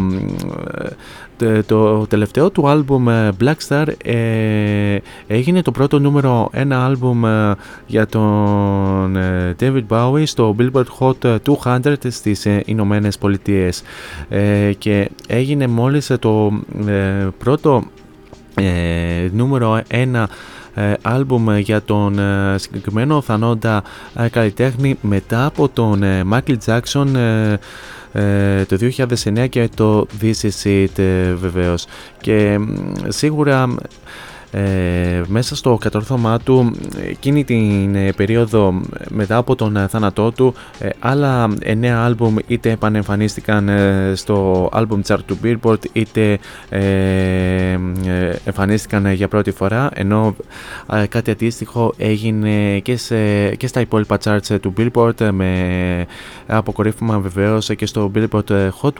ε, 1.40 1.62
το 1.62 2.06
τελευταίο 2.06 2.50
του 2.50 2.68
άλμπουμ 2.68 3.08
ε, 3.08 3.32
Black 3.40 3.54
Star 3.68 3.86
ε, 4.04 4.98
έγινε 5.26 5.62
το 5.62 5.70
πρώτο 5.70 5.98
νούμερο 5.98 6.48
ένα 6.52 6.84
άλμπουμ 6.84 7.26
ε, 7.26 7.54
για 7.86 8.06
τον 8.06 9.16
ε, 9.16 9.56
David 9.60 9.84
Bowie 9.88 10.22
στο 10.26 10.56
Billboard 10.58 10.84
Hot 10.98 11.36
200 11.62 11.96
στις 12.08 12.46
ε, 12.46 12.62
Ηνωμένες 12.66 13.18
Πολιτείες. 13.18 13.82
Ε, 14.28 14.72
και 14.78 15.10
έγινε 15.26 15.66
μόλις 15.66 16.10
ε, 16.10 16.16
το 16.16 16.52
ε, 16.86 17.28
πρώτο 17.38 17.82
ε, 18.54 19.28
νούμερο 19.32 19.82
ένα 19.88 20.22
ε, 20.22 20.28
άλμπουμ 21.02 21.56
για 21.56 21.82
τον 21.82 22.18
ε, 22.18 22.54
συγκεκριμένο 22.58 23.20
θανόντα 23.20 23.82
ε, 24.14 24.28
καλλιτέχνη 24.28 24.98
μετά 25.00 25.46
από 25.46 25.68
τον 25.68 26.02
ε, 26.02 26.22
Michael 26.32 26.56
Jackson 26.66 27.14
ε, 27.14 27.56
ε, 28.12 28.64
το 28.64 28.76
2009 28.80 29.48
και 29.48 29.68
το 29.74 30.06
This 30.20 30.34
Is 30.42 30.66
It 30.66 30.98
ε, 30.98 31.32
βεβαίως. 31.34 31.86
Και 32.20 32.58
μ, 32.58 32.64
σίγουρα 33.08 33.74
ε, 34.50 35.22
μέσα 35.26 35.56
στο 35.56 35.76
κατόρθωμά 35.80 36.38
του 36.38 36.76
εκείνη 37.08 37.44
την 37.44 37.94
ε, 37.94 38.12
περίοδο 38.12 38.80
μετά 39.08 39.36
από 39.36 39.54
τον 39.54 39.76
ε, 39.76 39.88
θάνατό 39.88 40.32
του 40.32 40.54
ε, 40.78 40.88
άλλα 40.98 41.48
εννέα 41.60 41.98
άλμπουμ 42.04 42.36
είτε 42.46 42.70
επανεμφανίστηκαν 42.70 43.70
στο 44.14 44.68
album 44.72 45.00
chart 45.06 45.18
του 45.26 45.38
Billboard 45.42 45.78
είτε 45.92 46.38
εμφανίστηκαν 48.44 49.12
για 49.12 49.28
πρώτη 49.28 49.50
φορά 49.50 49.90
ενώ 49.94 50.36
κάτι 51.08 51.30
αντίστοιχο 51.30 51.94
έγινε 51.96 52.78
και, 52.78 52.96
σε, 52.96 53.48
και 53.54 53.66
στα 53.66 53.80
υπόλοιπα 53.80 54.18
charts 54.24 54.60
του 54.60 54.72
Billboard 54.78 55.30
με 55.32 56.06
αποκορύφωμα 56.46 57.18
βεβαίως 57.18 57.70
και 57.76 57.86
στο 57.86 58.10
Billboard 58.14 58.70
Hot 58.80 58.92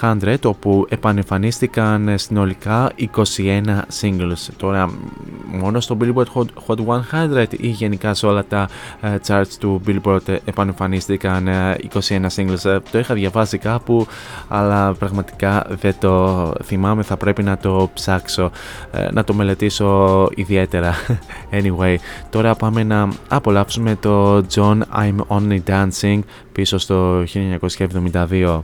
100 0.00 0.36
όπου 0.44 0.86
επανεμφανίστηκαν 0.88 2.14
συνολικά 2.18 2.92
21 3.36 3.62
singles. 4.00 4.48
Τώρα 4.58 4.90
μόνο 5.46 5.80
στο 5.80 5.96
Billboard 6.00 6.44
Hot 6.66 6.76
100 7.10 7.46
ή 7.50 7.68
γενικά 7.68 8.14
σε 8.14 8.26
όλα 8.26 8.44
τα 8.44 8.68
uh, 9.02 9.16
charts 9.26 9.52
του 9.60 9.80
Billboard 9.86 10.36
επανεμφανίστηκαν 10.44 11.48
uh, 11.48 11.98
21 12.00 12.26
singles. 12.36 12.74
Uh, 12.74 12.78
το 12.90 12.98
είχα 12.98 13.14
διαβάσει 13.14 13.58
κάπου 13.58 14.06
αλλά 14.48 14.92
πραγματικά 14.92 15.66
δεν 15.68 15.94
το 16.00 16.52
θυμάμαι. 16.64 17.02
Θα 17.02 17.16
πρέπει 17.16 17.42
να 17.42 17.56
το 17.56 17.90
ψάξω, 17.94 18.50
να 19.10 19.24
το 19.24 19.34
μελετήσω 19.34 20.28
ιδιαίτερα. 20.34 20.94
Anyway, 21.50 21.96
τώρα 22.30 22.54
πάμε 22.54 22.82
να 22.82 23.08
απολαύσουμε 23.28 23.96
το 24.00 24.44
John 24.54 24.78
I'm 24.96 25.16
Only 25.28 25.60
Dancing 25.66 26.20
πίσω 26.52 26.78
στο 26.78 27.24
1972. 28.28 28.60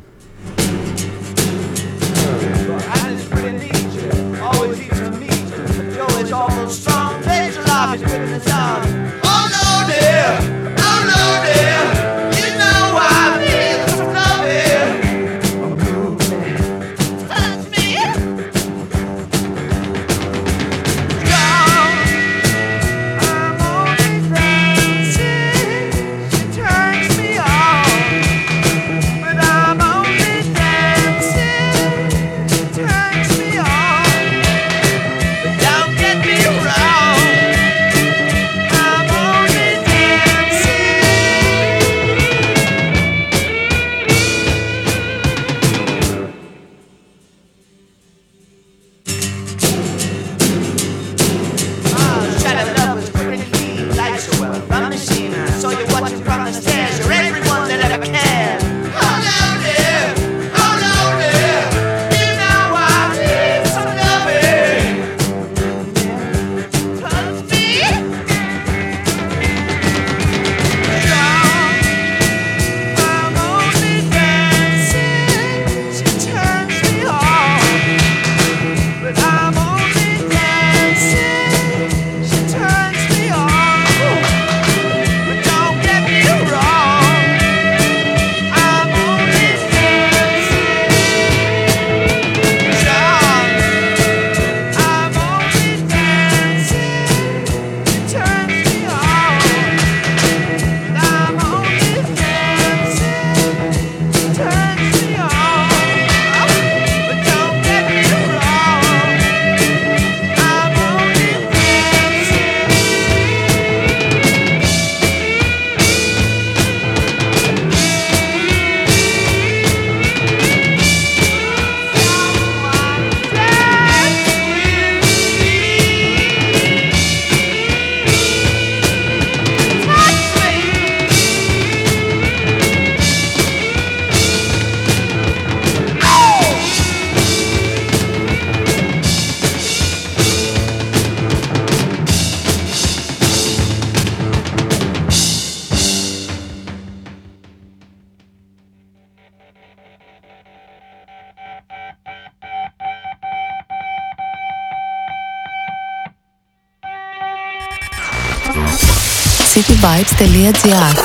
Jazz. 160.53 161.04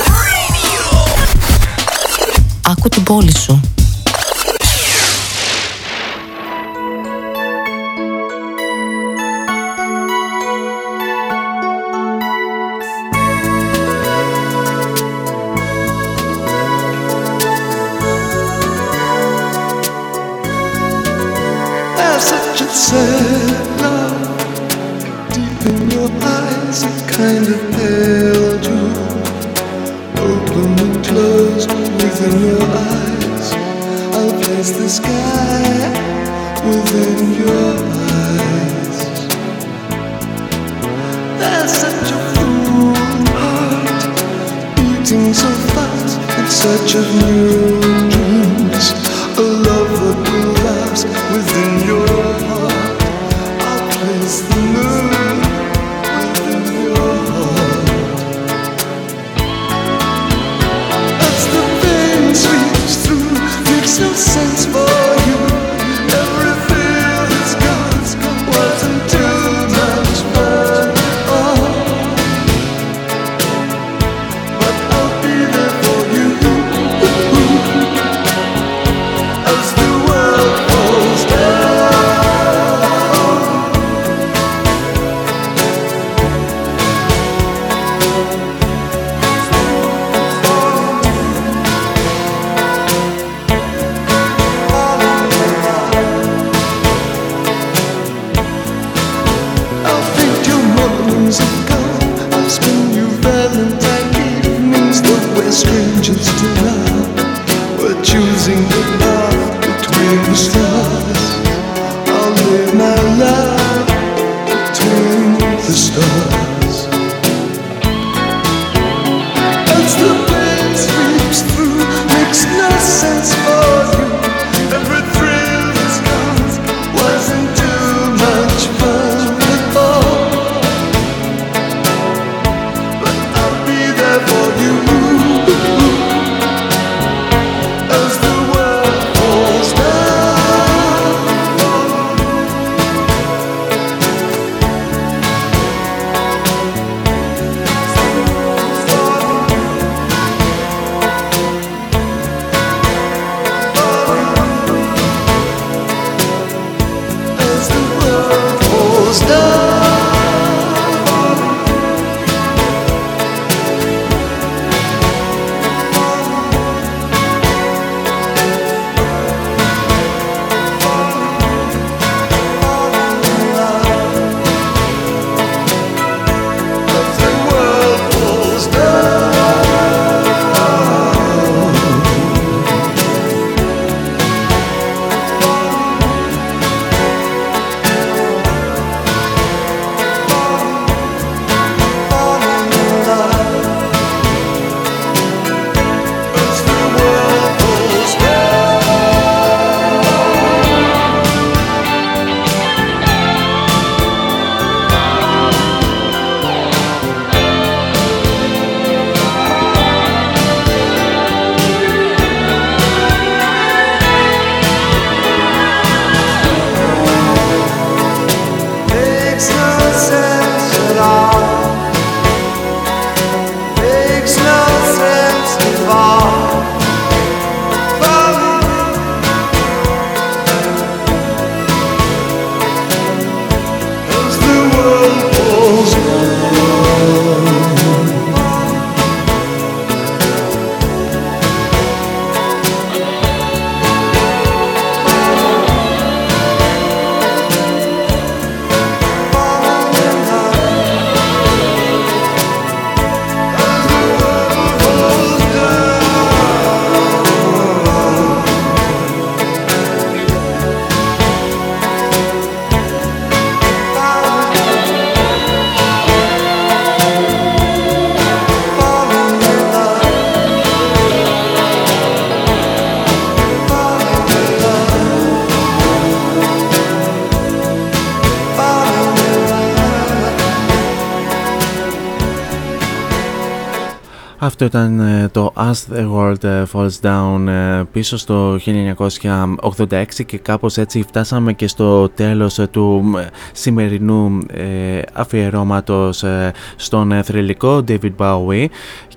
Αυτό 284.62 284.78
ήταν 284.78 285.00
ε, 285.00 285.30
το 285.32 285.54
As 285.56 285.96
the 285.96 286.16
World 286.16 286.44
ε, 286.44 286.64
Falls 286.74 287.00
Down 287.02 287.48
ε, 287.48 287.84
πίσω 287.92 288.18
στο 288.18 288.60
1986 288.66 290.04
και 290.26 290.38
κάπως 290.38 290.78
έτσι 290.78 291.04
φτάσαμε 291.08 291.54
και 291.54 291.68
στο 291.68 292.10
τέλος 292.10 292.60
ε, 292.60 292.68
του 292.68 293.14
ε, 293.18 293.28
σημερινού 293.52 294.40
ε, 294.54 295.02
αφιερώματος 295.14 296.24
ε, 296.24 296.52
στον 296.76 297.12
ε, 297.12 297.24
θρηλυκό 297.24 297.84
David 297.88 298.12
Bowie 298.18 298.66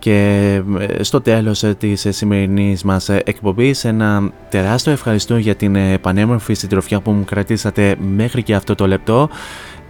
και 0.02 0.60
ε, 0.98 1.02
στο 1.02 1.20
τέλος 1.20 1.62
ε, 1.62 1.74
της 1.74 2.05
ε, 2.05 2.12
σημερινής 2.12 2.82
μας 2.82 3.09
ε, 3.09 3.23
εκπομπής. 3.24 3.85
Ένα 3.85 4.31
τεράστιο 4.48 4.93
ευχαριστώ 4.93 5.36
για 5.36 5.55
την 5.55 5.77
ε, 5.77 5.98
πανέμορφη 5.98 6.55
συντροφιά 6.55 7.01
που 7.01 7.10
μου 7.10 7.24
κρατήσατε 7.24 7.97
μέχρι 8.14 8.43
και 8.43 8.55
αυτό 8.55 8.74
το 8.74 8.86
λεπτό 8.86 9.28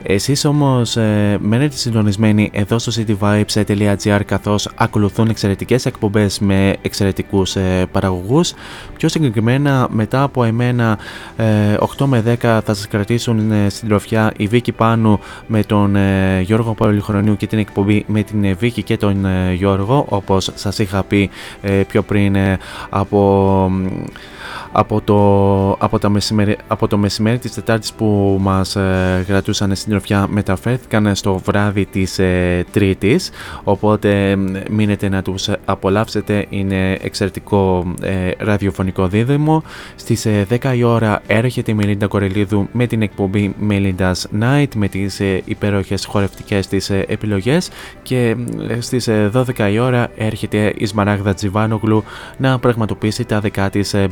εσείς 0.02 0.44
όμως 0.44 0.96
ε, 0.96 1.38
μένετε 1.40 1.76
συντονισμένοι 1.76 2.50
εδώ 2.52 2.78
στο 2.78 2.92
cityvibes.gr 2.96 4.20
καθώς 4.26 4.68
ακολουθούν 4.74 5.28
εξαιρετικές 5.28 5.86
εκπομπές 5.86 6.38
με 6.38 6.76
εξαιρετικούς 6.82 7.56
ε, 7.56 7.86
παραγωγούς. 7.92 8.52
Πιο 8.96 9.08
συγκεκριμένα 9.08 9.88
μετά 9.90 10.22
από 10.22 10.44
εμένα 10.44 10.98
ε, 11.36 11.46
8 11.98 12.04
με 12.04 12.22
10 12.26 12.36
θα 12.40 12.62
σας 12.64 12.88
κρατήσουν 12.88 13.50
ε, 13.52 13.68
συντροφιά 13.68 14.32
η 14.36 14.46
Βίκη 14.46 14.72
Πάνου 14.72 15.18
με 15.46 15.62
τον 15.62 15.96
ε, 15.96 16.40
Γιώργο 16.40 16.74
Πολυχρονίου 16.74 17.36
και 17.36 17.46
την 17.46 17.58
εκπομπή 17.58 18.04
με 18.06 18.22
την 18.22 18.44
ε, 18.44 18.52
Βίκη 18.52 18.82
και 18.82 18.96
τον 18.96 19.24
ε, 19.24 19.52
Γιώργο 19.52 20.06
όπως 20.08 20.50
σας 20.54 20.78
είχα 20.78 21.02
πει 21.02 21.30
ε, 21.62 21.70
πιο 21.70 22.02
πριν 22.02 22.34
ε, 22.34 22.58
από 22.90 23.70
από 24.72 25.00
το, 25.00 25.70
από, 25.70 25.98
τα 25.98 26.08
μεσημέρι, 26.08 26.56
από 26.66 26.88
το 26.88 26.96
μεσημέρι 26.96 27.38
της 27.38 27.54
Τετάρτης 27.54 27.92
που 27.92 28.38
μας 28.40 28.76
ε, 28.76 29.24
κρατούσαν 29.26 29.74
συντροφιά 29.74 30.26
μεταφέρθηκαν 30.30 31.14
στο 31.14 31.38
βράδυ 31.44 31.86
της 31.86 32.18
ε, 32.18 32.64
Τρίτης. 32.72 33.30
Οπότε 33.64 34.30
ε, 34.30 34.36
μείνετε 34.70 35.08
να 35.08 35.22
τους 35.22 35.48
απολαύσετε. 35.64 36.46
Είναι 36.48 36.92
εξαιρετικό 36.92 37.92
ε, 38.00 38.30
ραδιοφωνικό 38.38 39.08
δίδυμο. 39.08 39.62
Στις 39.96 40.26
ε, 40.26 40.46
10 40.62 40.76
η 40.76 40.82
ώρα 40.82 41.22
έρχεται 41.26 41.70
η 41.70 41.74
Μελίντα 41.74 42.06
Κορελίδου 42.06 42.68
με 42.72 42.86
την 42.86 43.02
εκπομπή 43.02 43.54
Melinda's 43.68 44.42
Night 44.42 44.74
με 44.74 44.88
τις 44.88 45.20
ε, 45.20 45.42
υπέροχες 45.44 46.04
χορευτικές 46.04 46.66
της 46.66 46.90
ε, 46.90 47.04
επιλογές. 47.08 47.70
Και 48.02 48.36
ε, 48.68 48.80
στις 48.80 49.08
ε, 49.08 49.30
12 49.34 49.70
η 49.72 49.78
ώρα 49.78 50.08
έρχεται 50.16 50.72
η 50.76 50.86
Σμαράγδα 50.86 51.34
Τζιβάνογλου 51.34 52.04
να 52.36 52.58
πραγματοποιήσει 52.58 53.24
τα 53.24 53.40
δικά 53.40 53.70
της 53.70 53.94
ε, 53.94 54.08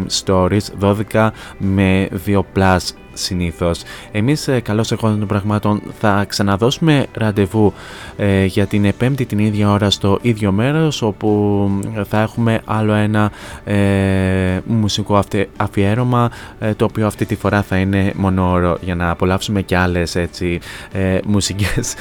bedtime 0.00 0.06
stories 0.24 0.94
12 1.12 1.30
με 1.58 2.08
2 2.26 2.40
plus 2.54 2.78
συνήθως. 3.12 3.82
Εμείς 4.12 4.48
ε, 4.48 4.60
καλώς 4.60 4.92
εγώ 4.92 5.08
των 5.08 5.26
πραγμάτων 5.26 5.82
θα 5.98 6.24
ξαναδώσουμε 6.28 7.06
ραντεβού 7.12 7.72
ε, 8.16 8.44
για 8.44 8.66
την 8.66 8.84
ε, 8.84 8.92
πέμπτη 8.92 9.24
την 9.24 9.38
ίδια 9.38 9.70
ώρα 9.70 9.90
στο 9.90 10.18
ίδιο 10.22 10.52
μέρος 10.52 11.02
όπου 11.02 11.70
θα 12.08 12.20
έχουμε 12.20 12.60
άλλο 12.64 12.92
ένα 12.92 13.30
ε, 13.64 14.60
μουσικό 14.64 15.16
αυτε- 15.16 15.48
αφιέρωμα 15.56 16.30
ε, 16.58 16.74
το 16.74 16.84
οποίο 16.84 17.06
αυτή 17.06 17.24
τη 17.24 17.34
φορά 17.34 17.62
θα 17.62 17.76
είναι 17.76 18.12
μονόωρο 18.16 18.78
για 18.80 18.94
να 18.94 19.10
απολαύσουμε 19.10 19.62
και 19.62 19.76
άλλες 19.76 20.16
έτσι 20.16 20.60
ε, 20.92 21.18
μουσικές 21.26 21.94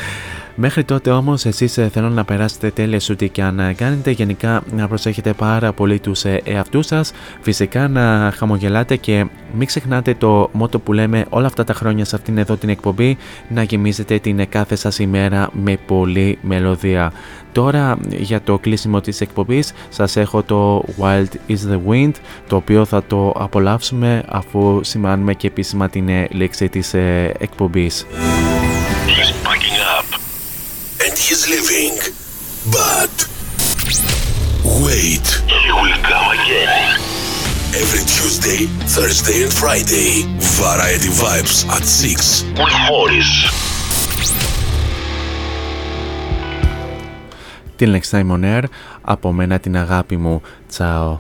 Μέχρι 0.62 0.84
τότε 0.84 1.10
όμως 1.10 1.46
εσείς 1.46 1.78
ε, 1.78 1.90
θέλω 1.94 2.10
να 2.10 2.26
περάσετε 2.26 2.72
τέλεια 2.72 3.00
σου 3.00 3.16
τι 3.16 3.30
και 3.30 3.42
αν 3.42 3.60
ε, 3.60 3.74
κάνετε. 3.74 4.12
Γενικά 4.12 4.64
να 4.76 4.88
προσέχετε 4.88 5.34
πάρα 5.34 5.74
πολύ 5.74 6.00
τους 6.00 6.26
ε, 6.26 6.42
εαυτούς 6.44 6.86
σας. 6.86 7.12
Φυσικά 7.42 7.88
να 7.88 8.34
χαμογελάτε 8.36 8.96
και 8.96 9.26
μην 9.54 9.68
ξεχνάτε 9.68 10.14
το 10.14 10.50
μότο 10.54 10.80
που 10.80 10.94
λέμε 10.94 11.26
όλα 11.30 11.48
αυτά 11.48 11.64
τα 11.64 11.74
χρόνια 11.74 12.06
σε 12.06 12.16
αυτήν 12.16 12.38
εδώ 12.38 12.56
την 12.56 12.70
εκπομπή 12.70 13.18
να 13.50 13.64
γεμίζετε 13.64 14.20
την 14.20 14.50
κάθε 14.50 14.76
σας 14.76 15.00
ημέρα 15.00 15.50
με 15.54 15.78
πολλή 15.86 16.38
μελωδία. 16.42 17.12
Τώρα 17.52 17.98
για 18.10 18.42
το 18.42 18.58
κλείσιμο 18.58 19.02
της 19.02 19.22
εκπομπής 19.22 19.74
σας 19.90 20.16
έχω 20.16 20.44
το 20.44 20.84
Wild 21.00 21.52
is 21.52 21.72
the 21.72 21.80
Wind 21.90 22.12
το 22.48 22.56
οποίο 22.56 22.86
θα 22.86 23.04
το 23.04 23.30
απολαύσουμε 23.30 24.24
αφού 24.28 24.80
σημάνουμε 24.84 25.34
και 25.34 25.48
επίσημα 25.48 25.90
την 25.90 26.10
ε, 26.10 26.28
λέξη 26.32 26.70
της 26.70 26.94
ε, 26.94 27.34
εκπομπής. 27.40 28.06
He's 29.08 29.32
packing 29.44 29.78
up. 29.96 29.99
And 29.99 29.99
he's 31.19 31.49
leaving. 31.49 31.97
But. 32.71 33.15
Wait. 34.85 35.27
He 35.49 35.71
will 35.73 35.99
come 36.03 36.29
again. 36.39 37.01
Every 37.83 38.05
Tuesday, 38.17 38.67
Thursday, 38.87 39.43
and 39.45 39.53
Friday. 39.53 40.23
Variety 40.61 41.09
Vibes 41.09 41.67
at 41.69 41.85
6 41.85 42.45
with 42.59 42.75
Morris. 42.89 43.51
Την 47.77 47.93
Next 47.93 48.11
Time 48.11 48.31
on 48.31 48.45
Air, 48.45 48.65
από 49.03 49.33
μένα 49.33 49.59
την 49.59 49.77
αγάπη 49.77 50.17
μου. 50.17 50.43
Τσάω. 50.69 51.19